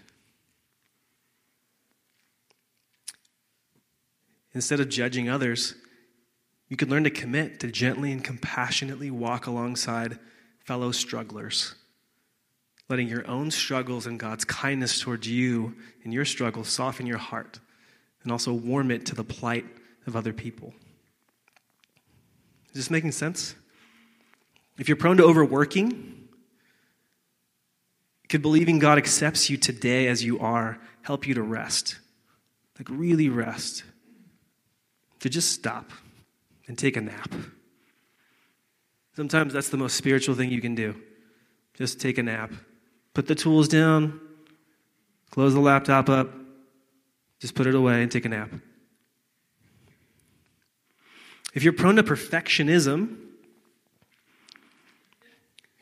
Instead 4.53 4.79
of 4.79 4.88
judging 4.88 5.27
others, 5.27 5.75
you 6.69 6.77
could 6.77 6.89
learn 6.89 7.03
to 7.03 7.09
commit 7.09 7.59
to 7.59 7.67
gently 7.67 8.13
and 8.13 8.23
compassionately 8.23 9.11
walk 9.11 9.45
alongside 9.45 10.19
fellow 10.59 10.93
strugglers, 10.93 11.75
letting 12.88 13.09
your 13.09 13.27
own 13.27 13.51
struggles 13.51 14.07
and 14.07 14.17
God's 14.17 14.45
kindness 14.45 15.01
towards 15.01 15.27
you 15.27 15.75
and 16.05 16.13
your 16.13 16.23
struggles 16.23 16.69
soften 16.69 17.05
your 17.05 17.17
heart 17.17 17.59
and 18.24 18.32
also 18.32 18.53
warm 18.53 18.91
it 18.91 19.05
to 19.07 19.15
the 19.15 19.24
plight 19.24 19.65
of 20.07 20.15
other 20.15 20.34
people. 20.34 20.74
Is 22.69 22.76
this 22.76 22.89
making 22.89 23.11
sense? 23.11 23.55
If 24.78 24.88
you're 24.88 24.97
prone 24.97 25.17
to 25.17 25.24
overworking, 25.24 26.28
could 28.30 28.41
believing 28.41 28.80
God 28.80 28.97
accepts 28.97 29.49
you 29.49 29.57
today 29.57 30.07
as 30.07 30.24
you 30.24 30.39
are 30.39 30.80
help 31.03 31.28
you 31.28 31.36
to 31.36 31.43
rest? 31.43 31.99
Like, 32.80 32.88
really 32.89 33.30
rest 33.30 33.84
to 35.19 35.30
just 35.30 35.51
stop 35.51 35.91
and 36.67 36.78
take 36.78 36.97
a 36.97 37.01
nap. 37.01 37.32
Sometimes 39.15 39.53
that's 39.53 39.69
the 39.69 39.78
most 39.78 39.95
spiritual 39.95 40.34
thing 40.34 40.49
you 40.49 40.61
can 40.61 40.74
do. 40.74 40.95
Just 41.76 42.01
take 42.01 42.17
a 42.17 42.24
nap. 42.24 42.51
Put 43.13 43.28
the 43.28 43.36
tools 43.36 43.67
down, 43.67 44.19
close 45.30 45.53
the 45.53 45.59
laptop 45.59 46.09
up, 46.09 46.34
just 47.43 47.55
put 47.55 47.67
it 47.67 47.75
away 47.75 48.01
and 48.01 48.09
take 48.09 48.23
a 48.23 48.29
nap. 48.29 48.49
If 51.53 51.61
you're 51.61 51.73
prone 51.73 51.97
to 51.97 52.03
perfectionism, 52.03 53.17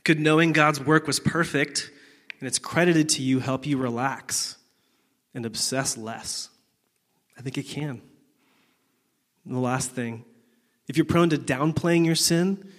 could 0.04 0.20
knowing 0.20 0.54
God's 0.54 0.80
work 0.80 1.06
was 1.06 1.20
perfect 1.20 1.92
and 2.40 2.48
it's 2.48 2.58
credited 2.58 3.10
to 3.10 3.22
you 3.22 3.42
help 3.42 3.68
you 3.68 3.78
relax 3.78 4.58
and 5.36 5.46
obsess 5.46 5.98
less? 5.98 6.50
I 7.38 7.44
think 7.44 7.60
it 7.60 7.68
can. 7.68 8.02
And 9.46 9.56
the 9.56 9.60
last 9.60 9.92
thing 9.92 10.26
if 10.88 10.98
you're 10.98 11.06
prone 11.06 11.30
to 11.30 11.38
downplaying 11.38 12.08
your 12.08 12.16
sin 12.16 12.72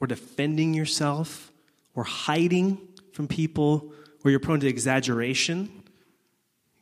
or 0.00 0.06
defending 0.06 0.72
yourself 0.72 1.52
or 1.94 2.04
hiding 2.04 2.78
from 3.12 3.28
people, 3.28 3.92
or 4.24 4.30
you're 4.30 4.40
prone 4.40 4.60
to 4.60 4.68
exaggeration, 4.68 5.82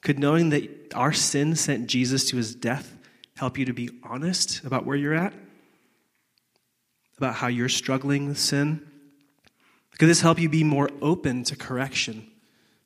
could 0.01 0.21
knowing 0.21 0.51
that 0.51 0.80
our 0.95 1.13
sin 1.13 1.57
sent 1.57 1.87
Jesus 1.87 2.29
to 2.31 2.37
his 2.37 2.55
death 2.55 2.97
help 3.37 3.57
you 3.57 3.65
to 3.65 3.73
be 3.73 3.91
honest 4.03 4.65
about 4.65 4.85
where 4.85 4.97
you're 4.97 5.15
at? 5.15 5.33
About 7.17 7.35
how 7.35 7.47
you're 7.49 7.69
struggling 7.69 8.29
with 8.29 8.39
sin? 8.39 8.87
Could 9.99 10.09
this 10.09 10.21
help 10.21 10.39
you 10.39 10.49
be 10.49 10.65
more 10.65 10.91
open 11.03 11.45
to 11.45 11.57
correction 11.57 12.27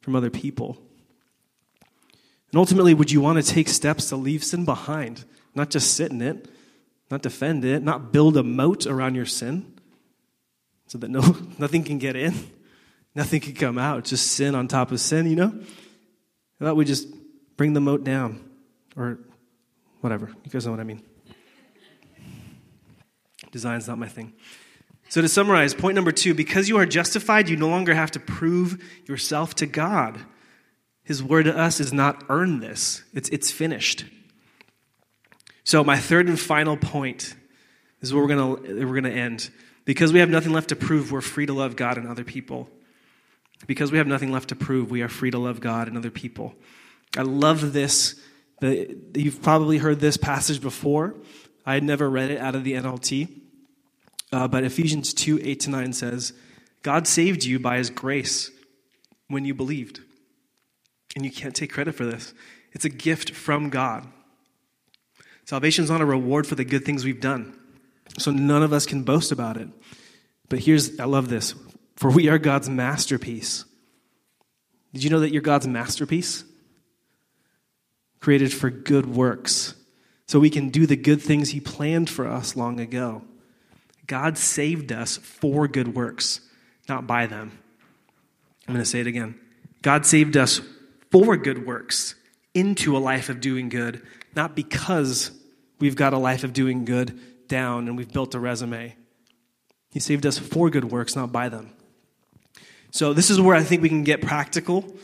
from 0.00 0.16
other 0.16 0.30
people? 0.30 0.78
And 2.50 2.58
ultimately, 2.58 2.94
would 2.94 3.10
you 3.10 3.20
want 3.20 3.44
to 3.44 3.52
take 3.52 3.68
steps 3.68 4.08
to 4.08 4.16
leave 4.16 4.44
sin 4.44 4.64
behind? 4.64 5.24
not 5.54 5.70
just 5.70 5.94
sit 5.94 6.10
in 6.10 6.20
it, 6.20 6.48
not 7.10 7.22
defend 7.22 7.64
it, 7.64 7.82
not 7.82 8.12
build 8.12 8.36
a 8.36 8.42
moat 8.42 8.86
around 8.86 9.14
your 9.14 9.26
sin 9.26 9.72
so 10.86 10.98
that 10.98 11.10
no, 11.10 11.20
nothing 11.58 11.84
can 11.84 11.98
get 11.98 12.16
in, 12.16 12.34
nothing 13.14 13.40
can 13.40 13.54
come 13.54 13.78
out, 13.78 14.04
just 14.04 14.32
sin 14.32 14.54
on 14.54 14.68
top 14.68 14.90
of 14.90 15.00
sin, 15.00 15.26
you 15.26 15.36
know? 15.36 15.52
I 16.60 16.64
thought 16.64 16.76
we 16.76 16.84
just 16.84 17.08
bring 17.56 17.72
the 17.72 17.80
moat 17.80 18.04
down 18.04 18.48
or 18.96 19.18
whatever. 20.00 20.30
You 20.44 20.50
guys 20.50 20.64
know 20.66 20.72
what 20.72 20.80
I 20.80 20.84
mean. 20.84 21.02
Design's 23.52 23.86
not 23.86 23.98
my 23.98 24.08
thing. 24.08 24.32
So, 25.08 25.20
to 25.20 25.28
summarize, 25.28 25.74
point 25.74 25.94
number 25.94 26.10
two 26.10 26.34
because 26.34 26.68
you 26.68 26.76
are 26.78 26.86
justified, 26.86 27.48
you 27.48 27.56
no 27.56 27.68
longer 27.68 27.94
have 27.94 28.10
to 28.12 28.20
prove 28.20 28.82
yourself 29.06 29.54
to 29.56 29.66
God. 29.66 30.18
His 31.04 31.22
word 31.22 31.44
to 31.44 31.56
us 31.56 31.78
is 31.78 31.92
not 31.92 32.24
earn 32.28 32.60
this, 32.60 33.04
it's, 33.12 33.28
it's 33.28 33.50
finished. 33.50 34.06
So, 35.62 35.84
my 35.84 35.98
third 35.98 36.26
and 36.26 36.38
final 36.38 36.76
point 36.76 37.36
is 38.00 38.12
where 38.12 38.22
we're 38.22 38.34
going 38.34 38.86
we're 38.86 39.00
going 39.00 39.04
to 39.04 39.18
end. 39.18 39.50
Because 39.84 40.12
we 40.12 40.20
have 40.20 40.30
nothing 40.30 40.52
left 40.52 40.70
to 40.70 40.76
prove, 40.76 41.12
we're 41.12 41.20
free 41.20 41.46
to 41.46 41.52
love 41.52 41.76
God 41.76 41.98
and 41.98 42.08
other 42.08 42.24
people. 42.24 42.68
Because 43.66 43.92
we 43.92 43.98
have 43.98 44.06
nothing 44.06 44.32
left 44.32 44.48
to 44.48 44.56
prove, 44.56 44.90
we 44.90 45.02
are 45.02 45.08
free 45.08 45.30
to 45.30 45.38
love 45.38 45.60
God 45.60 45.88
and 45.88 45.96
other 45.96 46.10
people. 46.10 46.54
I 47.16 47.22
love 47.22 47.72
this. 47.72 48.20
You've 48.60 49.42
probably 49.42 49.78
heard 49.78 50.00
this 50.00 50.16
passage 50.16 50.60
before. 50.60 51.14
I 51.66 51.74
had 51.74 51.84
never 51.84 52.08
read 52.08 52.30
it 52.30 52.38
out 52.38 52.54
of 52.54 52.64
the 52.64 52.74
NLT. 52.74 53.40
Uh, 54.32 54.48
but 54.48 54.64
Ephesians 54.64 55.14
2 55.14 55.40
8 55.42 55.60
to 55.60 55.70
9 55.70 55.92
says, 55.92 56.32
God 56.82 57.06
saved 57.06 57.44
you 57.44 57.58
by 57.58 57.78
his 57.78 57.90
grace 57.90 58.50
when 59.28 59.44
you 59.44 59.54
believed. 59.54 60.00
And 61.16 61.24
you 61.24 61.30
can't 61.30 61.54
take 61.54 61.72
credit 61.72 61.94
for 61.94 62.04
this, 62.04 62.34
it's 62.72 62.84
a 62.84 62.90
gift 62.90 63.30
from 63.30 63.70
God. 63.70 64.06
Salvation 65.46 65.84
is 65.84 65.90
not 65.90 66.00
a 66.00 66.06
reward 66.06 66.46
for 66.46 66.54
the 66.54 66.64
good 66.64 66.84
things 66.84 67.04
we've 67.04 67.20
done. 67.20 67.58
So 68.18 68.30
none 68.30 68.62
of 68.62 68.72
us 68.72 68.86
can 68.86 69.02
boast 69.02 69.30
about 69.30 69.56
it. 69.56 69.68
But 70.48 70.60
here's, 70.60 70.98
I 70.98 71.04
love 71.04 71.28
this. 71.28 71.54
For 71.96 72.10
we 72.10 72.28
are 72.28 72.38
God's 72.38 72.68
masterpiece. 72.68 73.64
Did 74.92 75.04
you 75.04 75.10
know 75.10 75.20
that 75.20 75.32
you're 75.32 75.42
God's 75.42 75.66
masterpiece? 75.66 76.44
Created 78.24 78.54
for 78.54 78.70
good 78.70 79.04
works. 79.04 79.74
So 80.26 80.40
we 80.40 80.48
can 80.48 80.70
do 80.70 80.86
the 80.86 80.96
good 80.96 81.20
things 81.20 81.50
He 81.50 81.60
planned 81.60 82.08
for 82.08 82.26
us 82.26 82.56
long 82.56 82.80
ago. 82.80 83.20
God 84.06 84.38
saved 84.38 84.92
us 84.92 85.18
for 85.18 85.68
good 85.68 85.94
works, 85.94 86.40
not 86.88 87.06
by 87.06 87.26
them. 87.26 87.58
I'm 88.66 88.72
going 88.72 88.82
to 88.82 88.88
say 88.88 89.00
it 89.00 89.06
again. 89.06 89.38
God 89.82 90.06
saved 90.06 90.38
us 90.38 90.62
for 91.10 91.36
good 91.36 91.66
works 91.66 92.14
into 92.54 92.96
a 92.96 92.98
life 92.98 93.28
of 93.28 93.42
doing 93.42 93.68
good, 93.68 94.00
not 94.34 94.56
because 94.56 95.30
we've 95.78 95.94
got 95.94 96.14
a 96.14 96.18
life 96.18 96.44
of 96.44 96.54
doing 96.54 96.86
good 96.86 97.20
down 97.46 97.88
and 97.88 97.94
we've 97.94 98.10
built 98.10 98.34
a 98.34 98.40
resume 98.40 98.96
He 99.92 100.00
saved 100.00 100.24
us 100.24 100.38
for 100.38 100.70
good 100.70 100.90
works, 100.90 101.14
not 101.14 101.30
by 101.30 101.50
them. 101.50 101.74
So, 102.90 103.12
this 103.12 103.28
is 103.28 103.38
where 103.38 103.54
I 103.54 103.62
think 103.64 103.82
we 103.82 103.90
can 103.90 104.02
get 104.02 104.22
practical. 104.22 104.96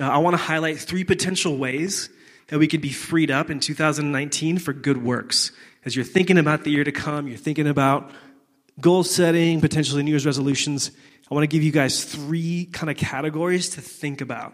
Uh, 0.00 0.08
I 0.08 0.18
want 0.18 0.34
to 0.34 0.42
highlight 0.42 0.80
three 0.80 1.04
potential 1.04 1.56
ways 1.56 2.10
that 2.50 2.58
we 2.58 2.66
could 2.66 2.80
be 2.80 2.90
freed 2.90 3.30
up 3.30 3.48
in 3.48 3.60
2019 3.60 4.58
for 4.58 4.72
good 4.72 5.02
works. 5.02 5.52
As 5.84 5.96
you're 5.96 6.04
thinking 6.04 6.36
about 6.36 6.64
the 6.64 6.70
year 6.70 6.84
to 6.84 6.92
come, 6.92 7.26
you're 7.28 7.38
thinking 7.38 7.68
about 7.68 8.10
goal 8.80 9.04
setting, 9.04 9.60
potentially 9.60 10.02
New 10.02 10.10
Year's 10.10 10.26
resolutions, 10.26 10.90
I 11.30 11.34
want 11.34 11.44
to 11.44 11.54
give 11.54 11.62
you 11.62 11.70
guys 11.70 12.04
three 12.04 12.64
kind 12.66 12.90
of 12.90 12.96
categories 12.96 13.70
to 13.70 13.80
think 13.80 14.20
about. 14.20 14.52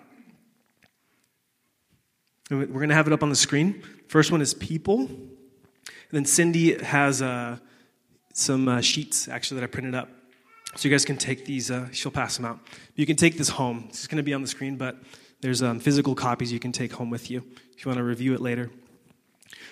We're 2.51 2.67
going 2.67 2.91
to 2.91 2.95
have 2.95 3.07
it 3.07 3.15
up 3.15 3.23
on 3.23 3.31
the 3.31 3.37
screen. 3.37 3.83
First 4.09 4.31
one 4.31 4.43
is 4.43 4.53
people. 4.53 5.07
And 5.07 6.13
then 6.13 6.27
Cindy 6.27 6.77
has 6.85 7.23
uh, 7.23 7.57
some 8.35 8.69
uh, 8.69 8.83
sheets 8.83 9.27
actually 9.27 9.61
that 9.61 9.65
I 9.65 9.69
printed 9.69 9.95
up. 9.95 10.11
So 10.77 10.87
you 10.87 10.95
guys 10.95 11.07
can 11.07 11.17
take 11.17 11.47
these, 11.47 11.71
uh, 11.71 11.89
she'll 11.93 12.13
pass 12.13 12.37
them 12.37 12.45
out. 12.45 12.61
You 12.95 13.07
can 13.07 13.17
take 13.17 13.39
this 13.39 13.49
home. 13.49 13.87
It's 13.89 14.07
going 14.07 14.19
to 14.19 14.23
be 14.23 14.35
on 14.35 14.43
the 14.43 14.49
screen, 14.49 14.77
but 14.77 14.99
there's 15.41 15.63
um, 15.63 15.81
physical 15.81 16.15
copies 16.15 16.53
you 16.53 16.61
can 16.61 16.73
take 16.73 16.93
home 16.93 17.09
with 17.09 17.31
you 17.31 17.43
if 17.77 17.85
you 17.85 17.89
want 17.89 17.99
to 17.99 18.05
review 18.05 18.35
it 18.35 18.41
later. 18.41 18.70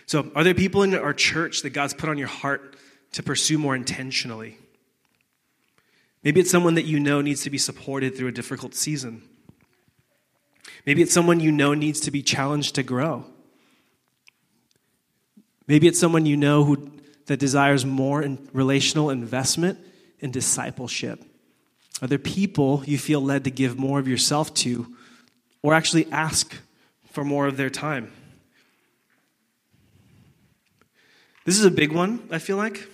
So, 0.07 0.31
are 0.35 0.45
there 0.45 0.55
people 0.55 0.83
in 0.83 0.95
our 0.95 1.15
church 1.15 1.63
that 1.63 1.71
God's 1.71 1.95
put 1.95 2.09
on 2.09 2.19
your 2.19 2.29
heart 2.29 2.77
to 3.13 3.23
pursue 3.23 3.59
more 3.59 3.75
intentionally? 3.75 4.59
Maybe 6.23 6.41
it's 6.41 6.51
someone 6.51 6.75
that 6.75 6.85
you 6.85 7.01
know 7.01 7.21
needs 7.21 7.43
to 7.43 7.51
be 7.51 7.59
supported 7.59 8.17
through 8.17 8.29
a 8.29 8.33
difficult 8.33 8.75
season. 8.75 9.23
Maybe 10.87 11.03
it's 11.03 11.13
someone 11.13 11.41
you 11.41 11.53
know 11.53 11.75
needs 11.75 12.01
to 12.01 12.11
be 12.11 12.23
challenged 12.23 12.75
to 12.75 12.83
grow. 12.83 13.25
Maybe 15.67 15.87
it's 15.87 15.99
someone 15.99 16.27
you 16.27 16.37
know 16.37 16.65
who, 16.65 16.91
that 17.27 17.39
desires 17.39 17.87
more 17.87 18.23
in 18.23 18.49
relational 18.53 19.09
investment 19.09 19.79
and 20.21 20.33
discipleship. 20.33 21.23
Are 22.03 22.09
there 22.09 22.19
people 22.19 22.83
you 22.87 22.99
feel 22.99 23.23
led 23.23 23.45
to 23.45 23.51
give 23.51 23.79
more 23.79 23.99
of 23.99 24.09
yourself 24.09 24.53
to 24.55 24.95
or 25.63 25.73
actually 25.73 26.11
ask 26.13 26.55
for 27.15 27.25
more 27.25 27.47
of 27.47 27.57
their 27.57 27.71
time? 27.71 28.13
This 31.45 31.59
is 31.59 31.65
a 31.65 31.71
big 31.71 31.93
one, 31.93 32.27
I 32.31 32.39
feel 32.39 32.57
like. 32.57 32.89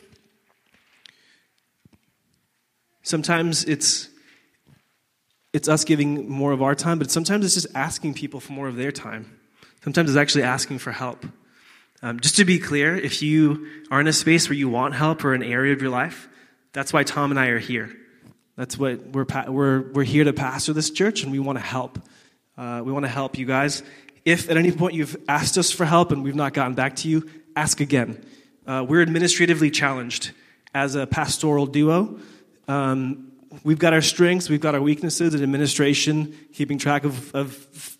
Sometimes 3.02 3.64
it's 3.64 4.08
it's 5.52 5.68
us 5.68 5.84
giving 5.84 6.28
more 6.28 6.52
of 6.52 6.62
our 6.62 6.76
time, 6.76 6.98
but 6.98 7.10
sometimes 7.10 7.44
it's 7.44 7.54
just 7.54 7.74
asking 7.74 8.14
people 8.14 8.38
for 8.38 8.52
more 8.52 8.68
of 8.68 8.76
their 8.76 8.92
time. 8.92 9.40
Sometimes 9.82 10.10
it's 10.10 10.16
actually 10.16 10.44
asking 10.44 10.78
for 10.78 10.92
help. 10.92 11.24
Um, 12.02 12.20
just 12.20 12.36
to 12.36 12.44
be 12.44 12.58
clear, 12.58 12.96
if 12.96 13.20
you 13.20 13.66
are 13.90 14.00
in 14.00 14.06
a 14.06 14.12
space 14.12 14.48
where 14.48 14.56
you 14.56 14.68
want 14.68 14.94
help 14.94 15.24
or 15.24 15.34
an 15.34 15.42
area 15.42 15.72
of 15.72 15.80
your 15.80 15.90
life, 15.90 16.28
that's 16.72 16.92
why 16.92 17.02
Tom 17.02 17.30
and 17.30 17.40
I 17.40 17.48
are 17.48 17.58
here. 17.58 17.90
That's 18.56 18.78
what 18.78 19.06
we're, 19.08 19.26
we're, 19.48 19.92
we're 19.92 20.04
here 20.04 20.24
to 20.24 20.32
pastor 20.32 20.72
this 20.72 20.90
church, 20.90 21.22
and 21.22 21.32
we 21.32 21.40
want 21.40 21.58
to 21.58 21.64
help. 21.64 21.98
Uh, 22.56 22.82
we 22.84 22.92
want 22.92 23.04
to 23.06 23.10
help 23.10 23.38
you 23.38 23.46
guys. 23.46 23.82
If 24.31 24.49
at 24.49 24.57
any 24.57 24.70
point 24.70 24.95
you've 24.95 25.16
asked 25.28 25.59
us 25.59 25.72
for 25.72 25.85
help 25.85 26.12
and 26.12 26.22
we've 26.22 26.37
not 26.37 26.55
gotten 26.55 26.74
back 26.74 26.95
to 26.97 27.09
you, 27.09 27.28
ask 27.57 27.81
again. 27.81 28.24
Uh, 28.64 28.87
we're 28.89 29.03
administratively 29.03 29.72
challenged 29.72 30.31
as 30.72 30.95
a 30.95 31.05
pastoral 31.05 31.66
duo. 31.66 32.20
Um, 32.68 33.33
we've 33.64 33.81
got 33.81 33.93
our 33.93 34.01
strengths, 34.01 34.49
we've 34.49 34.61
got 34.61 34.76
our 34.76 34.81
weaknesses, 34.81 35.35
and 35.35 35.43
administration, 35.43 36.33
keeping 36.53 36.78
track 36.78 37.03
of, 37.03 37.35
of 37.35 37.53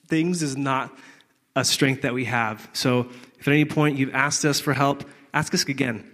things 0.07 0.45
is 0.45 0.57
not 0.57 0.97
a 1.57 1.65
strength 1.65 2.03
that 2.03 2.15
we 2.15 2.27
have. 2.27 2.71
So 2.75 3.09
if 3.41 3.49
at 3.49 3.53
any 3.53 3.65
point 3.65 3.99
you've 3.99 4.15
asked 4.15 4.45
us 4.45 4.61
for 4.61 4.73
help, 4.73 5.03
ask 5.35 5.53
us 5.53 5.65
again. 5.65 6.09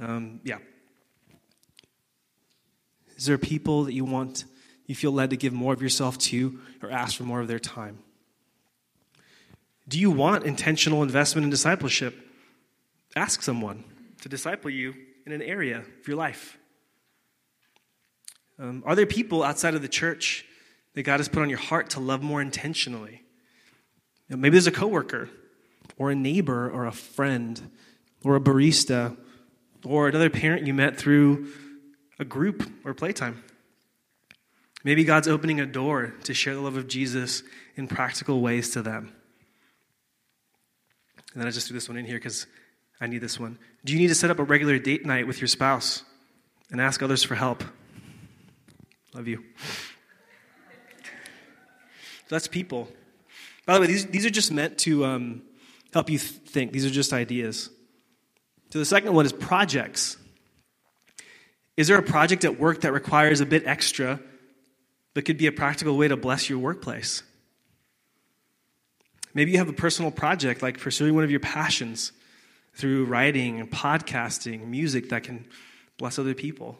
Um, 0.00 0.40
yeah. 0.42 0.56
Is 3.18 3.26
there 3.26 3.36
people 3.36 3.84
that 3.84 3.92
you 3.92 4.06
want, 4.06 4.46
you 4.86 4.94
feel 4.94 5.12
led 5.12 5.28
to 5.28 5.36
give 5.36 5.52
more 5.52 5.74
of 5.74 5.82
yourself 5.82 6.16
to 6.16 6.58
or 6.82 6.90
ask 6.90 7.18
for 7.18 7.24
more 7.24 7.42
of 7.42 7.48
their 7.48 7.58
time? 7.58 7.98
Do 9.90 9.98
you 9.98 10.12
want 10.12 10.44
intentional 10.44 11.02
investment 11.02 11.42
in 11.42 11.50
discipleship? 11.50 12.16
Ask 13.16 13.42
someone 13.42 13.82
to 14.20 14.28
disciple 14.28 14.70
you 14.70 14.94
in 15.26 15.32
an 15.32 15.42
area 15.42 15.78
of 15.78 16.06
your 16.06 16.16
life. 16.16 16.56
Um, 18.56 18.84
are 18.86 18.94
there 18.94 19.04
people 19.04 19.42
outside 19.42 19.74
of 19.74 19.82
the 19.82 19.88
church 19.88 20.44
that 20.94 21.02
God 21.02 21.18
has 21.18 21.28
put 21.28 21.42
on 21.42 21.48
your 21.48 21.58
heart 21.58 21.90
to 21.90 22.00
love 22.00 22.22
more 22.22 22.40
intentionally? 22.40 23.22
You 24.28 24.36
know, 24.36 24.40
maybe 24.40 24.52
there's 24.52 24.68
a 24.68 24.70
coworker, 24.70 25.28
or 25.96 26.12
a 26.12 26.14
neighbor, 26.14 26.70
or 26.70 26.86
a 26.86 26.92
friend, 26.92 27.60
or 28.22 28.36
a 28.36 28.40
barista, 28.40 29.16
or 29.84 30.06
another 30.06 30.30
parent 30.30 30.68
you 30.68 30.72
met 30.72 30.98
through 30.98 31.48
a 32.20 32.24
group 32.24 32.70
or 32.84 32.94
playtime. 32.94 33.42
Maybe 34.84 35.02
God's 35.02 35.26
opening 35.26 35.58
a 35.58 35.66
door 35.66 36.14
to 36.22 36.32
share 36.32 36.54
the 36.54 36.60
love 36.60 36.76
of 36.76 36.86
Jesus 36.86 37.42
in 37.74 37.88
practical 37.88 38.40
ways 38.40 38.70
to 38.70 38.82
them. 38.82 39.14
And 41.32 41.40
then 41.40 41.46
I 41.46 41.50
just 41.50 41.68
threw 41.68 41.74
this 41.74 41.88
one 41.88 41.96
in 41.96 42.04
here 42.04 42.16
because 42.16 42.46
I 43.00 43.06
need 43.06 43.18
this 43.18 43.38
one. 43.38 43.58
Do 43.84 43.92
you 43.92 43.98
need 43.98 44.08
to 44.08 44.14
set 44.14 44.30
up 44.30 44.38
a 44.38 44.44
regular 44.44 44.78
date 44.78 45.06
night 45.06 45.26
with 45.26 45.40
your 45.40 45.48
spouse 45.48 46.02
and 46.70 46.80
ask 46.80 47.02
others 47.02 47.22
for 47.22 47.34
help? 47.34 47.62
Love 49.14 49.28
you. 49.28 49.44
So 52.28 52.36
that's 52.36 52.48
people. 52.48 52.88
By 53.66 53.74
the 53.74 53.80
way, 53.80 53.86
these, 53.86 54.06
these 54.06 54.26
are 54.26 54.30
just 54.30 54.52
meant 54.52 54.78
to 54.78 55.04
um, 55.04 55.42
help 55.92 56.10
you 56.10 56.18
th- 56.18 56.30
think. 56.30 56.72
These 56.72 56.86
are 56.86 56.90
just 56.90 57.12
ideas. 57.12 57.70
So 58.70 58.78
the 58.78 58.84
second 58.84 59.12
one 59.14 59.26
is 59.26 59.32
projects. 59.32 60.16
Is 61.76 61.88
there 61.88 61.98
a 61.98 62.02
project 62.02 62.44
at 62.44 62.60
work 62.60 62.82
that 62.82 62.92
requires 62.92 63.40
a 63.40 63.46
bit 63.46 63.66
extra, 63.66 64.20
but 65.14 65.24
could 65.24 65.38
be 65.38 65.46
a 65.46 65.52
practical 65.52 65.96
way 65.96 66.08
to 66.08 66.16
bless 66.16 66.48
your 66.48 66.58
workplace? 66.58 67.22
Maybe 69.34 69.52
you 69.52 69.58
have 69.58 69.68
a 69.68 69.74
personal 69.74 70.10
project 70.10 70.62
like 70.62 70.78
pursuing 70.78 71.14
one 71.14 71.24
of 71.24 71.30
your 71.30 71.40
passions 71.40 72.12
through 72.74 73.04
writing, 73.04 73.60
and 73.60 73.70
podcasting, 73.70 74.66
music 74.66 75.10
that 75.10 75.22
can 75.24 75.44
bless 75.98 76.18
other 76.18 76.34
people. 76.34 76.78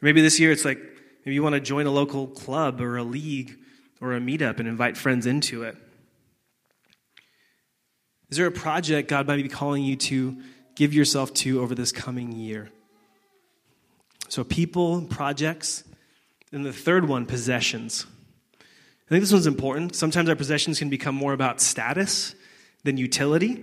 Maybe 0.00 0.20
this 0.20 0.38
year 0.38 0.52
it's 0.52 0.64
like 0.64 0.78
maybe 1.24 1.34
you 1.34 1.42
want 1.42 1.54
to 1.54 1.60
join 1.60 1.86
a 1.86 1.90
local 1.90 2.26
club 2.26 2.80
or 2.80 2.96
a 2.96 3.02
league 3.02 3.56
or 4.00 4.14
a 4.14 4.20
meetup 4.20 4.58
and 4.58 4.68
invite 4.68 4.96
friends 4.96 5.26
into 5.26 5.62
it. 5.62 5.76
Is 8.30 8.36
there 8.36 8.46
a 8.46 8.52
project 8.52 9.08
God 9.08 9.26
might 9.26 9.42
be 9.42 9.48
calling 9.48 9.84
you 9.84 9.96
to 9.96 10.36
give 10.74 10.92
yourself 10.92 11.32
to 11.34 11.60
over 11.62 11.74
this 11.74 11.92
coming 11.92 12.32
year? 12.32 12.70
So, 14.28 14.44
people, 14.44 15.02
projects. 15.02 15.84
And 16.50 16.64
the 16.64 16.72
third 16.72 17.08
one, 17.08 17.26
possessions. 17.26 18.06
I 19.06 19.10
think 19.10 19.22
this 19.22 19.32
one's 19.32 19.46
important. 19.46 19.94
Sometimes 19.94 20.30
our 20.30 20.36
possessions 20.36 20.78
can 20.78 20.88
become 20.88 21.14
more 21.14 21.34
about 21.34 21.60
status 21.60 22.34
than 22.84 22.96
utility. 22.96 23.62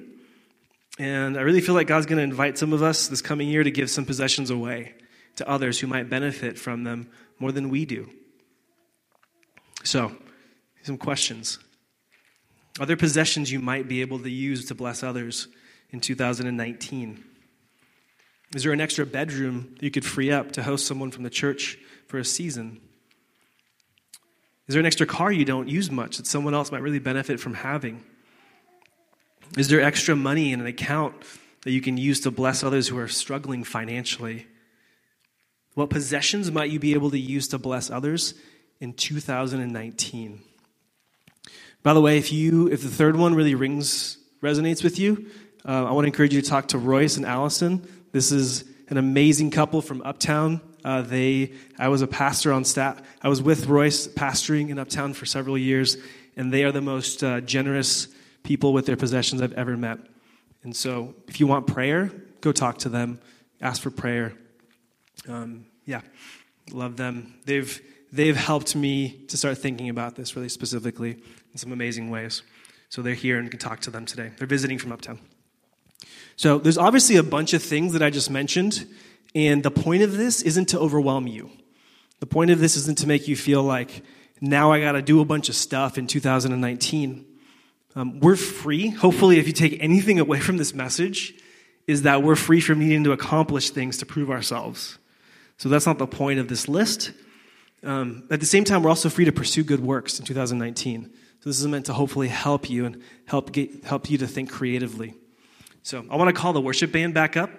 And 0.99 1.35
I 1.35 1.41
really 1.41 1.61
feel 1.61 1.73
like 1.73 1.87
God's 1.87 2.05
going 2.05 2.17
to 2.17 2.23
invite 2.23 2.59
some 2.59 2.73
of 2.73 2.83
us 2.83 3.07
this 3.07 3.23
coming 3.23 3.47
year 3.47 3.63
to 3.63 3.71
give 3.71 3.89
some 3.89 4.05
possessions 4.05 4.51
away 4.51 4.93
to 5.37 5.49
others 5.49 5.79
who 5.79 5.87
might 5.87 6.09
benefit 6.09 6.59
from 6.59 6.83
them 6.83 7.09
more 7.39 7.51
than 7.51 7.69
we 7.69 7.85
do. 7.85 8.09
So, 9.83 10.15
some 10.83 10.97
questions. 10.97 11.57
Are 12.79 12.85
there 12.85 12.97
possessions 12.97 13.51
you 13.51 13.59
might 13.59 13.87
be 13.87 14.01
able 14.01 14.19
to 14.19 14.29
use 14.29 14.65
to 14.65 14.75
bless 14.75 15.01
others 15.01 15.47
in 15.89 16.01
2019? 16.01 17.23
Is 18.55 18.63
there 18.63 18.73
an 18.73 18.81
extra 18.81 19.05
bedroom 19.05 19.75
you 19.79 19.89
could 19.89 20.05
free 20.05 20.31
up 20.31 20.51
to 20.53 20.63
host 20.63 20.85
someone 20.85 21.09
from 21.09 21.23
the 21.23 21.29
church 21.29 21.79
for 22.07 22.19
a 22.19 22.25
season? 22.25 22.79
Is 24.67 24.73
there 24.73 24.79
an 24.79 24.85
extra 24.85 25.05
car 25.05 25.31
you 25.31 25.45
don't 25.45 25.67
use 25.67 25.91
much 25.91 26.17
that 26.17 26.27
someone 26.27 26.53
else 26.53 26.71
might 26.71 26.81
really 26.81 26.99
benefit 26.99 27.39
from 27.39 27.55
having? 27.55 28.03
Is 29.57 29.67
there 29.67 29.81
extra 29.81 30.15
money 30.15 30.53
in 30.53 30.61
an 30.61 30.67
account 30.67 31.15
that 31.63 31.71
you 31.71 31.81
can 31.81 31.97
use 31.97 32.21
to 32.21 32.31
bless 32.31 32.63
others 32.63 32.87
who 32.87 32.97
are 32.97 33.07
struggling 33.07 33.63
financially? 33.63 34.47
What 35.73 35.89
possessions 35.89 36.51
might 36.51 36.69
you 36.69 36.79
be 36.79 36.93
able 36.93 37.11
to 37.11 37.19
use 37.19 37.47
to 37.49 37.57
bless 37.57 37.89
others 37.89 38.33
in 38.79 38.93
2019? 38.93 40.41
By 41.83 41.93
the 41.93 42.01
way, 42.01 42.17
if 42.17 42.31
you 42.31 42.67
if 42.67 42.81
the 42.81 42.89
third 42.89 43.15
one 43.15 43.33
really 43.33 43.55
rings 43.55 44.17
resonates 44.41 44.83
with 44.83 44.99
you, 44.99 45.27
uh, 45.65 45.85
I 45.85 45.91
want 45.91 46.05
to 46.05 46.07
encourage 46.07 46.33
you 46.33 46.41
to 46.41 46.49
talk 46.49 46.69
to 46.69 46.77
Royce 46.77 47.17
and 47.17 47.25
Allison. 47.25 47.87
This 48.11 48.31
is 48.31 48.63
an 48.89 48.97
amazing 48.97 49.51
couple 49.51 49.81
from 49.81 50.01
Uptown. 50.03 50.61
Uh, 50.83 51.01
they, 51.01 51.53
I 51.77 51.87
was 51.89 52.01
a 52.01 52.07
pastor 52.07 52.51
on 52.51 52.63
staff. 52.63 53.01
I 53.21 53.29
was 53.29 53.41
with 53.41 53.67
Royce 53.67 54.07
pastoring 54.07 54.69
in 54.69 54.79
Uptown 54.79 55.13
for 55.13 55.25
several 55.25 55.57
years, 55.57 55.97
and 56.35 56.53
they 56.53 56.63
are 56.63 56.71
the 56.71 56.81
most 56.81 57.23
uh, 57.23 57.41
generous 57.41 58.07
people 58.43 58.73
with 58.73 58.85
their 58.85 58.97
possessions 58.97 59.41
I've 59.41 59.53
ever 59.53 59.77
met. 59.77 59.99
And 60.63 60.75
so, 60.75 61.15
if 61.27 61.39
you 61.39 61.47
want 61.47 61.67
prayer, 61.67 62.11
go 62.41 62.51
talk 62.51 62.79
to 62.79 62.89
them, 62.89 63.19
ask 63.61 63.81
for 63.81 63.91
prayer. 63.91 64.33
Um, 65.27 65.65
yeah, 65.85 66.01
love 66.71 66.97
them. 66.97 67.33
They've 67.45 67.81
they've 68.11 68.35
helped 68.35 68.75
me 68.75 69.23
to 69.27 69.37
start 69.37 69.57
thinking 69.57 69.89
about 69.89 70.15
this 70.15 70.35
really 70.35 70.49
specifically 70.49 71.11
in 71.51 71.57
some 71.57 71.71
amazing 71.71 72.09
ways. 72.09 72.43
So 72.89 73.01
they're 73.01 73.13
here 73.13 73.39
and 73.39 73.49
can 73.49 73.59
talk 73.59 73.79
to 73.81 73.89
them 73.89 74.05
today. 74.05 74.31
They're 74.37 74.47
visiting 74.47 74.77
from 74.77 74.91
Uptown. 74.91 75.19
So 76.35 76.57
there's 76.57 76.77
obviously 76.77 77.15
a 77.15 77.23
bunch 77.23 77.53
of 77.53 77.63
things 77.63 77.93
that 77.93 78.01
I 78.01 78.09
just 78.09 78.29
mentioned, 78.29 78.87
And 79.33 79.63
the 79.63 79.71
point 79.71 80.03
of 80.03 80.17
this 80.17 80.41
isn't 80.41 80.69
to 80.69 80.79
overwhelm 80.79 81.27
you. 81.27 81.49
The 82.19 82.25
point 82.25 82.51
of 82.51 82.59
this 82.59 82.75
isn't 82.75 82.97
to 82.99 83.07
make 83.07 83.27
you 83.27 83.35
feel 83.35 83.63
like 83.63 84.03
now 84.41 84.71
I 84.71 84.81
got 84.81 84.93
to 84.93 85.01
do 85.01 85.21
a 85.21 85.25
bunch 85.25 85.49
of 85.49 85.55
stuff 85.55 85.97
in 85.97 86.07
2019. 86.07 87.25
Um, 87.95 88.19
we're 88.19 88.35
free. 88.35 88.89
Hopefully, 88.89 89.37
if 89.37 89.47
you 89.47 89.53
take 89.53 89.77
anything 89.81 90.19
away 90.19 90.39
from 90.39 90.57
this 90.57 90.73
message, 90.73 91.33
is 91.87 92.03
that 92.03 92.23
we're 92.23 92.35
free 92.35 92.61
from 92.61 92.79
needing 92.79 93.03
to 93.03 93.11
accomplish 93.11 93.69
things 93.69 93.97
to 93.97 94.05
prove 94.05 94.29
ourselves. 94.29 94.97
So 95.57 95.69
that's 95.69 95.85
not 95.85 95.97
the 95.97 96.07
point 96.07 96.39
of 96.39 96.47
this 96.47 96.67
list. 96.67 97.11
Um, 97.83 98.23
at 98.29 98.39
the 98.39 98.45
same 98.45 98.63
time, 98.63 98.83
we're 98.83 98.89
also 98.89 99.09
free 99.09 99.25
to 99.25 99.31
pursue 99.31 99.63
good 99.63 99.79
works 99.79 100.19
in 100.19 100.25
2019. 100.25 101.11
So 101.39 101.49
this 101.49 101.59
is 101.59 101.67
meant 101.67 101.87
to 101.87 101.93
hopefully 101.93 102.27
help 102.27 102.69
you 102.69 102.85
and 102.85 103.01
help 103.25 103.51
get, 103.51 103.83
help 103.83 104.09
you 104.09 104.17
to 104.19 104.27
think 104.27 104.51
creatively. 104.51 105.15
So 105.83 106.05
I 106.09 106.15
want 106.15 106.33
to 106.33 106.39
call 106.39 106.53
the 106.53 106.61
worship 106.61 106.91
band 106.91 107.13
back 107.13 107.35
up. 107.35 107.49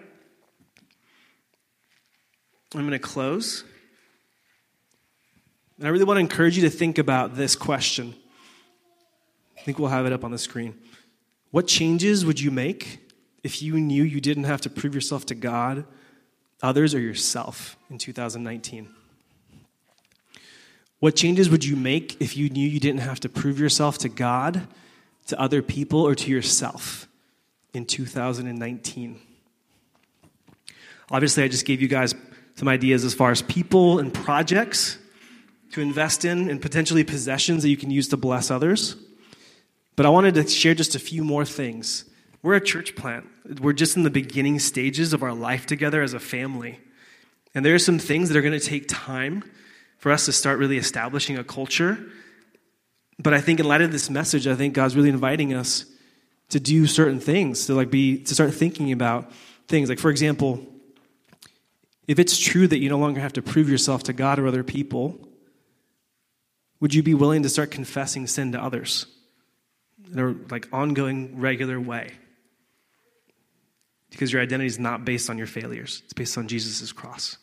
I'm 2.74 2.86
going 2.86 2.92
to 2.92 2.98
close. 2.98 3.64
And 5.78 5.86
I 5.86 5.90
really 5.90 6.04
want 6.04 6.16
to 6.16 6.20
encourage 6.20 6.56
you 6.56 6.62
to 6.62 6.70
think 6.70 6.98
about 6.98 7.34
this 7.34 7.54
question. 7.54 8.14
I 9.58 9.62
think 9.62 9.78
we'll 9.78 9.88
have 9.88 10.06
it 10.06 10.12
up 10.12 10.24
on 10.24 10.30
the 10.30 10.38
screen. 10.38 10.74
What 11.50 11.66
changes 11.66 12.24
would 12.24 12.40
you 12.40 12.50
make 12.50 13.00
if 13.42 13.62
you 13.62 13.78
knew 13.78 14.02
you 14.02 14.20
didn't 14.20 14.44
have 14.44 14.60
to 14.62 14.70
prove 14.70 14.94
yourself 14.94 15.26
to 15.26 15.34
God, 15.34 15.84
others, 16.62 16.94
or 16.94 17.00
yourself 17.00 17.76
in 17.90 17.98
2019? 17.98 18.88
What 20.98 21.16
changes 21.16 21.50
would 21.50 21.64
you 21.64 21.76
make 21.76 22.20
if 22.20 22.36
you 22.36 22.48
knew 22.48 22.66
you 22.66 22.80
didn't 22.80 23.00
have 23.00 23.20
to 23.20 23.28
prove 23.28 23.58
yourself 23.58 23.98
to 23.98 24.08
God, 24.08 24.68
to 25.26 25.38
other 25.38 25.60
people, 25.60 26.00
or 26.00 26.14
to 26.14 26.30
yourself 26.30 27.08
in 27.74 27.84
2019? 27.84 29.20
Obviously, 31.10 31.42
I 31.42 31.48
just 31.48 31.66
gave 31.66 31.82
you 31.82 31.88
guys 31.88 32.14
some 32.54 32.68
ideas 32.68 33.04
as 33.04 33.14
far 33.14 33.30
as 33.30 33.42
people 33.42 33.98
and 33.98 34.12
projects 34.12 34.98
to 35.72 35.80
invest 35.80 36.24
in 36.24 36.50
and 36.50 36.60
potentially 36.60 37.02
possessions 37.02 37.62
that 37.62 37.70
you 37.70 37.76
can 37.76 37.90
use 37.90 38.08
to 38.08 38.16
bless 38.16 38.50
others. 38.50 38.96
But 39.96 40.06
I 40.06 40.10
wanted 40.10 40.34
to 40.34 40.46
share 40.46 40.74
just 40.74 40.94
a 40.94 40.98
few 40.98 41.24
more 41.24 41.44
things. 41.44 42.04
We're 42.42 42.54
a 42.54 42.60
church 42.60 42.94
plant. 42.96 43.26
We're 43.60 43.72
just 43.72 43.96
in 43.96 44.02
the 44.02 44.10
beginning 44.10 44.58
stages 44.58 45.12
of 45.12 45.22
our 45.22 45.32
life 45.32 45.66
together 45.66 46.02
as 46.02 46.14
a 46.14 46.20
family. 46.20 46.80
And 47.54 47.64
there 47.64 47.74
are 47.74 47.78
some 47.78 47.98
things 47.98 48.28
that 48.28 48.36
are 48.36 48.42
going 48.42 48.58
to 48.58 48.66
take 48.66 48.86
time 48.88 49.44
for 49.98 50.10
us 50.10 50.24
to 50.26 50.32
start 50.32 50.58
really 50.58 50.78
establishing 50.78 51.38
a 51.38 51.44
culture. 51.44 51.98
But 53.18 53.34
I 53.34 53.40
think 53.40 53.60
in 53.60 53.66
light 53.66 53.82
of 53.82 53.92
this 53.92 54.10
message, 54.10 54.46
I 54.46 54.54
think 54.54 54.74
God's 54.74 54.96
really 54.96 55.10
inviting 55.10 55.54
us 55.54 55.86
to 56.48 56.60
do 56.60 56.86
certain 56.86 57.20
things, 57.20 57.66
to 57.66 57.74
like 57.74 57.90
be 57.90 58.18
to 58.18 58.34
start 58.34 58.52
thinking 58.52 58.92
about 58.92 59.30
things. 59.68 59.88
Like 59.88 59.98
for 59.98 60.10
example, 60.10 60.66
if 62.06 62.18
it's 62.18 62.38
true 62.38 62.66
that 62.66 62.78
you 62.78 62.88
no 62.88 62.98
longer 62.98 63.20
have 63.20 63.34
to 63.34 63.42
prove 63.42 63.68
yourself 63.68 64.02
to 64.04 64.12
God 64.12 64.38
or 64.38 64.46
other 64.46 64.64
people, 64.64 65.28
would 66.80 66.94
you 66.94 67.02
be 67.02 67.14
willing 67.14 67.44
to 67.44 67.48
start 67.48 67.70
confessing 67.70 68.26
sin 68.26 68.52
to 68.52 68.62
others 68.62 69.06
in 70.12 70.18
a 70.18 70.34
like 70.50 70.68
ongoing, 70.72 71.38
regular 71.38 71.80
way? 71.80 72.12
Because 74.10 74.32
your 74.32 74.42
identity 74.42 74.66
is 74.66 74.78
not 74.78 75.04
based 75.04 75.30
on 75.30 75.38
your 75.38 75.46
failures, 75.46 76.02
it's 76.04 76.12
based 76.12 76.36
on 76.36 76.48
Jesus' 76.48 76.92
cross. 76.92 77.38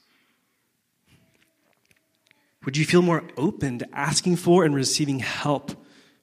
Would 2.65 2.75
you 2.75 2.85
feel 2.85 3.01
more 3.01 3.23
open 3.37 3.79
to 3.79 3.87
asking 3.97 4.35
for 4.35 4.65
and 4.65 4.75
receiving 4.75 5.19
help 5.19 5.71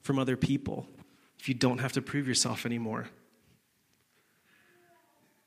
from 0.03 0.19
other 0.19 0.37
people 0.37 0.87
if 1.39 1.49
you 1.49 1.55
don't 1.55 1.79
have 1.79 1.93
to 1.93 2.01
prove 2.01 2.27
yourself 2.27 2.65
anymore? 2.65 3.09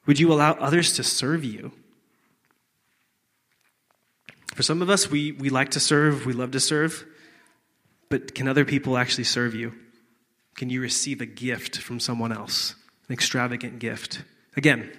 Would 0.06 0.18
you 0.18 0.32
allow 0.32 0.52
others 0.54 0.94
to 0.94 1.04
serve 1.04 1.44
you? 1.44 1.72
For 4.60 4.64
some 4.64 4.82
of 4.82 4.90
us, 4.90 5.10
we, 5.10 5.32
we 5.32 5.48
like 5.48 5.70
to 5.70 5.80
serve, 5.80 6.26
we 6.26 6.34
love 6.34 6.50
to 6.50 6.60
serve, 6.60 7.06
but 8.10 8.34
can 8.34 8.46
other 8.46 8.66
people 8.66 8.98
actually 8.98 9.24
serve 9.24 9.54
you? 9.54 9.72
Can 10.54 10.68
you 10.68 10.82
receive 10.82 11.22
a 11.22 11.24
gift 11.24 11.78
from 11.78 11.98
someone 11.98 12.30
else, 12.30 12.74
an 13.08 13.14
extravagant 13.14 13.78
gift? 13.78 14.22
Again, 14.58 14.92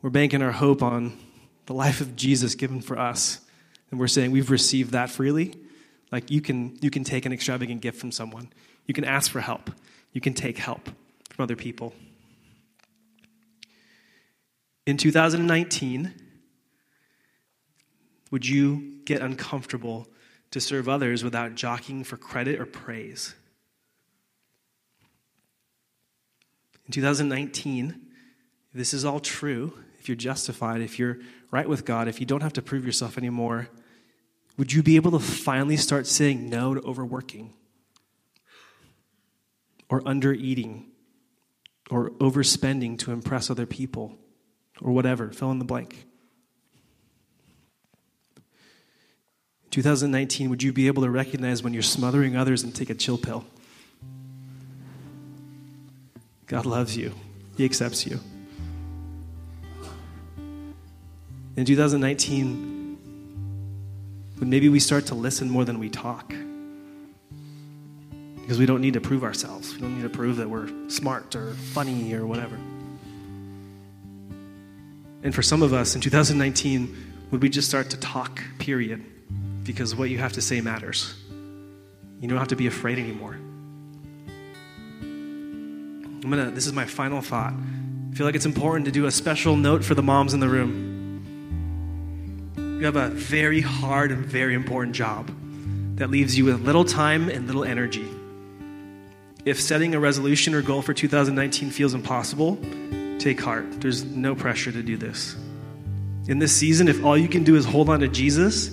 we're 0.00 0.08
banking 0.08 0.40
our 0.40 0.52
hope 0.52 0.82
on 0.82 1.18
the 1.66 1.74
life 1.74 2.00
of 2.00 2.16
Jesus 2.16 2.54
given 2.54 2.80
for 2.80 2.98
us, 2.98 3.40
and 3.90 4.00
we're 4.00 4.06
saying 4.06 4.30
we've 4.30 4.50
received 4.50 4.92
that 4.92 5.10
freely. 5.10 5.54
Like 6.10 6.30
you 6.30 6.40
can, 6.40 6.78
you 6.80 6.88
can 6.88 7.04
take 7.04 7.26
an 7.26 7.32
extravagant 7.34 7.82
gift 7.82 8.00
from 8.00 8.10
someone, 8.10 8.48
you 8.86 8.94
can 8.94 9.04
ask 9.04 9.30
for 9.30 9.42
help, 9.42 9.70
you 10.14 10.22
can 10.22 10.32
take 10.32 10.56
help 10.56 10.88
from 11.28 11.42
other 11.42 11.56
people. 11.56 11.92
In 14.86 14.96
2019, 14.96 16.21
would 18.32 18.48
you 18.48 18.98
get 19.04 19.20
uncomfortable 19.20 20.08
to 20.50 20.60
serve 20.60 20.88
others 20.88 21.22
without 21.22 21.54
jockeying 21.54 22.02
for 22.02 22.16
credit 22.16 22.58
or 22.58 22.66
praise? 22.66 23.34
In 26.86 26.92
2019, 26.92 27.90
if 28.70 28.74
this 28.74 28.94
is 28.94 29.04
all 29.04 29.20
true, 29.20 29.74
if 30.00 30.08
you're 30.08 30.16
justified, 30.16 30.80
if 30.80 30.98
you're 30.98 31.18
right 31.50 31.68
with 31.68 31.84
God, 31.84 32.08
if 32.08 32.18
you 32.18 32.26
don't 32.26 32.42
have 32.42 32.54
to 32.54 32.62
prove 32.62 32.86
yourself 32.86 33.18
anymore, 33.18 33.68
would 34.56 34.72
you 34.72 34.82
be 34.82 34.96
able 34.96 35.12
to 35.12 35.18
finally 35.18 35.76
start 35.76 36.06
saying 36.06 36.48
no 36.48 36.74
to 36.74 36.80
overworking 36.82 37.52
or 39.90 40.00
undereating 40.00 40.86
or 41.90 42.10
overspending 42.12 42.98
to 43.00 43.12
impress 43.12 43.50
other 43.50 43.66
people 43.66 44.18
or 44.80 44.92
whatever? 44.92 45.30
Fill 45.30 45.50
in 45.50 45.58
the 45.58 45.64
blank. 45.66 46.06
2019, 49.72 50.50
would 50.50 50.62
you 50.62 50.70
be 50.70 50.86
able 50.86 51.02
to 51.02 51.10
recognize 51.10 51.62
when 51.62 51.72
you're 51.72 51.82
smothering 51.82 52.36
others 52.36 52.62
and 52.62 52.74
take 52.74 52.90
a 52.90 52.94
chill 52.94 53.16
pill? 53.16 53.44
God 56.46 56.66
loves 56.66 56.94
you, 56.94 57.14
He 57.56 57.64
accepts 57.64 58.06
you. 58.06 58.20
In 61.56 61.64
2019, 61.64 62.98
would 64.38 64.48
maybe 64.48 64.68
we 64.68 64.78
start 64.78 65.06
to 65.06 65.14
listen 65.14 65.48
more 65.48 65.64
than 65.64 65.78
we 65.78 65.88
talk? 65.88 66.34
Because 68.42 68.58
we 68.58 68.66
don't 68.66 68.82
need 68.82 68.92
to 68.94 69.00
prove 69.00 69.24
ourselves. 69.24 69.74
We 69.74 69.80
don't 69.80 69.96
need 69.96 70.02
to 70.02 70.10
prove 70.10 70.36
that 70.36 70.50
we're 70.50 70.68
smart 70.90 71.34
or 71.34 71.54
funny 71.54 72.12
or 72.12 72.26
whatever. 72.26 72.56
And 75.22 75.34
for 75.34 75.42
some 75.42 75.62
of 75.62 75.72
us 75.72 75.94
in 75.94 76.02
2019, 76.02 76.94
would 77.30 77.40
we 77.40 77.48
just 77.48 77.68
start 77.68 77.88
to 77.90 77.96
talk, 77.96 78.42
period? 78.58 79.02
Because 79.62 79.94
what 79.94 80.10
you 80.10 80.18
have 80.18 80.32
to 80.34 80.42
say 80.42 80.60
matters. 80.60 81.14
You 82.20 82.28
don't 82.28 82.38
have 82.38 82.48
to 82.48 82.56
be 82.56 82.66
afraid 82.66 82.98
anymore. 82.98 83.38
I'm 85.02 86.30
gonna, 86.30 86.50
this 86.50 86.66
is 86.66 86.72
my 86.72 86.84
final 86.84 87.20
thought. 87.20 87.52
I 87.52 88.14
feel 88.14 88.26
like 88.26 88.34
it's 88.36 88.46
important 88.46 88.84
to 88.86 88.92
do 88.92 89.06
a 89.06 89.10
special 89.10 89.56
note 89.56 89.84
for 89.84 89.94
the 89.94 90.02
moms 90.02 90.34
in 90.34 90.40
the 90.40 90.48
room. 90.48 90.90
You 92.56 92.84
have 92.86 92.96
a 92.96 93.08
very 93.08 93.60
hard 93.60 94.12
and 94.12 94.24
very 94.24 94.54
important 94.54 94.94
job 94.94 95.30
that 95.96 96.10
leaves 96.10 96.36
you 96.36 96.44
with 96.44 96.60
little 96.62 96.84
time 96.84 97.28
and 97.28 97.46
little 97.46 97.64
energy. 97.64 98.06
If 99.44 99.60
setting 99.60 99.94
a 99.94 100.00
resolution 100.00 100.54
or 100.54 100.62
goal 100.62 100.82
for 100.82 100.94
2019 100.94 101.70
feels 101.70 101.94
impossible, 101.94 102.58
take 103.18 103.40
heart. 103.40 103.80
There's 103.80 104.04
no 104.04 104.34
pressure 104.36 104.70
to 104.70 104.82
do 104.82 104.96
this. 104.96 105.34
In 106.28 106.38
this 106.38 106.54
season, 106.54 106.86
if 106.86 107.04
all 107.04 107.18
you 107.18 107.28
can 107.28 107.42
do 107.42 107.56
is 107.56 107.64
hold 107.64 107.88
on 107.88 108.00
to 108.00 108.08
Jesus, 108.08 108.70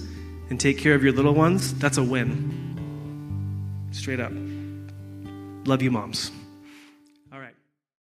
and 0.49 0.59
take 0.59 0.77
care 0.77 0.95
of 0.95 1.03
your 1.03 1.13
little 1.13 1.33
ones, 1.33 1.73
that's 1.75 1.97
a 1.97 2.03
win. 2.03 3.87
Straight 3.91 4.19
up. 4.19 4.31
Love 5.65 5.81
you, 5.81 5.91
moms. 5.91 6.31